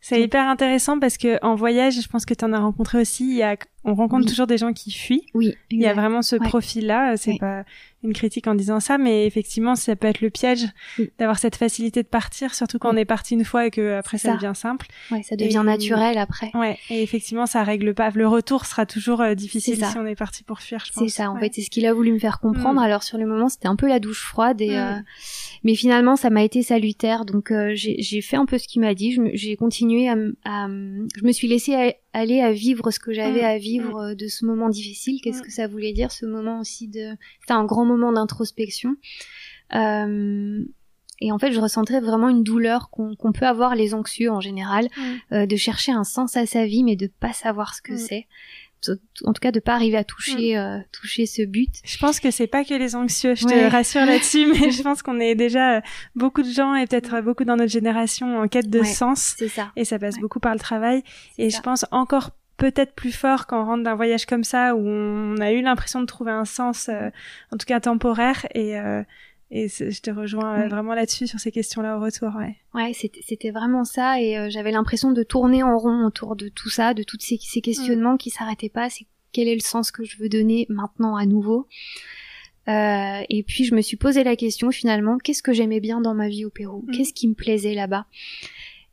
C'est 0.00 0.20
hyper 0.20 0.46
intéressant 0.46 1.00
parce 1.00 1.16
que 1.16 1.42
en 1.42 1.54
voyage, 1.54 1.98
je 1.98 2.06
pense 2.06 2.26
que 2.26 2.34
tu 2.34 2.44
en 2.44 2.52
as 2.52 2.60
rencontré 2.60 3.00
aussi, 3.00 3.24
il 3.24 3.36
y 3.36 3.42
a 3.42 3.56
on 3.84 3.94
rencontre 3.94 4.26
toujours 4.26 4.46
des 4.46 4.58
gens 4.58 4.72
qui 4.72 4.90
fuient. 4.92 5.26
Oui. 5.34 5.54
Il 5.70 5.80
y 5.80 5.86
a 5.86 5.94
vraiment 5.94 6.22
ce 6.22 6.36
profil-là. 6.36 7.16
C'est 7.16 7.38
pas 7.38 7.64
une 8.04 8.12
critique 8.12 8.46
en 8.46 8.54
disant 8.54 8.80
ça, 8.80 8.98
mais 8.98 9.26
effectivement, 9.26 9.74
ça 9.74 9.96
peut 9.96 10.06
être 10.06 10.20
le 10.20 10.30
piège 10.30 10.66
d'avoir 11.18 11.38
cette 11.38 11.56
facilité 11.56 12.02
de 12.02 12.08
partir, 12.08 12.54
surtout 12.54 12.78
quand 12.78 12.92
on 12.92 12.96
est 12.96 13.04
parti 13.04 13.34
une 13.34 13.44
fois 13.44 13.66
et 13.66 13.70
que 13.70 13.94
après 13.94 14.18
ça. 14.18 14.34
devient 14.34 14.52
simple. 14.54 14.86
Ouais, 15.10 15.22
ça 15.22 15.36
devient 15.36 15.62
naturel 15.64 16.18
après. 16.18 16.50
Ouais. 16.54 16.78
Et 16.90 17.02
effectivement, 17.02 17.46
ça 17.46 17.62
règle 17.64 17.94
pas. 17.94 18.10
Le 18.10 18.28
retour 18.28 18.66
sera 18.66 18.86
toujours 18.86 19.20
euh, 19.20 19.34
difficile 19.34 19.76
si 19.76 19.98
on 19.98 20.06
est 20.06 20.14
parti 20.14 20.44
pour 20.44 20.60
fuir. 20.60 20.84
Je 20.86 20.92
pense. 20.92 21.02
C'est 21.04 21.16
ça. 21.16 21.30
En 21.30 21.38
fait, 21.38 21.52
c'est 21.54 21.62
ce 21.62 21.70
qu'il 21.70 21.86
a 21.86 21.94
voulu 21.94 22.12
me 22.12 22.18
faire 22.18 22.40
comprendre. 22.40 22.80
Mm. 22.80 22.84
Alors 22.84 23.02
sur 23.02 23.18
le 23.18 23.26
moment, 23.26 23.48
c'était 23.48 23.68
un 23.68 23.76
peu 23.76 23.88
la 23.88 24.00
douche 24.00 24.22
froide 24.22 24.60
et. 24.60 24.70
Mm. 24.70 24.78
Euh, 24.78 24.98
mais 25.62 25.74
finalement, 25.74 26.16
ça 26.16 26.28
m'a 26.28 26.44
été 26.44 26.62
salutaire. 26.62 27.24
Donc 27.24 27.50
euh, 27.50 27.72
j'ai 27.74 28.20
fait 28.20 28.36
un 28.36 28.44
peu 28.46 28.58
ce 28.58 28.68
qu'il 28.68 28.82
m'a 28.82 28.94
dit. 28.94 29.18
J'ai 29.32 29.56
continué 29.56 30.08
à, 30.08 30.16
à, 30.44 30.68
je 30.68 31.24
me 31.24 31.32
suis 31.32 31.48
laissée 31.48 31.94
aller 32.12 32.40
à 32.40 32.52
vivre 32.52 32.90
ce 32.90 32.98
que 32.98 33.12
j'avais 33.12 33.42
mm. 33.42 33.46
à 33.46 33.58
vivre 33.58 33.73
de 33.80 34.28
ce 34.28 34.44
moment 34.44 34.68
difficile. 34.68 35.20
Qu'est-ce 35.22 35.42
que 35.42 35.50
ça 35.50 35.66
voulait 35.66 35.92
dire 35.92 36.12
ce 36.12 36.26
moment 36.26 36.60
aussi 36.60 36.88
de. 36.88 37.16
C'était 37.40 37.52
un 37.52 37.64
grand 37.64 37.84
moment 37.84 38.12
d'introspection. 38.12 38.96
Euh, 39.74 40.64
et 41.20 41.32
en 41.32 41.38
fait, 41.38 41.52
je 41.52 41.60
ressentais 41.60 42.00
vraiment 42.00 42.28
une 42.28 42.42
douleur 42.42 42.90
qu'on 42.90 43.32
peut 43.32 43.46
avoir 43.46 43.74
les 43.74 43.94
anxieux 43.94 44.30
en 44.30 44.40
général, 44.40 44.86
mm. 44.96 45.02
euh, 45.32 45.46
de 45.46 45.56
chercher 45.56 45.92
un 45.92 46.04
sens 46.04 46.36
à 46.36 46.46
sa 46.46 46.66
vie, 46.66 46.84
mais 46.84 46.96
de 46.96 47.06
pas 47.06 47.32
savoir 47.32 47.74
ce 47.74 47.82
que 47.82 47.94
mm. 47.94 47.98
c'est. 47.98 48.26
En 49.24 49.32
tout 49.32 49.40
cas, 49.40 49.50
de 49.50 49.60
pas 49.60 49.72
arriver 49.72 49.96
à 49.96 50.04
toucher, 50.04 50.56
mm. 50.56 50.58
euh, 50.58 50.78
toucher 50.92 51.24
ce 51.24 51.42
but. 51.42 51.70
Je 51.84 51.96
pense 51.98 52.20
que 52.20 52.30
c'est 52.30 52.46
pas 52.46 52.64
que 52.64 52.74
les 52.74 52.94
anxieux. 52.94 53.34
Je 53.34 53.46
te 53.46 53.70
rassure 53.70 54.04
là-dessus, 54.04 54.46
mais 54.46 54.70
je 54.70 54.82
pense 54.82 55.02
qu'on 55.02 55.20
est 55.20 55.34
déjà 55.34 55.80
beaucoup 56.14 56.42
de 56.42 56.50
gens 56.50 56.74
et 56.74 56.86
peut-être 56.86 57.22
beaucoup 57.22 57.44
dans 57.44 57.56
notre 57.56 57.72
génération 57.72 58.38
en 58.38 58.48
quête 58.48 58.68
de 58.68 58.82
sens. 58.82 59.36
C'est 59.38 59.48
ça. 59.48 59.72
Et 59.76 59.84
ça 59.84 59.98
passe 59.98 60.18
beaucoup 60.18 60.40
par 60.40 60.52
le 60.52 60.60
travail. 60.60 61.02
Et 61.38 61.48
je 61.48 61.60
pense 61.60 61.86
encore 61.92 62.32
peut-être 62.56 62.94
plus 62.94 63.12
fort 63.12 63.46
quand 63.46 63.62
on 63.62 63.66
rentre 63.66 63.84
d'un 63.84 63.94
voyage 63.94 64.26
comme 64.26 64.44
ça 64.44 64.74
où 64.74 64.86
on 64.86 65.36
a 65.38 65.52
eu 65.52 65.62
l'impression 65.62 66.00
de 66.00 66.06
trouver 66.06 66.32
un 66.32 66.44
sens, 66.44 66.88
euh, 66.88 67.10
en 67.52 67.56
tout 67.56 67.66
cas 67.66 67.80
temporaire. 67.80 68.46
Et, 68.54 68.78
euh, 68.78 69.02
et 69.50 69.68
je 69.68 70.00
te 70.00 70.10
rejoins 70.10 70.62
euh, 70.62 70.68
vraiment 70.68 70.94
là-dessus 70.94 71.26
sur 71.26 71.38
ces 71.38 71.52
questions-là 71.52 71.96
au 71.96 72.00
retour. 72.00 72.30
Ouais, 72.36 72.56
ouais 72.74 72.92
c'était 72.94 73.50
vraiment 73.50 73.84
ça. 73.84 74.20
Et 74.20 74.50
j'avais 74.50 74.72
l'impression 74.72 75.12
de 75.12 75.22
tourner 75.22 75.62
en 75.62 75.78
rond 75.78 76.06
autour 76.06 76.36
de 76.36 76.48
tout 76.48 76.70
ça, 76.70 76.94
de 76.94 77.02
tous 77.02 77.18
ces, 77.20 77.38
ces, 77.40 77.60
questionnements 77.60 78.16
qui 78.16 78.30
s'arrêtaient 78.30 78.68
pas. 78.68 78.90
C'est 78.90 79.06
quel 79.32 79.48
est 79.48 79.54
le 79.54 79.60
sens 79.60 79.90
que 79.90 80.04
je 80.04 80.16
veux 80.18 80.28
donner 80.28 80.66
maintenant 80.68 81.16
à 81.16 81.26
nouveau? 81.26 81.66
Et 82.66 83.44
puis 83.46 83.64
je 83.64 83.74
me 83.74 83.82
suis 83.82 83.98
posé 83.98 84.24
la 84.24 84.36
question 84.36 84.70
finalement, 84.70 85.18
qu'est-ce 85.18 85.42
que 85.42 85.52
j'aimais 85.52 85.80
bien 85.80 86.00
dans 86.00 86.14
ma 86.14 86.28
vie 86.28 86.46
au 86.46 86.50
Pérou? 86.50 86.84
Mm. 86.86 86.92
Qu'est-ce 86.92 87.12
qui 87.12 87.28
me 87.28 87.34
plaisait 87.34 87.74
là-bas? 87.74 88.06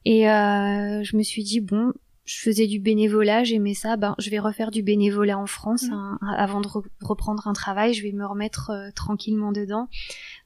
Et 0.04 0.24
je 0.24 1.16
me 1.16 1.24
suis 1.24 1.44
dit, 1.44 1.62
bon, 1.62 1.94
je 2.26 2.38
faisais 2.38 2.68
du 2.68 2.80
bénévolat, 2.80 3.44
j'aimais 3.44 3.74
ça, 3.74 3.98
ben 3.98 4.14
je 4.20 4.30
vais 4.30 4.38
refaire 4.38 4.70
du 4.70 4.84
bénévolat 4.84 5.40
en 5.40 5.48
France 5.48 5.84
mmh. 5.84 5.94
hein, 5.94 6.20
avant 6.38 6.62
de 6.62 6.68
reprendre 7.02 7.48
un 7.48 7.54
travail, 7.54 7.94
je 7.94 8.04
vais 8.04 8.12
me 8.12 8.26
remettre 8.26 8.70
euh, 8.70 8.90
tranquillement 8.94 9.52
dedans. 9.52 9.88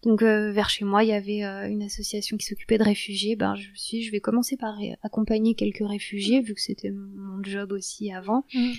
Donc 0.03 0.21
euh, 0.21 0.51
vers 0.51 0.69
chez 0.69 0.85
moi, 0.85 1.03
il 1.03 1.09
y 1.09 1.13
avait 1.13 1.43
euh, 1.43 1.67
une 1.67 1.83
association 1.83 2.37
qui 2.37 2.45
s'occupait 2.45 2.77
de 2.77 2.83
réfugiés, 2.83 3.35
ben 3.35 3.55
je 3.55 3.69
me 3.69 3.75
suis 3.75 4.03
je 4.03 4.11
vais 4.11 4.21
commencer 4.21 4.55
par 4.55 4.75
accompagner 5.03 5.53
quelques 5.53 5.85
réfugiés 5.85 6.41
vu 6.41 6.53
que 6.53 6.61
c'était 6.61 6.91
mon 6.91 7.43
job 7.43 7.73
aussi 7.73 8.11
avant. 8.11 8.45
Mmh. 8.53 8.71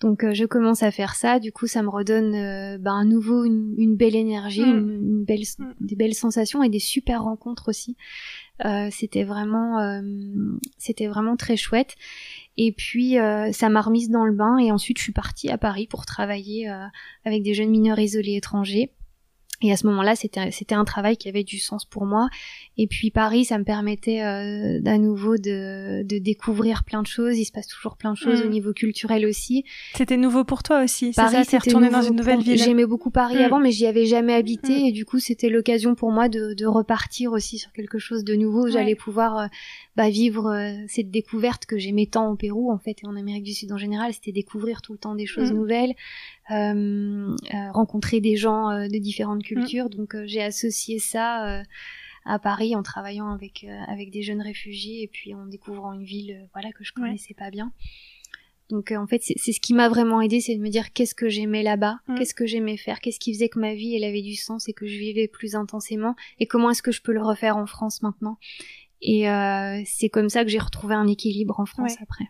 Donc 0.00 0.24
je 0.32 0.44
commence 0.46 0.82
à 0.82 0.90
faire 0.90 1.14
ça, 1.14 1.38
du 1.38 1.52
coup 1.52 1.66
ça 1.66 1.82
me 1.82 1.90
redonne 1.90 2.32
ben, 2.78 2.96
à 2.96 3.04
nouveau 3.04 3.44
une, 3.44 3.96
belle 3.96 4.16
énergie, 4.16 4.64
mmh. 4.64 4.94
une, 4.94 5.24
belle, 5.24 5.42
des 5.80 5.94
belles 5.94 6.14
sensations 6.14 6.62
et 6.62 6.70
des 6.70 6.78
super 6.78 7.22
rencontres 7.22 7.68
aussi. 7.68 7.96
C'était 8.90 9.24
vraiment, 9.24 10.02
c'était 10.78 11.06
vraiment 11.06 11.36
très 11.36 11.56
chouette. 11.56 11.96
Et 12.62 12.72
puis 12.72 13.18
euh, 13.18 13.52
ça 13.52 13.70
m'a 13.70 13.80
remise 13.80 14.10
dans 14.10 14.26
le 14.26 14.34
bain 14.34 14.58
et 14.58 14.70
ensuite 14.70 14.98
je 14.98 15.04
suis 15.04 15.12
partie 15.12 15.48
à 15.48 15.56
Paris 15.56 15.86
pour 15.86 16.04
travailler 16.04 16.68
euh, 16.68 16.84
avec 17.24 17.42
des 17.42 17.54
jeunes 17.54 17.70
mineurs 17.70 17.98
isolés 17.98 18.36
étrangers. 18.36 18.92
Et 19.62 19.72
à 19.72 19.76
ce 19.76 19.86
moment-là, 19.88 20.16
c'était 20.16 20.50
c'était 20.52 20.74
un 20.74 20.84
travail 20.84 21.16
qui 21.16 21.28
avait 21.28 21.44
du 21.44 21.58
sens 21.58 21.84
pour 21.84 22.06
moi. 22.06 22.28
Et 22.78 22.86
puis 22.86 23.10
Paris, 23.10 23.44
ça 23.44 23.58
me 23.58 23.64
permettait 23.64 24.22
euh, 24.22 24.80
d'à 24.80 24.96
nouveau 24.96 25.36
de, 25.36 26.02
de 26.02 26.18
découvrir 26.18 26.82
plein 26.82 27.02
de 27.02 27.06
choses. 27.06 27.36
Il 27.36 27.44
se 27.44 27.52
passe 27.52 27.66
toujours 27.66 27.96
plein 27.96 28.12
de 28.12 28.16
choses 28.16 28.42
mm. 28.42 28.46
au 28.46 28.48
niveau 28.48 28.72
culturel 28.72 29.26
aussi. 29.26 29.64
C'était 29.94 30.16
nouveau 30.16 30.44
pour 30.44 30.62
toi 30.62 30.82
aussi. 30.82 31.12
Paris, 31.14 31.44
c'est 31.46 31.58
retourné 31.58 31.90
dans 31.90 32.00
une 32.00 32.16
nouvelle 32.16 32.40
ville. 32.40 32.56
J'aimais 32.56 32.86
beaucoup 32.86 33.10
Paris 33.10 33.36
mm. 33.36 33.44
avant, 33.44 33.60
mais 33.60 33.70
j'y 33.70 33.86
avais 33.86 34.06
jamais 34.06 34.32
habité. 34.32 34.72
Mm. 34.72 34.86
Et 34.86 34.92
du 34.92 35.04
coup, 35.04 35.18
c'était 35.18 35.50
l'occasion 35.50 35.94
pour 35.94 36.10
moi 36.10 36.30
de, 36.30 36.54
de, 36.54 36.66
repartir 36.66 37.32
aussi 37.32 37.58
sur 37.58 37.72
quelque 37.72 37.98
chose 37.98 38.24
de 38.24 38.34
nouveau. 38.34 38.68
J'allais 38.68 38.94
pouvoir 38.94 39.38
euh, 39.38 39.46
bah, 40.00 40.08
vivre 40.08 40.46
euh, 40.46 40.82
cette 40.88 41.10
découverte 41.10 41.66
que 41.66 41.76
j'aimais 41.76 42.06
tant 42.06 42.30
au 42.30 42.34
Pérou 42.34 42.72
en 42.72 42.78
fait 42.78 43.02
et 43.02 43.06
en 43.06 43.16
Amérique 43.16 43.42
du 43.42 43.52
Sud 43.52 43.70
en 43.70 43.76
général. 43.76 44.14
C'était 44.14 44.32
découvrir 44.32 44.80
tout 44.80 44.92
le 44.92 44.98
temps 44.98 45.14
des 45.14 45.26
choses 45.26 45.52
nouvelles. 45.52 45.94
Euh, 46.50 47.36
euh, 47.52 47.72
rencontrer 47.72 48.22
des 48.22 48.34
gens 48.36 48.70
de 48.70 48.96
différentes 48.96 49.42
cultures. 49.42 49.86
Mm. 49.86 49.94
Donc 49.96 50.16
j'ai 50.24 50.40
associé 50.40 50.98
ça 50.98 51.62
à 52.24 52.38
Paris 52.38 52.74
en 52.74 52.82
travaillant 52.82 53.28
avec 53.30 53.66
avec 53.88 54.10
des 54.10 54.22
jeunes 54.22 54.40
réfugiés 54.40 55.02
et 55.02 55.06
puis 55.06 55.34
en 55.34 55.44
découvrant 55.44 55.92
une 55.92 56.04
ville 56.04 56.48
voilà 56.54 56.72
que 56.72 56.82
je 56.82 56.94
connaissais 56.94 57.34
pas 57.34 57.50
bien. 57.50 57.70
Donc 58.70 58.92
en 58.92 59.06
fait 59.06 59.20
c'est 59.22 59.52
ce 59.52 59.60
qui 59.60 59.74
m'a 59.74 59.90
vraiment 59.90 60.22
aidé, 60.22 60.40
c'est 60.40 60.54
de 60.54 60.62
me 60.62 60.70
dire 60.70 60.94
qu'est-ce 60.94 61.14
que 61.14 61.28
j'aimais 61.28 61.62
là-bas, 61.62 61.98
mm. 62.08 62.14
qu'est-ce 62.14 62.34
que 62.34 62.46
j'aimais 62.46 62.78
faire, 62.78 63.00
qu'est-ce 63.00 63.20
qui 63.20 63.34
faisait 63.34 63.50
que 63.50 63.58
ma 63.58 63.74
vie 63.74 63.94
elle 63.94 64.04
avait 64.04 64.22
du 64.22 64.34
sens 64.34 64.66
et 64.66 64.72
que 64.72 64.86
je 64.86 64.96
vivais 64.96 65.28
plus 65.28 65.56
intensément 65.56 66.14
et 66.38 66.46
comment 66.46 66.70
est-ce 66.70 66.82
que 66.82 66.92
je 66.92 67.02
peux 67.02 67.12
le 67.12 67.22
refaire 67.22 67.58
en 67.58 67.66
France 67.66 68.00
maintenant. 68.00 68.38
Et 69.02 69.24
c'est 69.86 70.08
comme 70.08 70.28
ça 70.28 70.44
que 70.44 70.50
j'ai 70.50 70.58
retrouvé 70.58 70.94
un 70.94 71.06
équilibre 71.06 71.60
en 71.60 71.66
France 71.66 71.96
après. 72.02 72.26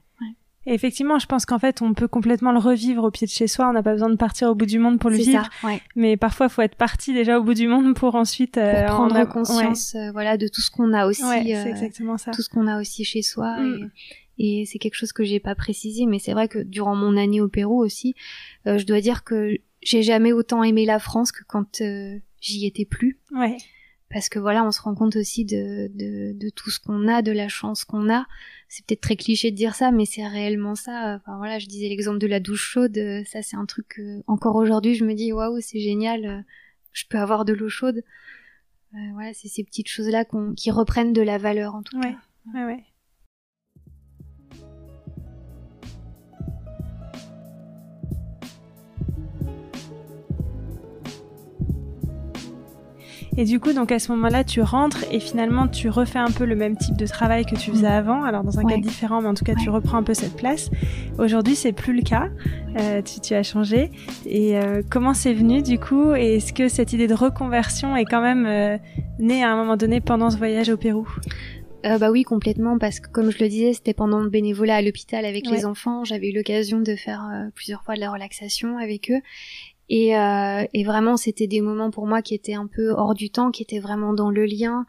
Et 0.67 0.75
effectivement, 0.75 1.19
je 1.19 1.27
pense 1.27 1.47
qu'en 1.47 1.59
fait, 1.59 1.81
on 1.81 1.95
peut 1.95 2.09
complètement 2.09 2.53
le 2.53 2.59
revivre 2.59 3.05
au 3.05 3.11
pied 3.11 3.27
de 3.27 3.33
chez 3.33 3.47
soi. 3.47 3.69
On 3.71 3.73
n'a 3.73 3.83
pas 3.83 3.93
besoin 3.93 4.11
de 4.11 4.17
partir 4.17 4.51
au 4.51 4.55
bout 4.55 4.67
du 4.67 4.79
monde 4.79 4.99
pour 4.99 5.09
le 5.09 5.17
vivre. 5.17 5.49
Ça, 5.63 5.67
ouais. 5.67 5.81
Mais 5.97 6.19
parfois, 6.19 6.47
il 6.47 6.51
faut 6.51 6.61
être 6.61 6.75
parti 6.75 7.15
déjà 7.15 7.39
au 7.39 7.43
bout 7.43 7.55
du 7.55 7.67
monde 7.67 7.95
pour 7.95 8.15
ensuite 8.15 8.59
euh, 8.59 8.87
prendre 8.87 9.25
conscience, 9.27 9.95
euh, 9.95 10.13
voilà, 10.13 10.37
de 10.37 10.49
tout 10.49 10.61
ce 10.61 10.71
qu'on 10.71 10.93
a 10.93 11.07
aussi. 11.07 11.25
Ouais, 11.25 11.57
euh, 11.57 11.65
exactement 11.65 12.19
ça. 12.19 12.31
Tout 12.33 12.43
ce 12.43 12.51
qu'on 12.51 12.67
a 12.67 12.79
aussi 12.79 13.05
chez 13.05 13.23
soi. 13.23 13.59
Mm. 13.59 13.91
Et, 14.37 14.61
et 14.61 14.67
c'est 14.67 14.79
quelque 14.79 14.97
chose 14.97 15.13
que 15.13 15.25
j'ai 15.25 15.41
pas 15.41 15.55
précisé, 15.55 16.05
mais 16.05 16.19
c'est 16.19 16.35
vrai 16.35 16.47
que 16.47 16.59
durant 16.59 16.95
mon 16.95 17.17
année 17.17 17.41
au 17.41 17.49
Pérou 17.49 17.83
aussi, 17.83 18.15
je 18.67 18.85
dois 18.85 19.01
dire 19.01 19.25
que 19.25 19.57
j'ai 19.81 20.03
jamais 20.03 20.33
autant 20.33 20.63
aimé 20.63 20.85
la 20.85 20.99
France 20.99 21.33
que 21.33 21.43
quand 21.49 21.83
j'y 22.41 22.67
étais 22.67 22.85
plus. 22.85 23.19
Ouais 23.33 23.57
parce 24.11 24.29
que 24.29 24.39
voilà, 24.39 24.65
on 24.65 24.73
se 24.73 24.83
rend 24.83 24.95
compte 24.95 25.17
aussi 25.17 25.45
de, 25.45 25.89
de, 25.95 26.33
de 26.33 26.51
tout 26.51 26.71
ce 26.71 26.81
qu'on 26.81 27.09
a, 27.09 27.23
de 27.23 27.33
la 27.33 27.49
chance 27.49 27.85
qu'on 27.85 28.13
a. 28.13 28.27
C'est 28.69 28.85
peut-être 28.85 29.01
très 29.01 29.17
cliché 29.17 29.51
de 29.51 29.57
dire 29.57 29.75
ça, 29.75 29.91
mais 29.91 30.05
c'est 30.05 30.27
réellement 30.27 30.75
ça. 30.75 31.21
Enfin 31.21 31.39
voilà, 31.39 31.59
je 31.59 31.67
disais 31.67 31.89
l'exemple 31.89 32.19
de 32.19 32.27
la 32.27 32.41
douche 32.41 32.63
chaude, 32.63 32.99
ça 33.27 33.43
c'est 33.43 33.57
un 33.57 33.67
truc 33.67 33.89
que, 33.89 34.23
encore 34.27 34.57
aujourd'hui 34.57 34.95
je 34.95 35.05
me 35.05 35.15
dis 35.15 35.33
waouh 35.33 35.61
c'est 35.61 35.81
génial, 35.81 36.45
je 36.93 37.05
peux 37.09 37.19
avoir 37.19 37.45
de 37.45 37.53
l'eau 37.53 37.69
chaude. 37.69 38.03
Euh, 38.95 38.99
voilà, 39.13 39.33
c'est 39.35 39.49
ces 39.49 39.63
petites 39.63 39.89
choses 39.89 40.09
là 40.09 40.25
qui 40.57 40.71
reprennent 40.71 41.13
de 41.13 41.23
la 41.23 41.39
valeur 41.39 41.75
en 41.75 41.83
tout 41.83 41.99
cas. 42.01 42.09
Ouais, 42.55 42.65
ouais. 42.65 42.85
Et 53.41 53.45
du 53.45 53.59
coup, 53.59 53.73
donc 53.73 53.91
à 53.91 53.99
ce 53.99 54.13
moment-là, 54.13 54.45
tu 54.45 54.61
rentres 54.61 55.03
et 55.11 55.19
finalement 55.19 55.67
tu 55.67 55.89
refais 55.89 56.19
un 56.19 56.31
peu 56.31 56.45
le 56.45 56.55
même 56.55 56.77
type 56.77 56.99
de 56.99 57.07
travail 57.07 57.47
que 57.47 57.57
tu 57.57 57.71
faisais 57.71 57.89
mm. 57.89 57.93
avant. 57.93 58.23
Alors 58.23 58.45
dans 58.45 58.59
un 58.59 58.65
cas 58.65 58.77
différent, 58.77 59.23
mais 59.23 59.29
en 59.29 59.33
tout 59.33 59.47
cas 59.47 59.55
tu 59.55 59.71
reprends 59.71 59.97
un 59.97 60.03
peu 60.03 60.13
cette 60.13 60.37
place. 60.37 60.69
Aujourd'hui, 61.19 61.57
c'est 61.57 61.73
plus 61.73 61.97
le 61.97 62.03
cas. 62.03 62.29
Euh, 62.79 63.01
tu, 63.01 63.19
tu, 63.21 63.33
as 63.33 63.43
changé. 63.43 63.93
Et 64.27 64.59
euh, 64.59 64.83
comment 64.91 65.15
c'est 65.15 65.33
venu 65.33 65.63
du 65.63 65.79
coup? 65.79 66.15
Et 66.15 66.37
est-ce 66.37 66.53
que 66.53 66.69
cette 66.69 66.93
idée 66.93 67.07
de 67.07 67.15
reconversion 67.15 67.97
est 67.97 68.05
quand 68.05 68.21
même 68.21 68.45
euh, 68.45 68.77
née 69.19 69.43
à 69.43 69.51
un 69.51 69.57
moment 69.57 69.79
donné 69.79 70.03
pendant 70.03 70.29
ce 70.29 70.37
voyage 70.37 70.69
au 70.69 70.77
Pérou? 70.77 71.09
Euh, 71.87 71.99
bah 71.99 72.11
oui, 72.11 72.25
complètement, 72.25 72.79
parce 72.79 73.01
que 73.01 73.09
comme 73.09 73.31
je 73.31 73.39
le 73.39 73.49
disais, 73.49 73.73
c'était 73.73 73.95
pendant 73.95 74.21
le 74.21 74.29
bénévolat 74.29 74.77
à 74.77 74.83
l'hôpital 74.83 75.25
avec 75.25 75.47
les 75.47 75.65
enfants. 75.65 76.05
J'avais 76.05 76.29
eu 76.29 76.35
l'occasion 76.35 76.81
de 76.81 76.95
faire 76.95 77.27
euh, 77.33 77.49
plusieurs 77.55 77.83
fois 77.83 77.95
de 77.95 78.01
la 78.01 78.11
relaxation 78.11 78.77
avec 78.77 79.11
eux. 79.11 79.21
Et, 79.91 80.17
euh, 80.17 80.65
et 80.73 80.85
vraiment, 80.85 81.17
c'était 81.17 81.49
des 81.49 81.61
moments 81.61 81.91
pour 81.91 82.07
moi 82.07 82.23
qui 82.23 82.33
étaient 82.33 82.55
un 82.55 82.69
peu 82.69 82.91
hors 82.93 83.13
du 83.13 83.29
temps, 83.29 83.51
qui 83.51 83.63
étaient 83.63 83.81
vraiment 83.81 84.15
dans 84.15 84.31
le 84.31 84.47
lien, 84.47 84.87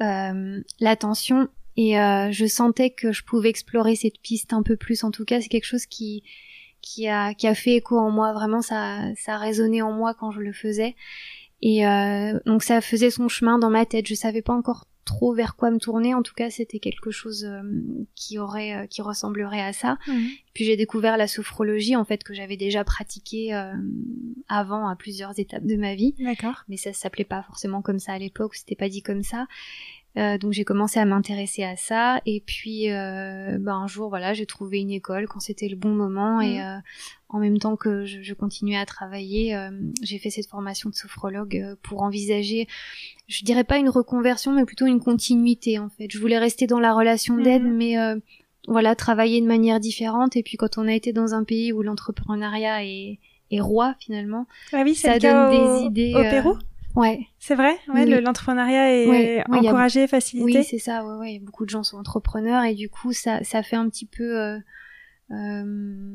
euh, 0.00 0.60
l'attention. 0.78 1.48
Et 1.76 1.98
euh, 1.98 2.30
je 2.30 2.46
sentais 2.46 2.90
que 2.90 3.10
je 3.10 3.24
pouvais 3.24 3.48
explorer 3.48 3.96
cette 3.96 4.20
piste 4.20 4.52
un 4.52 4.62
peu 4.62 4.76
plus. 4.76 5.02
En 5.02 5.10
tout 5.10 5.24
cas, 5.24 5.40
c'est 5.40 5.48
quelque 5.48 5.66
chose 5.66 5.86
qui 5.86 6.22
qui 6.80 7.08
a 7.08 7.34
qui 7.34 7.48
a 7.48 7.54
fait 7.56 7.74
écho 7.76 7.98
en 7.98 8.10
moi. 8.12 8.32
Vraiment, 8.32 8.62
ça 8.62 9.00
ça 9.16 9.34
a 9.34 9.38
résonné 9.38 9.82
en 9.82 9.90
moi 9.90 10.14
quand 10.14 10.30
je 10.30 10.40
le 10.40 10.52
faisais. 10.52 10.94
Et 11.60 11.84
euh, 11.86 12.38
donc 12.46 12.62
ça 12.62 12.80
faisait 12.80 13.10
son 13.10 13.26
chemin 13.26 13.58
dans 13.58 13.70
ma 13.70 13.86
tête. 13.86 14.06
Je 14.06 14.14
savais 14.14 14.42
pas 14.42 14.52
encore 14.52 14.86
trop 15.04 15.34
vers 15.34 15.56
quoi 15.56 15.70
me 15.70 15.78
tourner. 15.78 16.14
En 16.14 16.22
tout 16.22 16.34
cas, 16.34 16.50
c'était 16.50 16.78
quelque 16.78 17.10
chose 17.10 17.44
euh, 17.44 17.62
qui 18.14 18.38
aurait, 18.38 18.74
euh, 18.74 18.86
qui 18.86 19.02
ressemblerait 19.02 19.60
à 19.60 19.72
ça. 19.72 19.98
Puis 20.54 20.64
j'ai 20.64 20.76
découvert 20.76 21.16
la 21.16 21.26
sophrologie, 21.26 21.96
en 21.96 22.04
fait, 22.04 22.22
que 22.24 22.34
j'avais 22.34 22.56
déjà 22.56 22.84
pratiqué 22.84 23.54
euh, 23.54 23.72
avant 24.48 24.88
à 24.88 24.96
plusieurs 24.96 25.38
étapes 25.38 25.64
de 25.66 25.76
ma 25.76 25.94
vie. 25.94 26.14
D'accord. 26.18 26.64
Mais 26.68 26.76
ça 26.76 26.92
s'appelait 26.92 27.24
pas 27.24 27.42
forcément 27.42 27.82
comme 27.82 27.98
ça 27.98 28.12
à 28.12 28.18
l'époque, 28.18 28.54
c'était 28.54 28.76
pas 28.76 28.88
dit 28.88 29.02
comme 29.02 29.22
ça. 29.22 29.46
Euh, 30.16 30.38
donc 30.38 30.52
j'ai 30.52 30.64
commencé 30.64 31.00
à 31.00 31.04
m'intéresser 31.04 31.64
à 31.64 31.76
ça. 31.76 32.20
Et 32.24 32.40
puis 32.40 32.90
euh, 32.90 33.58
ben, 33.58 33.74
un 33.74 33.86
jour 33.86 34.08
voilà 34.08 34.32
j'ai 34.32 34.46
trouvé 34.46 34.78
une 34.78 34.90
école 34.90 35.26
quand 35.26 35.40
c'était 35.40 35.68
le 35.68 35.76
bon 35.76 35.90
moment. 35.90 36.40
Et 36.40 36.58
mmh. 36.58 36.62
euh, 36.62 36.78
en 37.28 37.38
même 37.40 37.58
temps 37.58 37.76
que 37.76 38.04
je, 38.04 38.22
je 38.22 38.34
continuais 38.34 38.76
à 38.76 38.86
travailler 38.86 39.56
euh, 39.56 39.70
j'ai 40.02 40.18
fait 40.18 40.30
cette 40.30 40.46
formation 40.46 40.88
de 40.88 40.94
sophrologue 40.94 41.56
euh, 41.56 41.74
pour 41.82 42.02
envisager 42.02 42.68
je 43.26 43.44
dirais 43.44 43.64
pas 43.64 43.78
une 43.78 43.88
reconversion 43.88 44.52
mais 44.52 44.64
plutôt 44.64 44.86
une 44.86 45.00
continuité 45.00 45.78
en 45.78 45.88
fait. 45.88 46.08
Je 46.10 46.18
voulais 46.18 46.38
rester 46.38 46.66
dans 46.66 46.80
la 46.80 46.94
relation 46.94 47.36
d'aide 47.36 47.64
mmh. 47.64 47.76
mais 47.76 47.96
voilà 48.68 48.94
travailler 48.94 49.40
de 49.40 49.46
manière 49.46 49.80
différente. 49.80 50.36
Et 50.36 50.42
puis 50.42 50.56
quand 50.56 50.78
on 50.78 50.86
a 50.86 50.92
été 50.92 51.12
dans 51.12 51.34
un 51.34 51.44
pays 51.44 51.72
où 51.72 51.82
l'entrepreneuriat 51.82 52.84
est, 52.84 53.18
est 53.50 53.60
roi 53.60 53.94
finalement 53.98 54.46
ah 54.72 54.82
oui, 54.84 54.94
ça 54.94 55.18
donne 55.18 55.50
des 55.50 55.86
idées 55.86 56.14
au 56.14 56.22
Pérou? 56.22 56.56
Ouais. 56.94 57.26
C'est 57.38 57.54
vrai? 57.54 57.76
Ouais, 57.92 58.06
l'entrepreneuriat 58.20 58.92
est 58.92 59.42
encouragé, 59.50 60.06
facilité? 60.06 60.58
Oui, 60.58 60.64
c'est 60.64 60.78
ça, 60.78 61.04
ouais, 61.04 61.16
ouais. 61.16 61.38
Beaucoup 61.40 61.64
de 61.64 61.70
gens 61.70 61.82
sont 61.82 61.96
entrepreneurs 61.96 62.64
et 62.64 62.74
du 62.74 62.88
coup, 62.88 63.12
ça, 63.12 63.42
ça 63.42 63.62
fait 63.62 63.76
un 63.76 63.88
petit 63.88 64.06
peu... 64.06 64.40
Euh, 64.40 64.58
euh, 65.30 66.14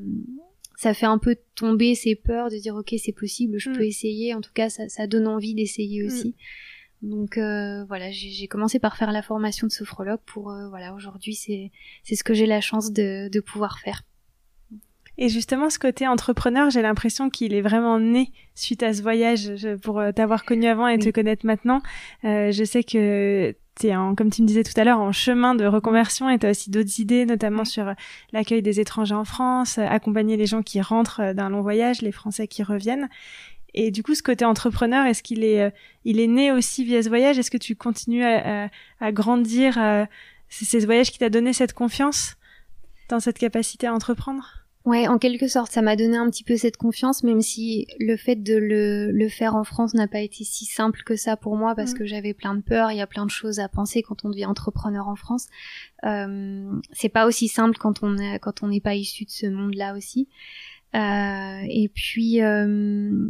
ça 0.80 0.94
fait 0.94 1.06
un 1.06 1.18
peu 1.18 1.36
tomber 1.56 1.94
ses 1.94 2.16
peurs 2.16 2.50
de 2.50 2.56
dire 2.56 2.74
ok 2.76 2.94
c'est 2.98 3.12
possible 3.12 3.58
je 3.58 3.70
mm. 3.70 3.74
peux 3.74 3.86
essayer 3.86 4.34
en 4.34 4.40
tout 4.40 4.54
cas 4.54 4.70
ça, 4.70 4.88
ça 4.88 5.08
donne 5.08 5.28
envie 5.28 5.54
d'essayer 5.54 6.02
mm. 6.02 6.06
aussi 6.06 6.36
donc 7.02 7.38
euh, 7.38 7.84
voilà 7.86 8.12
j'ai 8.12 8.48
commencé 8.48 8.80
par 8.80 8.96
faire 8.96 9.12
la 9.12 9.22
formation 9.22 9.68
de 9.68 9.72
sophrologue 9.72 10.22
pour 10.26 10.52
euh, 10.52 10.70
voilà 10.70 10.94
aujourd'hui 10.94 11.34
c'est 11.34 11.72
c'est 12.04 12.16
ce 12.16 12.24
que 12.24 12.34
j'ai 12.34 12.46
la 12.46 12.62
chance 12.62 12.94
de, 12.94 13.30
de 13.30 13.40
pouvoir 13.42 13.80
faire 13.80 14.04
et 15.22 15.28
justement, 15.28 15.70
ce 15.70 15.78
côté 15.78 16.08
entrepreneur, 16.08 16.70
j'ai 16.70 16.82
l'impression 16.82 17.30
qu'il 17.30 17.54
est 17.54 17.60
vraiment 17.60 18.00
né 18.00 18.32
suite 18.56 18.84
à 18.84 18.94
ce 18.94 19.02
voyage. 19.02 19.52
pour 19.84 20.00
euh, 20.00 20.14
t'avoir 20.14 20.46
connu 20.46 20.66
avant 20.66 20.88
et 20.88 20.98
te 20.98 21.10
connaître 21.10 21.46
maintenant, 21.46 21.82
euh, 22.24 22.54
je 22.54 22.64
sais 22.64 22.86
que 22.86 23.54
tu 23.78 23.94
en, 23.94 24.16
comme 24.16 24.30
tu 24.30 24.42
me 24.42 24.48
disais 24.48 24.64
tout 24.64 24.80
à 24.80 24.86
l'heure, 24.86 25.02
en 25.02 25.12
chemin 25.12 25.56
de 25.56 25.66
reconversion 25.66 26.30
et 26.30 26.40
tu 26.40 26.46
as 26.46 26.52
aussi 26.52 26.70
d'autres 26.70 27.02
idées, 27.02 27.26
notamment 27.26 27.66
sur 27.66 27.94
l'accueil 28.32 28.62
des 28.62 28.80
étrangers 28.80 29.14
en 29.14 29.26
France, 29.26 29.78
accompagner 29.78 30.38
les 30.38 30.46
gens 30.46 30.64
qui 30.64 30.80
rentrent 30.80 31.34
d'un 31.34 31.50
long 31.50 31.62
voyage, 31.62 32.02
les 32.02 32.14
Français 32.14 32.48
qui 32.48 32.64
reviennent. 32.64 33.10
Et 33.74 33.92
du 33.92 34.04
coup, 34.04 34.16
ce 34.16 34.24
côté 34.24 34.46
entrepreneur, 34.46 35.06
est-ce 35.06 35.22
qu'il 35.22 35.44
est, 35.44 35.64
euh, 35.64 35.70
il 36.06 36.22
est 36.22 36.28
né 36.28 36.54
aussi 36.54 36.86
via 36.86 37.04
ce 37.04 37.10
voyage? 37.10 37.38
Est-ce 37.38 37.52
que 37.52 37.58
tu 37.58 37.76
continues 37.76 38.24
à, 38.24 38.70
à, 39.02 39.12
grandir 39.12 39.78
C'est 40.48 40.80
ce 40.80 40.86
voyage 40.86 41.12
qui 41.12 41.20
t'a 41.20 41.30
donné 41.30 41.52
cette 41.52 41.74
confiance 41.74 42.38
dans 43.10 43.20
cette 43.20 43.38
capacité 43.38 43.86
à 43.86 43.94
entreprendre? 43.94 44.59
Ouais, 44.90 45.08
en 45.08 45.20
quelque 45.20 45.48
sorte, 45.48 45.72
ça 45.72 45.84
m'a 45.84 45.96
donné 45.96 46.18
un 46.18 46.28
petit 46.32 46.44
peu 46.44 46.58
cette 46.58 46.76
confiance, 46.76 47.24
même 47.24 47.42
si 47.42 47.86
le 48.00 48.18
fait 48.18 48.38
de 48.38 48.56
le, 48.56 49.12
le 49.12 49.30
faire 49.30 49.56
en 49.56 49.64
France 49.64 49.94
n'a 49.94 50.08
pas 50.08 50.22
été 50.22 50.44
si 50.44 50.66
simple 50.66 51.04
que 51.06 51.16
ça 51.16 51.38
pour 51.38 51.56
moi, 51.58 51.76
parce 51.76 51.94
mm. 51.94 51.98
que 52.00 52.06
j'avais 52.08 52.34
plein 52.34 52.56
de 52.56 52.62
peurs, 52.62 52.92
il 52.92 52.98
y 52.98 53.02
a 53.02 53.06
plein 53.06 53.28
de 53.28 53.30
choses 53.30 53.60
à 53.60 53.70
penser 53.70 54.02
quand 54.02 54.26
on 54.26 54.30
devient 54.30 54.48
entrepreneur 54.48 55.08
en 55.08 55.16
France. 55.16 55.46
Euh, 56.06 56.72
c'est 56.92 57.10
pas 57.10 57.28
aussi 57.28 57.48
simple 57.48 57.78
quand 57.78 58.02
on 58.02 58.18
est, 58.18 58.40
quand 58.40 58.64
on 58.64 58.70
n'est 58.70 58.80
pas 58.80 58.96
issu 58.96 59.26
de 59.26 59.30
ce 59.30 59.46
monde-là 59.46 59.96
aussi. 59.96 60.28
Euh, 60.96 61.62
et 61.70 61.92
puis, 61.94 62.42
euh, 62.42 63.30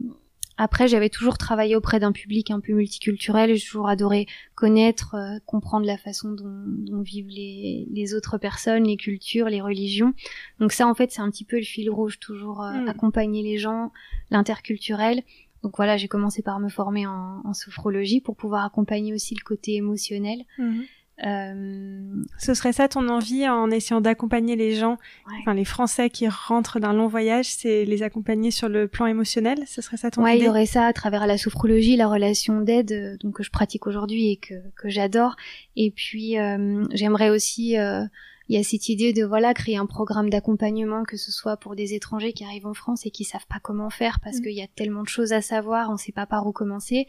après, 0.62 0.90
j'avais 0.90 1.08
toujours 1.08 1.38
travaillé 1.38 1.78
auprès 1.78 2.02
d'un 2.02 2.12
public 2.12 2.52
un 2.52 2.60
peu 2.60 2.74
multiculturel. 2.74 3.56
J'ai 3.56 3.66
toujours 3.66 3.88
adoré 3.88 4.28
connaître, 4.56 5.16
euh, 5.16 5.40
comprendre 5.46 5.86
la 5.86 5.98
façon 5.98 6.32
dont, 6.34 7.02
vivent 7.02 7.30
les, 7.30 8.14
autres 8.14 8.38
personnes, 8.38 8.84
les 8.84 8.98
cultures, 8.98 9.48
les 9.48 9.62
religions. 9.62 10.14
Donc 10.60 10.74
ça, 10.74 10.86
en 10.86 10.94
fait, 10.94 11.14
c'est 11.14 11.22
un 11.22 11.32
petit 11.32 11.46
peu 11.46 11.56
le 11.56 11.64
fil 11.64 11.90
rouge, 11.90 12.20
toujours 12.20 12.62
euh, 12.62 12.74
hmm. 12.74 12.90
accompagner 12.90 13.42
les 13.42 13.58
gens, 13.58 13.94
l'interculturel. 14.32 15.24
Donc 15.64 15.78
voilà, 15.78 15.96
j'ai 15.96 16.10
commencé 16.10 16.42
par 16.42 16.60
me 16.60 16.68
former 16.68 17.08
en, 17.08 17.54
sophrologie 17.54 18.20
pour 18.20 18.36
pouvoir 18.36 18.66
accompagner 18.66 19.14
aussi 19.14 19.36
le 19.36 19.44
côté 19.46 19.76
émotionnel. 19.76 20.44
Hmm. 20.58 20.82
Euh, 21.26 22.24
Ce 22.38 22.54
serait 22.54 22.72
ça 22.72 22.88
ton 22.88 23.10
envie 23.10 23.48
en 23.48 23.70
essayant 23.72 24.00
d'accompagner 24.00 24.56
les 24.56 24.76
gens, 24.76 24.98
enfin 25.42 25.54
les 25.54 25.66
Français 25.66 26.10
qui 26.10 26.28
rentrent 26.28 26.80
d'un 26.80 26.94
long 26.94 27.08
voyage, 27.08 27.46
c'est 27.46 27.84
les 27.86 28.04
accompagner 28.04 28.52
sur 28.52 28.70
le 28.70 28.88
plan 28.88 29.06
émotionnel. 29.06 29.64
Ce 29.68 29.82
serait 29.82 29.98
ça 29.98 30.12
ton 30.12 30.24
ouais, 30.24 30.38
il 30.38 30.44
y 30.44 30.48
aurait 30.48 30.66
ça 30.66 30.86
à 30.86 30.94
travers 30.94 31.28
la 31.28 31.38
sophrologie, 31.38 31.98
la 31.98 32.08
relation 32.08 32.62
d'aide, 32.62 32.92
euh, 32.92 33.18
donc 33.18 33.36
que 33.36 33.44
je 33.44 33.52
pratique 33.52 33.86
aujourd'hui 33.88 34.32
et 34.32 34.38
que 34.38 34.56
que 34.76 34.90
j'adore. 34.90 35.36
Et 35.76 35.92
puis 35.92 36.40
euh, 36.40 36.86
j'aimerais 36.92 37.30
aussi 37.30 37.78
euh, 37.78 38.06
il 38.48 38.58
y 38.58 38.60
a 38.60 38.64
cette 38.64 38.88
idée 38.88 39.12
de 39.14 39.26
voilà 39.26 39.54
créer 39.54 39.78
un 39.78 39.86
programme 39.86 40.30
d'accompagnement 40.30 41.04
que 41.04 41.18
ce 41.18 41.32
soit 41.32 41.58
pour 41.58 41.76
des 41.76 41.94
étrangers 41.94 42.34
qui 42.34 42.46
arrivent 42.46 42.66
en 42.66 42.74
France 42.74 43.06
et 43.06 43.12
qui 43.12 43.26
savent 43.26 43.46
pas 43.48 43.60
comment 43.62 43.90
faire 43.90 44.20
parce 44.24 44.38
mm. 44.38 44.42
qu'il 44.42 44.54
y 44.54 44.62
a 44.62 44.68
tellement 44.68 45.04
de 45.04 45.10
choses 45.10 45.34
à 45.34 45.42
savoir, 45.42 45.90
on 45.92 45.98
sait 45.98 46.12
pas 46.14 46.26
par 46.26 46.48
où 46.48 46.52
commencer 46.52 47.08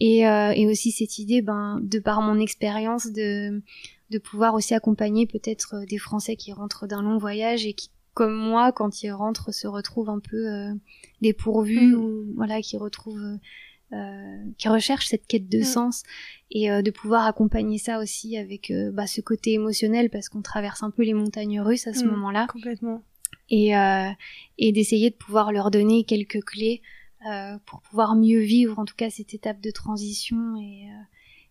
et, 0.00 0.26
euh, 0.26 0.52
et 0.52 0.66
aussi 0.66 0.90
cette 0.90 1.18
idée, 1.18 1.42
ben, 1.42 1.78
de 1.82 1.98
par 1.98 2.22
mon 2.22 2.40
expérience, 2.40 3.12
de, 3.12 3.62
de 4.10 4.18
pouvoir 4.18 4.54
aussi 4.54 4.74
accompagner 4.74 5.26
peut-être 5.26 5.74
euh, 5.74 5.86
des 5.86 5.98
Français 5.98 6.36
qui 6.36 6.52
rentrent 6.52 6.86
d'un 6.86 7.02
long 7.02 7.18
voyage 7.18 7.66
et 7.66 7.74
qui, 7.74 7.90
comme 8.14 8.34
moi, 8.34 8.72
quand 8.72 9.02
ils 9.02 9.12
rentrent, 9.12 9.52
se 9.52 9.66
retrouvent 9.66 10.08
un 10.08 10.18
peu 10.18 10.48
euh, 10.48 10.72
dépourvus 11.20 11.94
mm. 11.94 11.94
ou 11.94 12.32
voilà, 12.34 12.62
qui 12.62 12.78
retrouvent, 12.78 13.38
euh, 13.92 14.36
qui 14.56 14.68
recherchent 14.68 15.08
cette 15.08 15.26
quête 15.26 15.50
de 15.50 15.58
mm. 15.58 15.64
sens 15.64 16.02
et 16.50 16.70
euh, 16.70 16.80
de 16.80 16.90
pouvoir 16.90 17.26
accompagner 17.26 17.76
ça 17.76 17.98
aussi 18.00 18.38
avec 18.38 18.72
bah, 18.92 19.06
ce 19.06 19.20
côté 19.20 19.52
émotionnel 19.52 20.08
parce 20.08 20.30
qu'on 20.30 20.42
traverse 20.42 20.82
un 20.82 20.90
peu 20.90 21.02
les 21.02 21.14
montagnes 21.14 21.60
russes 21.60 21.86
à 21.86 21.92
ce 21.92 22.04
mm. 22.06 22.10
moment-là. 22.10 22.46
Complètement. 22.50 23.02
Et, 23.52 23.72
et 24.58 24.72
d'essayer 24.72 25.10
de 25.10 25.16
pouvoir 25.16 25.50
leur 25.50 25.72
donner 25.72 26.04
quelques 26.04 26.40
clés 26.44 26.82
euh, 26.82 26.84
pour 27.66 27.80
pouvoir 27.82 28.16
mieux 28.16 28.40
vivre 28.40 28.78
en 28.78 28.84
tout 28.84 28.94
cas 28.96 29.10
cette 29.10 29.34
étape 29.34 29.60
de 29.60 29.70
transition 29.70 30.56
et, 30.56 30.88
euh, 30.88 31.02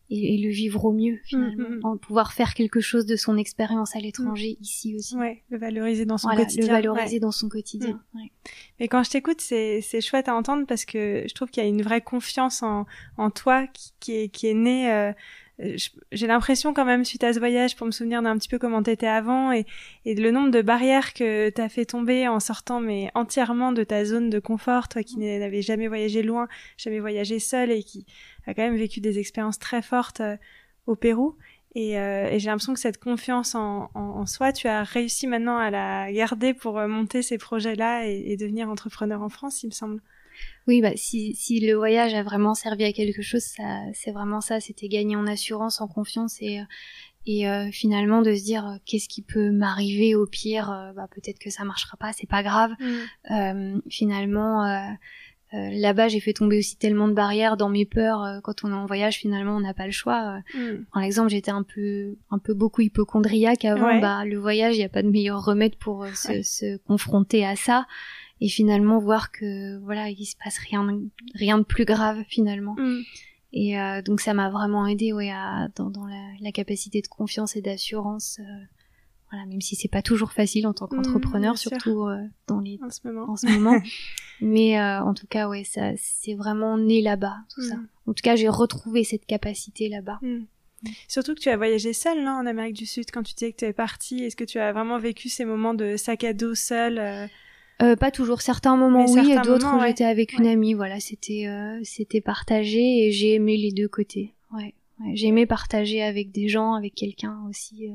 et, 0.10 0.38
le 0.38 0.50
vivre 0.50 0.86
au 0.86 0.92
mieux 0.92 1.20
finalement, 1.24 1.92
mm, 1.92 1.96
mm. 1.96 2.00
pouvoir 2.00 2.34
faire 2.34 2.54
quelque 2.54 2.80
chose 2.80 3.06
de 3.06 3.16
son 3.16 3.38
expérience 3.38 3.96
à 3.96 4.00
l'étranger 4.00 4.58
mm. 4.60 4.64
ici 4.64 4.96
aussi. 4.96 5.16
Ouais, 5.16 5.44
le 5.50 5.58
valoriser 5.58 6.06
dans 6.06 6.18
son 6.18 6.30
quotidien. 6.30 6.66
Le 6.66 6.72
valoriser 6.72 7.20
dans 7.20 7.32
son 7.32 7.50
quotidien. 7.50 8.02
Ouais. 8.16 8.32
Mais 8.80 8.88
quand 8.88 9.04
je 9.04 9.12
t'écoute, 9.12 9.42
c'est 9.42 9.82
c'est 9.82 10.02
chouette 10.02 10.28
à 10.28 10.36
entendre 10.36 10.66
parce 10.66 10.86
que 10.86 11.24
je 11.28 11.34
trouve 11.34 11.50
qu'il 11.50 11.64
y 11.64 11.66
a 11.66 11.70
une 11.70 11.84
vraie 11.84 12.02
confiance 12.02 12.64
en 12.64 12.86
en 13.18 13.30
toi 13.30 13.68
qui, 13.68 13.92
qui 14.00 14.16
est 14.16 14.30
qui 14.30 14.48
est 14.48 14.56
née 14.56 14.92
euh, 14.92 15.12
j'ai 15.60 16.28
l'impression 16.28 16.74
quand 16.74 16.86
même 16.86 17.04
suite 17.04 17.24
à 17.24 17.34
ce 17.34 17.40
voyage 17.40 17.76
pour 17.76 17.86
me 17.86 17.92
souvenir 17.92 18.22
d'un 18.22 18.38
petit 18.38 18.48
peu 18.48 18.58
comment 18.58 18.82
t'étais 18.82 19.08
avant 19.08 19.52
et, 19.52 19.66
et 20.06 20.16
le 20.16 20.32
nombre 20.32 20.52
de 20.52 20.62
barrières 20.62 21.14
que 21.14 21.50
t'as 21.50 21.68
fait 21.68 21.86
tomber 21.86 22.28
en 22.28 22.40
sortant 22.40 22.80
mais 22.80 23.12
entièrement 23.14 23.74
de 23.74 23.84
ta 23.84 24.06
zone 24.06 24.30
de 24.30 24.40
confort, 24.40 24.88
toi 24.88 25.04
qui 25.04 25.18
n'avais 25.18 25.62
jamais 25.62 25.88
voyagé 25.88 26.24
loin, 26.24 26.48
jamais 26.78 27.00
voyagé 27.00 27.40
seul 27.40 27.72
et 27.72 27.84
qui 27.84 28.06
a 28.48 28.54
quand 28.54 28.62
même 28.62 28.78
vécu 28.78 29.02
des 29.02 29.20
expériences 29.20 29.60
très 29.60 29.82
fortes 29.82 30.22
euh, 30.22 30.38
au 30.88 30.96
Pérou. 30.96 31.36
Et, 31.76 32.00
euh, 32.00 32.30
et 32.30 32.40
j'ai 32.40 32.50
l'impression 32.50 32.74
que 32.74 32.80
cette 32.80 33.00
confiance 33.00 33.54
en, 33.54 34.26
soi, 34.26 34.52
tu 34.52 34.68
as 34.68 34.84
réussi 34.84 35.28
maintenant 35.28 35.58
à 35.58 35.70
la 35.70 36.12
garder 36.12 36.54
pour 36.54 36.80
euh, 36.80 36.88
monter 36.88 37.22
ces 37.22 37.38
projets-là 37.38 38.08
et, 38.08 38.32
et 38.32 38.38
devenir 38.38 38.70
entrepreneur 38.70 39.22
en 39.22 39.30
France, 39.30 39.62
il 39.64 39.68
me 39.68 39.72
semble. 39.72 40.02
Oui, 40.70 40.82
bah 40.82 40.92
si, 40.96 41.34
si 41.34 41.60
le 41.60 41.74
voyage 41.74 42.14
a 42.14 42.22
vraiment 42.22 42.54
servi 42.54 42.84
à 42.84 42.94
quelque 42.94 43.24
chose, 43.24 43.42
ça, 43.42 43.82
c'est 43.96 44.12
vraiment 44.12 44.40
ça. 44.40 44.60
C'était 44.60 44.88
gagner 44.88 45.16
en 45.16 45.26
assurance, 45.26 45.82
en 45.82 45.88
confiance 45.88 46.38
et 46.42 46.62
et 47.26 47.50
euh, 47.50 47.70
finalement 47.72 48.22
de 48.22 48.36
se 48.36 48.44
dire 48.44 48.68
euh, 48.68 48.76
qu'est-ce 48.86 49.10
qui 49.10 49.24
peut 49.24 49.50
m'arriver 49.50 50.14
au 50.14 50.28
pire. 50.28 50.72
Euh, 50.72 50.94
bah 50.94 51.08
peut-être 51.10 51.40
que 51.40 51.50
ça 51.50 51.64
marchera 51.64 51.98
pas, 51.98 52.14
c'est 52.14 52.30
pas 52.30 52.44
grave. 52.44 52.72
Mm. 53.30 53.80
finalement. 53.90 54.96
Là-bas, 55.52 56.10
j'ai 56.10 56.20
fait 56.20 56.34
tomber 56.34 56.60
aussi 56.60 56.78
tellement 56.78 57.08
de 57.08 57.14
barrières 57.14 57.58
dans 57.58 57.70
mes 57.70 57.86
peurs. 57.86 58.40
quand 58.44 58.64
on 58.64 58.70
est 58.70 58.76
en 58.76 58.86
voyage, 58.86 59.16
finalement, 59.16 59.56
on 59.56 59.62
n'a 59.62 59.74
pas 59.74 59.88
le 59.88 59.92
choix. 59.92 60.42
Mm. 60.54 60.86
Par 60.94 61.02
exemple, 61.02 61.30
j'étais 61.30 61.50
un 61.50 61.64
peu, 61.64 62.18
un 62.30 62.38
peu 62.38 62.54
beaucoup 62.54 62.82
hypochondriaque 62.82 63.66
avant. 63.66 64.00
Bah, 64.00 64.26
le 64.26 64.38
voyage, 64.38 64.76
il 64.76 64.78
n'y 64.78 64.86
a 64.86 64.90
pas 64.90 65.02
de 65.02 65.10
meilleur 65.10 65.44
remède 65.44 65.76
pour 65.78 66.06
se, 66.14 66.44
se, 66.44 66.78
confronter 66.78 67.48
à 67.48 67.56
ça 67.56 67.88
et 68.42 68.50
finalement 68.50 69.00
voir 69.00 69.32
que 69.32 69.78
voilà 69.80 70.10
il 70.10 70.26
se 70.26 70.36
passe 70.42 70.58
rien 70.58 70.88
rien 71.36 71.58
de 71.58 71.64
plus 71.64 71.86
grave 71.86 72.24
finalement 72.28 72.76
mm. 72.78 73.02
et 73.54 73.80
euh, 73.80 74.02
donc 74.02 74.22
ça 74.22 74.34
m'a 74.34 74.50
vraiment 74.50 74.88
aidé 74.88 75.14
ouais 75.14 75.32
à, 75.32 75.68
dans, 75.76 75.90
dans 75.90 76.06
la, 76.06 76.32
la, 76.40 76.52
capacité 76.52 77.02
de 77.02 77.08
confiance 77.08 77.56
et 77.56 77.62
d'assurance 77.62 78.40
euh, 78.40 78.66
voilà 79.32 79.46
même 79.46 79.62
si 79.62 79.76
c'est 79.76 79.90
pas 79.90 80.02
toujours 80.02 80.32
facile 80.32 80.68
en 80.68 80.74
tant 80.74 80.86
mm, 80.86 80.90
qu'entrepreneur 80.90 81.58
surtout 81.58 82.04
euh, 82.04 82.18
dans 82.48 82.60
les 82.60 82.80
en 82.84 82.90
ce 82.90 83.00
moment, 83.06 83.30
en 83.30 83.36
ce 83.36 83.48
moment. 83.48 83.80
mais 84.42 84.82
en 84.82 85.14
tout 85.14 85.28
cas 85.28 85.50
ouais 85.50 85.64
ça 85.64 85.92
c'est 85.98 86.34
vraiment 86.34 86.78
né 86.78 87.02
là-bas 87.02 87.38
tout 87.54 87.62
ça 87.62 87.76
mm. 87.76 87.88
en 88.08 88.14
tout 88.14 88.22
cas 88.24 88.36
j'ai 88.36 88.50
retrouvé 88.50 89.04
cette 89.04 89.26
capacité 89.26 89.90
là-bas 89.90 90.20
Surtout 91.10 91.36
que 91.36 91.42
tu 91.42 91.50
as 91.50 91.58
voyagé 91.58 91.92
seul, 91.92 92.24
non, 92.24 92.32
en 92.32 92.46
Amérique 92.46 92.78
du 92.78 92.86
Sud, 92.86 93.12
quand 93.12 93.22
tu 93.22 93.34
disais 93.34 93.52
que 93.52 93.58
tu 93.58 93.66
es 93.66 93.74
partie. 93.74 94.24
Est-ce 94.24 94.38
que 94.38 94.46
tu 94.46 94.60
as 94.60 94.72
vraiment 94.72 94.98
vécu 94.98 95.28
ces 95.28 95.44
moments 95.44 95.74
de 95.74 95.98
sac 95.98 96.24
à 96.24 96.32
dos 96.32 96.56
seul 96.56 97.30
euh, 97.82 97.96
pas 97.96 98.12
toujours. 98.12 98.42
Certains 98.42 98.76
moments 98.76 99.06
oui, 99.06 99.32
et 99.32 99.40
d'autres 99.42 99.76
où 99.76 99.82
j'étais 99.82 100.06
avec 100.06 100.34
une 100.34 100.48
amie. 100.48 100.74
Voilà, 100.74 101.00
c'était 101.00 101.48
euh, 101.48 101.80
c'était 101.84 102.22
partagé 102.22 103.06
et 103.06 103.12
j'ai 103.12 103.36
aimé 103.36 103.58
les 103.58 103.72
deux 103.72 103.88
côtés. 103.88 104.34
Ouais, 104.52 104.74
ouais. 105.00 105.16
j'ai 105.16 105.28
aimé 105.28 105.46
partager 105.46 106.02
avec 106.02 106.32
des 106.32 106.48
gens, 106.48 106.74
avec 106.74 106.96
quelqu'un 106.96 107.38
aussi. 107.50 107.88
Euh, 107.88 107.94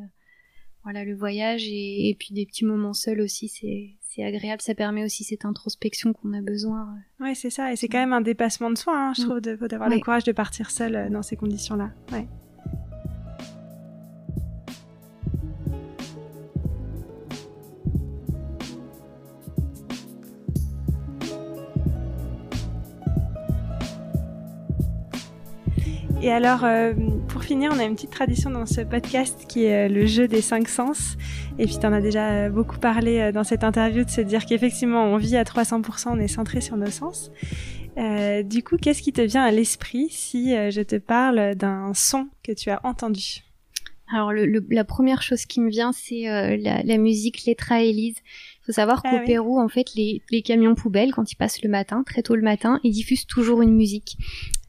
voilà, 0.84 1.04
le 1.04 1.14
voyage 1.14 1.66
et, 1.66 2.10
et, 2.10 2.14
puis 2.14 2.34
des 2.34 2.44
petits 2.44 2.64
moments 2.64 2.92
seuls 2.92 3.20
aussi, 3.20 3.48
c'est 3.48 3.90
c'est 4.00 4.24
agréable. 4.24 4.62
Ça 4.62 4.74
permet 4.74 5.04
aussi 5.04 5.24
cette 5.24 5.44
introspection 5.44 6.12
qu'on 6.12 6.32
a 6.34 6.40
besoin. 6.40 6.94
Ouais, 7.20 7.34
c'est 7.34 7.50
ça. 7.50 7.72
Et 7.72 7.76
c'est 7.76 7.88
quand 7.88 7.98
même 7.98 8.12
un 8.12 8.20
dépassement 8.20 8.70
de 8.70 8.78
soi, 8.78 8.96
hein, 8.96 9.12
je 9.14 9.22
mm. 9.22 9.24
trouve, 9.24 9.68
d'avoir 9.68 9.88
le 9.88 9.98
courage 9.98 10.24
de 10.24 10.32
partir 10.32 10.70
seul 10.70 11.10
dans 11.10 11.22
ces 11.22 11.36
conditions-là. 11.36 11.92
Ouais. 12.12 12.26
Et 26.24 26.32
alors, 26.32 26.64
euh, 26.64 26.94
pour 27.28 27.44
finir, 27.44 27.70
on 27.74 27.78
a 27.78 27.84
une 27.84 27.96
petite 27.96 28.12
tradition 28.12 28.48
dans 28.48 28.64
ce 28.64 28.80
podcast 28.80 29.44
qui 29.46 29.66
est 29.66 29.90
euh, 29.90 29.92
le 29.92 30.06
jeu 30.06 30.26
des 30.26 30.40
cinq 30.40 30.70
sens. 30.70 31.18
Et 31.58 31.66
puis, 31.66 31.76
tu 31.78 31.84
en 31.84 31.92
as 31.92 32.00
déjà 32.00 32.30
euh, 32.30 32.48
beaucoup 32.48 32.78
parlé 32.78 33.30
dans 33.30 33.44
cette 33.44 33.62
interview 33.62 34.04
de 34.04 34.08
se 34.08 34.22
dire 34.22 34.46
qu'effectivement, 34.46 35.04
on 35.04 35.18
vit 35.18 35.36
à 35.36 35.44
300%, 35.44 36.06
on 36.12 36.18
est 36.18 36.28
centré 36.28 36.62
sur 36.62 36.78
nos 36.78 36.90
sens. 36.90 37.30
Euh, 37.98 38.42
du 38.42 38.62
coup, 38.62 38.78
qu'est-ce 38.78 39.02
qui 39.02 39.12
te 39.12 39.20
vient 39.20 39.44
à 39.44 39.50
l'esprit 39.50 40.06
si 40.08 40.52
je 40.52 40.80
te 40.80 40.96
parle 40.96 41.56
d'un 41.56 41.92
son 41.92 42.28
que 42.42 42.52
tu 42.52 42.70
as 42.70 42.80
entendu? 42.84 43.42
Alors, 44.10 44.32
le, 44.32 44.64
la 44.70 44.84
première 44.84 45.20
chose 45.20 45.44
qui 45.44 45.60
me 45.60 45.68
vient, 45.68 45.92
c'est 45.92 46.22
la, 46.22 46.82
la, 46.82 46.96
musique 46.96 47.44
Letra 47.44 47.82
Elise. 47.82 48.16
Il 48.62 48.64
faut 48.64 48.72
savoir 48.72 49.02
ah 49.04 49.10
qu'au 49.10 49.26
Pérou, 49.26 49.60
en 49.60 49.68
fait, 49.68 49.94
les, 49.94 50.22
les, 50.30 50.40
camions 50.40 50.74
poubelles, 50.74 51.12
quand 51.12 51.30
ils 51.30 51.36
passent 51.36 51.62
le 51.62 51.68
matin, 51.68 52.02
très 52.02 52.22
tôt 52.22 52.34
le 52.34 52.42
matin, 52.42 52.80
ils 52.82 52.92
diffusent 52.92 53.26
toujours 53.26 53.60
une 53.60 53.74
musique. 53.74 54.16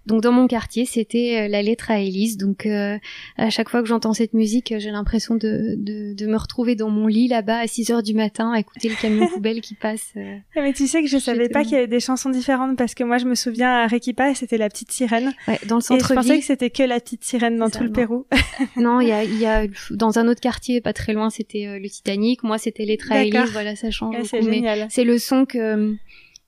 Donc 0.05 0.21
dans 0.21 0.31
mon 0.31 0.47
quartier, 0.47 0.85
c'était 0.85 1.45
euh, 1.45 1.47
la 1.47 1.61
lettre 1.61 1.89
à 1.89 1.99
Élise. 1.99 2.37
Donc 2.37 2.65
euh, 2.65 2.97
à 3.37 3.49
chaque 3.49 3.69
fois 3.69 3.81
que 3.81 3.87
j'entends 3.87 4.13
cette 4.13 4.33
musique, 4.33 4.73
j'ai 4.77 4.91
l'impression 4.91 5.35
de, 5.35 5.75
de, 5.77 6.13
de, 6.13 6.27
me 6.27 6.37
retrouver 6.37 6.75
dans 6.75 6.89
mon 6.89 7.07
lit 7.07 7.27
là-bas 7.27 7.59
à 7.59 7.67
6 7.67 7.91
heures 7.91 8.03
du 8.03 8.13
matin 8.13 8.51
à 8.51 8.59
écouter 8.59 8.89
le 8.89 8.95
camion 8.95 9.27
poubelle 9.33 9.61
qui 9.61 9.73
passe. 9.73 10.11
Euh, 10.15 10.37
ah, 10.55 10.61
mais 10.61 10.73
tu 10.73 10.87
sais 10.87 11.01
que 11.01 11.07
je 11.07 11.17
savais 11.17 11.49
pas 11.49 11.63
qu'il 11.63 11.73
y 11.73 11.77
avait 11.77 11.87
des 11.87 11.99
chansons 11.99 12.29
différentes 12.29 12.77
parce 12.77 12.93
que 12.93 13.03
moi 13.03 13.17
je 13.17 13.25
me 13.25 13.35
souviens 13.35 13.69
à 13.69 13.83
Arequipa, 13.83 14.35
c'était 14.35 14.57
la 14.57 14.69
petite 14.69 14.91
sirène. 14.91 15.33
Ouais, 15.47 15.59
dans 15.67 15.75
le 15.75 15.81
centre-ville. 15.81 16.07
Je 16.07 16.13
pensais 16.13 16.39
que 16.39 16.45
c'était 16.45 16.69
que 16.69 16.83
la 16.83 16.99
petite 16.99 17.23
sirène 17.23 17.57
dans 17.57 17.69
tout 17.69 17.83
le 17.83 17.91
Pérou. 17.91 18.27
non, 18.77 19.01
il 19.01 19.07
y 19.07 19.11
a, 19.11 19.23
y 19.23 19.45
a 19.45 19.65
dans 19.91 20.19
un 20.19 20.27
autre 20.27 20.41
quartier 20.41 20.81
pas 20.81 20.93
très 20.93 21.13
loin, 21.13 21.29
c'était 21.29 21.79
le 21.79 21.89
Titanic. 21.89 22.43
Moi, 22.43 22.57
c'était 22.57 22.85
les 22.85 22.97
à 23.09 23.23
Élise. 23.23 23.51
Voilà, 23.51 23.75
ça 23.75 23.91
change. 23.91 24.15
c'est 24.23 24.41
génial. 24.41 24.87
C'est 24.89 25.03
le 25.03 25.17
son 25.17 25.45
que 25.45 25.95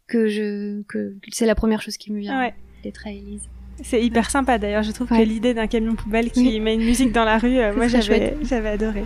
que 0.07 0.27
je 0.27 0.81
que 0.83 1.15
c'est 1.31 1.45
la 1.45 1.55
première 1.55 1.81
chose 1.81 1.97
qui 1.97 2.11
me 2.11 2.19
vient. 2.19 2.39
Ouais. 2.39 2.53
Les. 3.05 3.39
C'est 3.83 4.03
hyper 4.03 4.29
sympa 4.29 4.57
d'ailleurs, 4.57 4.83
je 4.83 4.91
trouve 4.91 5.07
que 5.07 5.21
l'idée 5.21 5.53
d'un 5.53 5.67
camion 5.67 5.95
poubelle 5.95 6.31
qui 6.31 6.59
met 6.59 6.73
une 6.73 6.83
musique 6.83 7.11
dans 7.11 7.25
la 7.25 7.37
rue, 7.37 7.59
euh, 7.59 7.75
moi 7.75 7.87
j'avais 7.87 8.35
j'avais 8.43 8.69
adoré. 8.69 9.03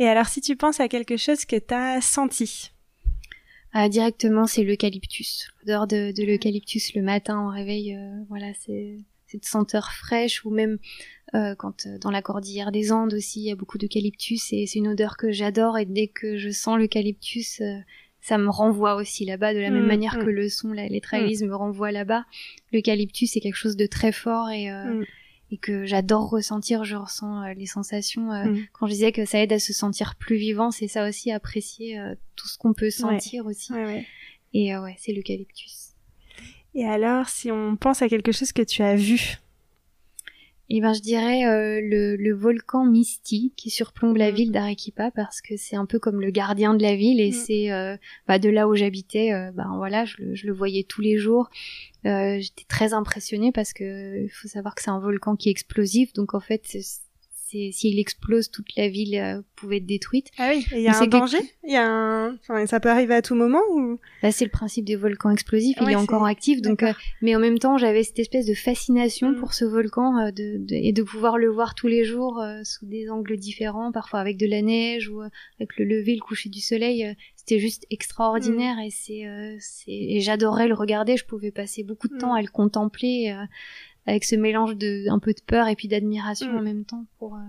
Et 0.00 0.06
alors 0.06 0.26
si 0.26 0.40
tu 0.40 0.54
penses 0.54 0.78
à 0.78 0.86
quelque 0.86 1.16
chose 1.16 1.44
que 1.44 1.56
tu 1.56 1.74
as 1.74 2.00
senti, 2.00 2.72
ah, 3.72 3.88
directement, 3.88 4.46
c'est 4.46 4.64
l'eucalyptus. 4.64 5.48
L'odeur 5.60 5.86
de, 5.86 6.12
de 6.12 6.24
l'eucalyptus 6.24 6.94
le 6.94 7.02
matin 7.02 7.46
au 7.46 7.50
réveil, 7.50 7.94
euh, 7.94 8.24
voilà, 8.28 8.52
c'est 8.54 8.96
cette 9.26 9.44
senteur 9.44 9.92
fraîche 9.92 10.44
ou 10.46 10.50
même 10.50 10.78
euh, 11.34 11.54
quand 11.54 11.86
euh, 11.86 11.98
dans 11.98 12.10
la 12.10 12.22
cordillère 12.22 12.72
des 12.72 12.92
Andes 12.92 13.12
aussi, 13.12 13.40
il 13.40 13.44
y 13.44 13.52
a 13.52 13.56
beaucoup 13.56 13.76
d'eucalyptus 13.76 14.52
et 14.54 14.66
c'est 14.66 14.78
une 14.78 14.88
odeur 14.88 15.18
que 15.18 15.32
j'adore 15.32 15.76
et 15.76 15.84
dès 15.84 16.06
que 16.06 16.38
je 16.38 16.48
sens 16.48 16.78
l'eucalyptus, 16.78 17.60
ça 18.22 18.38
me 18.38 18.48
renvoie 18.48 18.94
aussi 18.94 19.26
là-bas 19.26 19.52
de 19.52 19.58
la 19.58 19.68
même 19.68 19.84
mm, 19.84 19.86
manière 19.86 20.16
mm. 20.16 20.24
que 20.24 20.30
le 20.30 20.48
son, 20.48 20.72
la, 20.72 20.86
les 20.86 21.00
mm. 21.00 21.46
me 21.46 21.54
renvoient 21.54 21.92
là-bas. 21.92 22.24
L'eucalyptus, 22.72 23.32
c'est 23.32 23.40
quelque 23.40 23.54
chose 23.54 23.76
de 23.76 23.86
très 23.86 24.12
fort 24.12 24.48
et 24.48 24.70
et 25.50 25.58
que 25.58 25.86
j'adore 25.86 26.28
ressentir, 26.28 26.84
je 26.84 26.96
ressens 26.96 27.42
euh, 27.42 27.54
les 27.54 27.66
sensations. 27.66 28.32
Euh, 28.32 28.44
mm. 28.44 28.66
Quand 28.72 28.86
je 28.86 28.92
disais 28.92 29.12
que 29.12 29.24
ça 29.24 29.40
aide 29.40 29.52
à 29.52 29.58
se 29.58 29.72
sentir 29.72 30.14
plus 30.16 30.36
vivant, 30.36 30.70
c'est 30.70 30.88
ça 30.88 31.08
aussi, 31.08 31.32
apprécier 31.32 31.98
euh, 31.98 32.14
tout 32.36 32.48
ce 32.48 32.58
qu'on 32.58 32.74
peut 32.74 32.90
sentir 32.90 33.46
aussi. 33.46 33.72
Et 34.54 34.76
ouais, 34.76 34.96
c'est 34.98 35.12
l'eucalyptus. 35.12 35.90
Et 36.74 36.86
alors, 36.86 37.28
si 37.28 37.50
on 37.50 37.76
pense 37.76 38.02
à 38.02 38.08
quelque 38.08 38.32
chose 38.32 38.52
que 38.52 38.62
tu 38.62 38.82
as 38.82 38.96
vu 38.96 39.38
eh 40.70 40.80
ben, 40.80 40.92
je 40.92 41.00
dirais 41.00 41.42
le, 41.80 42.16
le, 42.16 42.34
volcan 42.34 42.84
Misty 42.84 43.52
qui 43.56 43.70
surplombe 43.70 44.16
la 44.16 44.30
mm. 44.30 44.34
ville 44.34 44.52
d'Arequipa 44.52 45.10
parce 45.10 45.40
que 45.40 45.56
c'est 45.56 45.76
un 45.76 45.86
peu 45.86 45.98
comme 45.98 46.20
le 46.20 46.30
gardien 46.30 46.74
de 46.74 46.82
la 46.82 46.94
ville 46.94 47.20
et 47.20 47.30
mm. 47.30 47.32
c'est 47.32 47.98
bah, 48.26 48.38
de 48.38 48.48
là 48.50 48.68
où 48.68 48.74
j'habitais. 48.74 49.30
ben 49.54 49.74
voilà, 49.76 50.04
je 50.04 50.16
le, 50.18 50.34
je 50.34 50.46
le, 50.46 50.52
voyais 50.52 50.84
tous 50.84 51.00
les 51.00 51.16
jours. 51.16 51.48
Euh, 52.06 52.38
j'étais 52.40 52.64
très 52.68 52.92
impressionnée 52.94 53.50
parce 53.50 53.72
que 53.72 54.24
il 54.24 54.30
faut 54.30 54.48
savoir 54.48 54.74
que 54.74 54.82
c'est 54.82 54.90
un 54.90 55.00
volcan 55.00 55.36
qui 55.36 55.48
est 55.48 55.52
explosif, 55.52 56.12
donc 56.12 56.34
en 56.34 56.40
fait 56.40 56.62
s'il 57.48 57.98
explose, 57.98 58.50
toute 58.50 58.76
la 58.76 58.88
ville 58.88 59.16
euh, 59.16 59.40
pouvait 59.56 59.78
être 59.78 59.86
détruite. 59.86 60.30
Ah 60.36 60.50
oui, 60.52 60.66
il 60.72 60.80
y 60.80 60.88
a 60.88 60.98
un 60.98 61.06
danger 61.06 61.38
Il 61.64 61.72
y 61.72 61.76
a 61.76 61.86
un... 61.86 62.34
Enfin, 62.34 62.66
ça 62.66 62.78
peut 62.78 62.90
arriver 62.90 63.14
à 63.14 63.22
tout 63.22 63.34
moment 63.34 63.62
ou? 63.72 63.98
Là, 64.22 64.30
c'est 64.32 64.44
le 64.44 64.50
principe 64.50 64.84
des 64.84 64.96
volcans 64.96 65.30
explosifs, 65.30 65.78
il 65.80 65.90
est, 65.90 65.96
encore 65.96 66.26
actif, 66.26 66.60
donc... 66.60 66.82
Euh, 66.82 66.92
mais 67.22 67.34
en 67.34 67.38
même 67.38 67.58
temps, 67.58 67.78
j'avais 67.78 68.02
cette 68.02 68.18
espèce 68.18 68.46
de 68.46 68.54
fascination 68.54 69.30
mm. 69.30 69.36
pour 69.36 69.54
ce 69.54 69.64
volcan 69.64 70.18
euh, 70.18 70.30
de, 70.30 70.62
et 70.70 70.92
de 70.92 71.02
pouvoir 71.02 71.38
le 71.38 71.48
voir 71.48 71.74
tous 71.74 71.86
les 71.88 72.04
jours 72.04 72.42
sous 72.64 72.86
des 72.86 73.08
angles 73.10 73.36
différents, 73.36 73.92
parfois 73.92 74.20
avec 74.20 74.36
de 74.36 74.46
la 74.46 74.60
neige 74.62 75.08
ou 75.08 75.20
avec 75.20 75.76
le 75.78 75.84
lever, 75.84 76.14
le 76.14 76.20
coucher 76.20 76.50
du 76.50 76.60
soleil. 76.60 77.14
C'était 77.34 77.58
juste 77.58 77.86
extraordinaire 77.90 78.76
mm. 78.76 78.80
et 78.80 78.90
c'est... 78.90 79.86
et 79.86 80.20
j'adorais 80.20 80.68
le 80.68 80.74
regarder, 80.74 81.16
je 81.16 81.24
pouvais 81.24 81.50
passer 81.50 81.82
beaucoup 81.82 82.08
de 82.08 82.18
temps 82.18 82.34
mm. 82.34 82.38
à 82.38 82.42
le 82.42 82.48
contempler 82.48 83.34
avec 84.06 84.24
ce 84.24 84.36
mélange 84.36 84.76
de 84.76 85.08
un 85.10 85.18
peu 85.18 85.32
de 85.32 85.40
peur 85.46 85.68
et 85.68 85.76
puis 85.76 85.88
d'admiration 85.88 86.50
en 86.50 86.60
mm. 86.60 86.64
même 86.64 86.84
temps 86.84 87.04
pour 87.18 87.34
euh, 87.34 87.40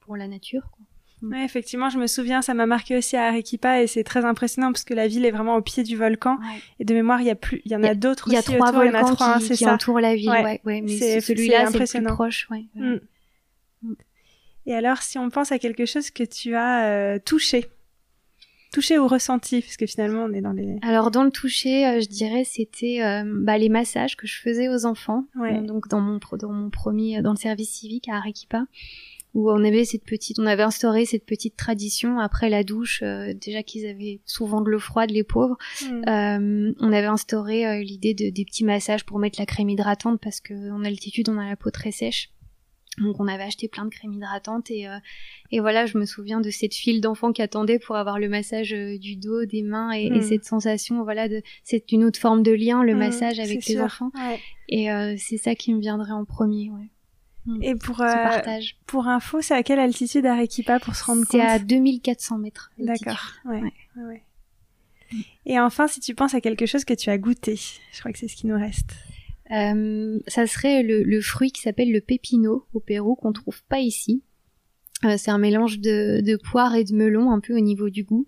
pour 0.00 0.16
la 0.16 0.28
nature. 0.28 0.68
Quoi. 0.72 0.84
Mm. 1.22 1.32
Ouais, 1.32 1.44
effectivement, 1.44 1.88
je 1.88 1.98
me 1.98 2.06
souviens, 2.06 2.42
ça 2.42 2.54
m'a 2.54 2.66
marqué 2.66 2.96
aussi 2.96 3.16
à 3.16 3.26
Arequipa 3.26 3.80
et 3.80 3.86
c'est 3.86 4.04
très 4.04 4.24
impressionnant 4.24 4.72
parce 4.72 4.84
que 4.84 4.94
la 4.94 5.08
ville 5.08 5.24
est 5.24 5.30
vraiment 5.30 5.56
au 5.56 5.62
pied 5.62 5.82
du 5.82 5.96
volcan 5.96 6.38
et 6.78 6.84
de 6.84 6.94
mémoire, 6.94 7.20
il 7.20 7.26
y 7.26 7.30
a 7.30 7.34
plus, 7.34 7.62
il 7.64 7.72
y 7.72 7.76
en 7.76 7.82
a, 7.82 7.94
d'autres 7.94 8.28
aussi. 8.28 8.34
Il 8.34 8.36
y 8.36 8.38
a 8.38 8.42
trois 8.42 8.70
autour, 8.70 8.82
volcans 8.82 9.08
il 9.08 9.14
trois, 9.14 9.38
qui, 9.38 9.50
qui 9.50 9.66
entourent 9.66 10.00
la 10.00 10.14
ville, 10.14 10.30
ouais, 10.30 10.60
ouais, 10.64 10.80
mais 10.80 10.96
c'est 10.96 11.20
celui-là, 11.20 11.66
c'est 11.70 11.78
le 11.78 12.04
plus 12.04 12.14
proche, 12.14 12.48
ouais. 12.50 12.64
Mm. 12.74 12.96
Et 14.66 14.74
alors, 14.74 14.98
si 14.98 15.18
on 15.18 15.30
pense 15.30 15.50
à 15.52 15.58
quelque 15.58 15.86
chose 15.86 16.10
que 16.10 16.22
tu 16.22 16.54
as 16.54 16.86
euh, 16.86 17.18
touché, 17.18 17.66
touché 18.72 18.98
ou 18.98 19.06
ressenti 19.06 19.60
parce 19.60 19.76
que 19.76 19.86
finalement 19.86 20.24
on 20.24 20.32
est 20.32 20.40
dans 20.40 20.52
les 20.52 20.78
alors 20.82 21.10
dans 21.10 21.22
le 21.22 21.30
toucher 21.30 21.86
euh, 21.86 22.00
je 22.00 22.08
dirais 22.08 22.44
c'était 22.44 23.02
euh, 23.02 23.22
bah, 23.26 23.58
les 23.58 23.68
massages 23.68 24.16
que 24.16 24.26
je 24.26 24.40
faisais 24.40 24.68
aux 24.68 24.86
enfants 24.86 25.26
ouais. 25.36 25.58
Euh, 25.58 25.60
donc 25.60 25.88
dans 25.88 26.00
mon 26.00 26.18
dans 26.40 26.52
mon 26.52 26.70
premier 26.70 27.20
dans 27.22 27.32
le 27.32 27.36
service 27.36 27.70
civique 27.70 28.08
à 28.08 28.16
Arequipa 28.16 28.64
où 29.34 29.50
on 29.50 29.64
avait 29.64 29.84
cette 29.84 30.04
petite 30.04 30.38
on 30.38 30.46
avait 30.46 30.62
instauré 30.62 31.04
cette 31.04 31.26
petite 31.26 31.56
tradition 31.56 32.18
après 32.18 32.48
la 32.48 32.64
douche 32.64 33.02
déjà 33.02 33.62
qu'ils 33.62 33.86
avaient 33.86 34.20
souvent 34.24 34.62
de 34.62 34.70
l'eau 34.70 34.78
froide 34.78 35.10
les 35.10 35.24
pauvres 35.24 35.56
mm. 35.82 36.74
on 36.80 36.92
avait 36.92 37.06
instauré 37.06 37.82
l'idée 37.82 38.14
de 38.14 38.30
des 38.30 38.44
petits 38.44 38.64
massages 38.64 39.04
pour 39.04 39.18
mettre 39.18 39.38
la 39.38 39.46
crème 39.46 39.68
hydratante 39.68 40.20
parce 40.20 40.40
que 40.40 40.70
en 40.70 40.84
altitude 40.84 41.28
on 41.28 41.38
a 41.38 41.46
la 41.46 41.56
peau 41.56 41.70
très 41.70 41.92
sèche 41.92 42.30
donc 42.98 43.20
on 43.20 43.26
avait 43.26 43.44
acheté 43.44 43.68
plein 43.68 43.84
de 43.84 43.90
crèmes 43.90 44.12
hydratantes 44.12 44.70
et, 44.70 44.86
euh, 44.86 44.98
et 45.50 45.60
voilà, 45.60 45.86
je 45.86 45.96
me 45.96 46.04
souviens 46.04 46.40
de 46.40 46.50
cette 46.50 46.74
file 46.74 47.00
d'enfants 47.00 47.32
qui 47.32 47.40
attendaient 47.40 47.78
pour 47.78 47.96
avoir 47.96 48.18
le 48.18 48.28
massage 48.28 48.74
euh, 48.74 48.98
du 48.98 49.16
dos, 49.16 49.46
des 49.46 49.62
mains 49.62 49.92
et, 49.92 50.10
mm. 50.10 50.22
cette 50.22 50.44
sensation, 50.44 51.02
voilà, 51.02 51.26
c'est 51.64 51.90
une 51.92 52.04
autre 52.04 52.18
forme 52.18 52.42
de 52.42 52.52
lien, 52.52 52.82
le 52.82 52.94
mm, 52.94 52.98
massage 52.98 53.40
avec 53.40 53.66
les 53.66 53.80
enfants. 53.80 54.10
Et 54.68 54.90
euh, 54.90 55.14
c'est 55.18 55.38
ça 55.38 55.54
qui 55.54 55.72
me 55.72 55.80
viendrait 55.80 56.12
en 56.12 56.24
premier, 56.24 56.70
ouais. 56.70 56.90
Mm. 57.46 57.62
Et 57.62 57.74
pour 57.74 57.96
partage. 57.96 58.76
pour 58.86 59.08
info, 59.08 59.40
c'est 59.40 59.54
à 59.54 59.62
quelle 59.62 59.80
altitude 59.80 60.26
Arequipa 60.26 60.78
pour 60.78 60.94
se 60.94 61.04
rendre 61.04 61.22
compte 61.22 61.40
C'est 61.40 61.40
à 61.40 61.58
2400 61.58 62.38
mètres. 62.38 62.70
D'accord. 62.78 63.32
Ouais. 63.46 63.62
ouais. 63.96 64.22
Et 65.44 65.58
enfin, 65.58 65.88
si 65.88 66.00
tu 66.00 66.14
penses 66.14 66.34
à 66.34 66.40
quelque 66.40 66.66
chose 66.66 66.84
que 66.84 66.94
tu 66.94 67.10
as 67.10 67.18
goûté, 67.18 67.56
je 67.56 68.00
crois 68.00 68.12
que 68.12 68.18
c'est 68.18 68.28
ce 68.28 68.36
qui 68.36 68.46
nous 68.46 68.58
reste. 68.58 68.94
Euh, 69.50 70.18
ça 70.26 70.46
serait 70.46 70.82
le, 70.82 71.20
fruit 71.20 71.50
qui 71.50 71.60
s'appelle 71.60 71.92
le 71.92 72.00
pépino 72.00 72.66
au 72.72 72.80
Pérou 72.80 73.16
qu'on 73.16 73.32
trouve 73.32 73.62
pas 73.64 73.80
ici. 73.80 74.22
Euh, 75.04 75.16
c'est 75.18 75.30
un 75.30 75.38
mélange 75.38 75.80
de, 75.80 76.20
de 76.20 76.36
poire 76.36 76.74
et 76.74 76.84
de 76.84 76.94
melon 76.94 77.32
un 77.32 77.40
peu 77.40 77.54
au 77.56 77.60
niveau 77.60 77.90
du 77.90 78.04
goût 78.04 78.26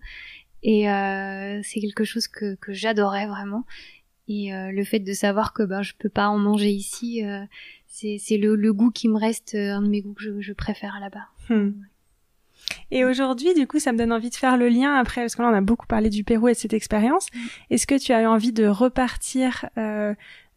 et 0.63 0.91
euh, 0.91 1.61
c'est 1.63 1.81
quelque 1.81 2.05
chose 2.05 2.27
que, 2.27 2.57
que 2.57 2.73
j'adorais 2.73 3.27
vraiment. 3.27 3.65
Et 4.27 4.53
le 4.53 4.85
fait 4.85 5.01
de 5.01 5.13
savoir 5.13 5.53
que 5.53 5.63
ben 5.63 5.83
je 5.83 5.93
peux 5.99 6.09
pas 6.09 6.29
en 6.29 6.39
manger 6.39 6.71
ici, 6.71 7.23
c'est 7.87 8.39
le, 8.39 8.57
le, 8.57 8.73
goût 8.73 8.91
qui 8.91 9.07
me 9.11 9.19
reste, 9.19 9.55
un 9.55 9.83
de 9.83 9.89
mes 9.89 10.01
goûts 10.01 10.15
que 10.15 10.23
je, 10.23 10.41
je 10.41 10.53
préfère 10.55 10.99
là-bas. 10.99 11.27
Hmm. 11.51 11.73
Et 12.91 13.05
aujourd'hui, 13.05 13.55
du 13.55 13.67
coup, 13.67 13.79
ça 13.79 13.93
me 13.93 13.99
donne 13.99 14.13
envie 14.13 14.31
de 14.31 14.35
faire 14.35 14.57
le 14.57 14.69
lien 14.69 14.95
après, 14.95 15.23
parce 15.23 15.35
que 15.35 15.43
là, 15.43 15.49
on 15.49 15.55
a 15.55 15.61
beaucoup 15.61 15.87
parlé 15.87 16.11
du 16.11 16.25
Pérou 16.25 16.49
et 16.49 16.53
de 16.53 16.59
cette 16.59 16.73
expérience. 16.73 17.29
Hmm. 17.35 17.47
Est-ce 17.71 17.87
que 17.87 17.99
tu 17.99 18.13
as 18.13 18.23
eu 18.23 18.27
envie 18.27 18.53
de 18.53 18.67
repartir 18.67 19.67
euh, 19.79 20.15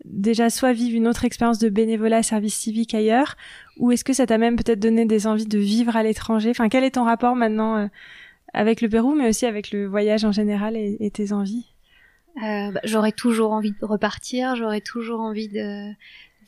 déjà 0.10 0.49
soit 0.49 0.74
vivre 0.74 0.95
une 0.95 1.08
autre 1.08 1.26
expérience 1.26 1.60
de 1.60 1.70
bénévolat, 1.70 2.24
service 2.24 2.55
civique 2.55 2.93
ailleurs, 2.93 3.36
ou 3.78 3.91
est-ce 3.91 4.03
que 4.03 4.14
ça 4.14 4.26
t'a 4.26 4.38
même 4.38 4.55
peut-être 4.55 4.80
donné 4.80 5.05
des 5.05 5.28
envies 5.28 5.47
de 5.47 5.60
vivre 5.60 5.95
à 5.95 6.03
l'étranger? 6.03 6.49
Enfin, 6.49 6.70
quel 6.70 6.84
est 6.84 6.91
ton 6.91 7.03
rapport 7.03 7.36
maintenant 7.36 7.78
euh, 7.78 7.88
avec 8.53 8.82
le 8.82 8.89
Pérou, 8.89 9.16
mais 9.16 9.30
aussi 9.30 9.45
avec 9.45 9.72
le 9.72 9.86
voyage 9.86 10.26
en 10.26 10.32
général 10.32 10.76
et, 10.76 11.12
tes 11.12 11.32
envies? 11.32 11.66
Euh, 12.38 12.72
bah, 12.72 12.82
J'aurais 12.84 13.12
toujours 13.12 13.51
envie 13.51 13.72
de 13.72 13.86
repartir, 13.86 14.55
j'aurais 14.55 14.82
toujours 14.82 15.20
envie 15.20 15.49
de, 15.49 15.91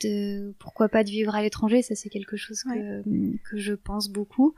de, 0.02 0.52
pourquoi 0.58 0.88
pas 0.88 1.04
de 1.04 1.10
vivre 1.10 1.34
à 1.34 1.42
l'étranger, 1.42 1.82
ça 1.82 1.94
c'est 1.94 2.08
quelque 2.08 2.36
chose 2.36 2.62
que, 2.62 3.02
que 3.50 3.58
je 3.58 3.74
pense 3.74 4.08
beaucoup. 4.08 4.54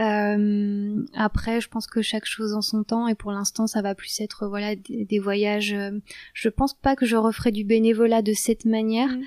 Euh, 0.00 1.04
après, 1.14 1.60
je 1.60 1.68
pense 1.68 1.86
que 1.86 2.00
chaque 2.00 2.24
chose 2.24 2.54
en 2.54 2.62
son 2.62 2.84
temps 2.84 3.06
et 3.06 3.14
pour 3.14 3.32
l'instant, 3.32 3.66
ça 3.66 3.82
va 3.82 3.94
plus 3.94 4.20
être 4.20 4.46
voilà 4.46 4.74
des, 4.76 5.18
voyages. 5.18 5.74
Euh, 5.74 5.98
je 6.32 6.48
pense 6.48 6.74
pas 6.74 6.96
que 6.96 7.04
je 7.04 7.16
referai 7.16 7.52
du 7.52 7.64
bénévolat 7.64 8.22
de 8.22 8.32
cette 8.32 8.64
manière. 8.64 9.10
Mm. 9.10 9.22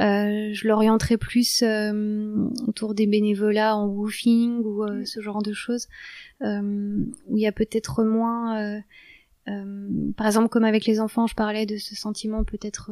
Euh, 0.00 0.50
je 0.52 0.68
l'orienterai 0.68 1.16
plus 1.16 1.62
euh, 1.62 2.48
autour 2.66 2.94
des 2.94 3.06
bénévolats 3.06 3.76
en 3.76 3.86
woofing 3.86 4.62
ou 4.62 4.84
euh, 4.84 5.00
mm. 5.00 5.06
ce 5.06 5.20
genre 5.20 5.42
de 5.42 5.54
choses 5.54 5.88
où 6.42 7.36
il 7.36 7.42
y 7.42 7.46
a 7.46 7.52
peut-être 7.52 8.04
moins. 8.04 8.82
par 9.46 10.26
exemple, 10.26 10.48
comme 10.48 10.64
avec 10.64 10.86
les 10.86 11.00
enfants, 11.00 11.26
je 11.26 11.34
parlais 11.34 11.66
de 11.66 11.78
ce 11.78 11.94
sentiment 11.94 12.44
peut-être 12.44 12.90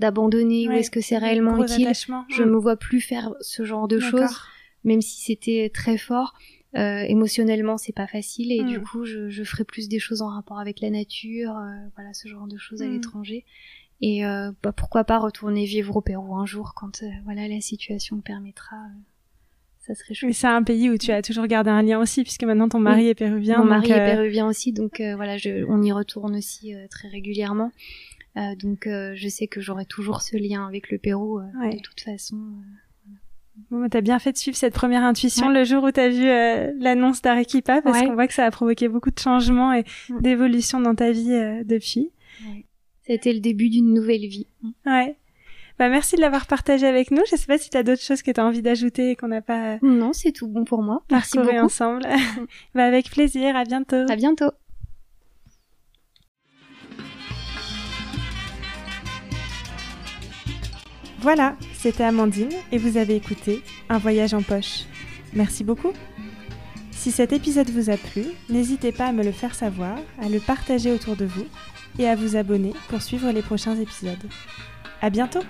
d'abandonner 0.00 0.68
ou 0.68 0.72
est-ce 0.72 0.90
que 0.90 1.00
c'est 1.00 1.18
réellement 1.18 1.62
utile? 1.62 1.90
Je 2.28 2.42
me 2.42 2.56
vois 2.56 2.76
plus 2.76 3.00
faire 3.00 3.32
ce 3.40 3.64
genre 3.64 3.88
de 3.88 4.00
choses, 4.00 4.36
même 4.82 5.00
si 5.00 5.22
c'était 5.22 5.70
très 5.72 5.96
fort. 5.96 6.34
Euh, 6.76 7.04
émotionnellement, 7.08 7.78
c'est 7.78 7.94
pas 7.94 8.08
facile 8.08 8.50
et 8.50 8.64
du 8.64 8.78
mm. 8.78 8.82
coup, 8.82 9.04
je, 9.04 9.28
je 9.28 9.44
ferai 9.44 9.62
plus 9.64 9.88
des 9.88 10.00
choses 10.00 10.22
en 10.22 10.28
rapport 10.28 10.58
avec 10.58 10.80
la 10.80 10.90
nature, 10.90 11.56
euh, 11.56 11.88
voilà, 11.94 12.12
ce 12.14 12.26
genre 12.26 12.48
de 12.48 12.56
choses 12.56 12.82
à 12.82 12.86
mm. 12.86 12.92
l'étranger. 12.92 13.44
Et 14.00 14.26
euh, 14.26 14.52
bah, 14.62 14.72
pourquoi 14.72 15.04
pas 15.04 15.18
retourner 15.18 15.64
vivre 15.64 15.96
au 15.96 16.00
Pérou 16.00 16.36
un 16.36 16.46
jour 16.46 16.74
quand 16.74 17.02
euh, 17.02 17.08
voilà 17.24 17.48
la 17.48 17.60
situation 17.60 18.16
me 18.16 18.22
permettra. 18.22 18.76
Euh, 18.76 19.00
ça 19.78 19.94
serait 19.94 20.14
chouette. 20.14 20.28
Mais 20.28 20.34
c'est 20.34 20.46
un 20.46 20.62
pays 20.62 20.90
où 20.90 20.98
tu 20.98 21.10
as 21.10 21.22
toujours 21.22 21.46
gardé 21.46 21.70
un 21.70 21.82
lien 21.82 21.98
aussi, 22.00 22.22
puisque 22.22 22.44
maintenant 22.44 22.68
ton 22.68 22.80
mari 22.80 23.08
est 23.08 23.14
péruvien. 23.14 23.58
Mon 23.58 23.64
mari 23.64 23.92
est 23.92 24.14
péruvien 24.14 24.46
aussi, 24.46 24.72
donc 24.72 25.00
voilà, 25.00 25.36
je, 25.36 25.64
on 25.68 25.82
y 25.82 25.92
retourne 25.92 26.36
aussi 26.36 26.74
très 26.90 27.08
régulièrement. 27.08 27.70
donc 28.58 28.86
je 28.86 29.28
sais 29.28 29.46
que 29.46 29.60
j'aurai 29.60 29.84
toujours 29.84 30.22
ce 30.22 30.38
lien 30.38 30.66
avec 30.66 30.90
le 30.90 30.96
Pérou 30.96 31.40
de 31.40 31.82
toute 31.82 32.00
façon. 32.00 32.38
Bon, 33.70 33.80
bah, 33.80 33.88
t'as 33.90 34.00
bien 34.00 34.18
fait 34.18 34.32
de 34.32 34.36
suivre 34.36 34.56
cette 34.56 34.74
première 34.74 35.02
intuition 35.02 35.48
le 35.48 35.64
jour 35.64 35.84
où 35.84 35.90
t'as 35.90 36.08
vu 36.08 36.28
euh, 36.28 36.72
l'annonce 36.78 37.22
d'Arequipa, 37.22 37.82
parce 37.82 38.00
qu'on 38.00 38.14
voit 38.14 38.26
que 38.26 38.34
ça 38.34 38.44
a 38.44 38.50
provoqué 38.50 38.88
beaucoup 38.88 39.10
de 39.10 39.18
changements 39.18 39.72
et 39.72 39.84
mm. 40.08 40.20
d'évolution 40.20 40.80
dans 40.80 40.94
ta 40.94 41.12
vie 41.12 41.32
euh, 41.32 41.62
depuis. 41.64 42.10
C'était 43.06 43.32
le 43.32 43.40
début 43.40 43.68
d'une 43.68 43.92
nouvelle 43.92 44.26
vie. 44.26 44.46
Ouais. 44.86 45.16
Bah 45.78 45.88
merci 45.88 46.14
de 46.14 46.20
l'avoir 46.20 46.46
partagé 46.46 46.86
avec 46.86 47.10
nous. 47.10 47.22
Je 47.30 47.36
sais 47.36 47.46
pas 47.46 47.58
si 47.58 47.68
tu 47.68 47.76
as 47.76 47.82
d'autres 47.82 48.00
choses 48.00 48.22
que 48.22 48.30
tu 48.30 48.40
as 48.40 48.46
envie 48.46 48.62
d'ajouter 48.62 49.10
et 49.10 49.16
qu'on 49.16 49.28
n'a 49.28 49.42
pas. 49.42 49.78
Non, 49.82 50.12
c'est 50.12 50.30
tout 50.30 50.46
bon 50.46 50.64
pour 50.64 50.82
moi. 50.82 51.02
Merci 51.10 51.38
beaucoup. 51.38 51.56
ensemble. 51.56 52.06
bah 52.74 52.84
avec 52.84 53.10
plaisir. 53.10 53.56
À 53.56 53.64
bientôt. 53.64 54.04
À 54.08 54.16
bientôt. 54.16 54.50
Voilà, 61.24 61.56
c'était 61.72 62.04
Amandine 62.04 62.52
et 62.70 62.76
vous 62.76 62.98
avez 62.98 63.16
écouté 63.16 63.62
Un 63.88 63.96
voyage 63.96 64.34
en 64.34 64.42
poche. 64.42 64.82
Merci 65.32 65.64
beaucoup. 65.64 65.94
Si 66.90 67.12
cet 67.12 67.32
épisode 67.32 67.70
vous 67.70 67.88
a 67.88 67.96
plu, 67.96 68.24
n'hésitez 68.50 68.92
pas 68.92 69.06
à 69.06 69.12
me 69.12 69.24
le 69.24 69.32
faire 69.32 69.54
savoir, 69.54 69.96
à 70.20 70.28
le 70.28 70.38
partager 70.38 70.92
autour 70.92 71.16
de 71.16 71.24
vous 71.24 71.46
et 71.98 72.06
à 72.06 72.14
vous 72.14 72.36
abonner 72.36 72.74
pour 72.90 73.00
suivre 73.00 73.30
les 73.30 73.40
prochains 73.40 73.76
épisodes. 73.76 74.28
À 75.00 75.08
bientôt! 75.08 75.40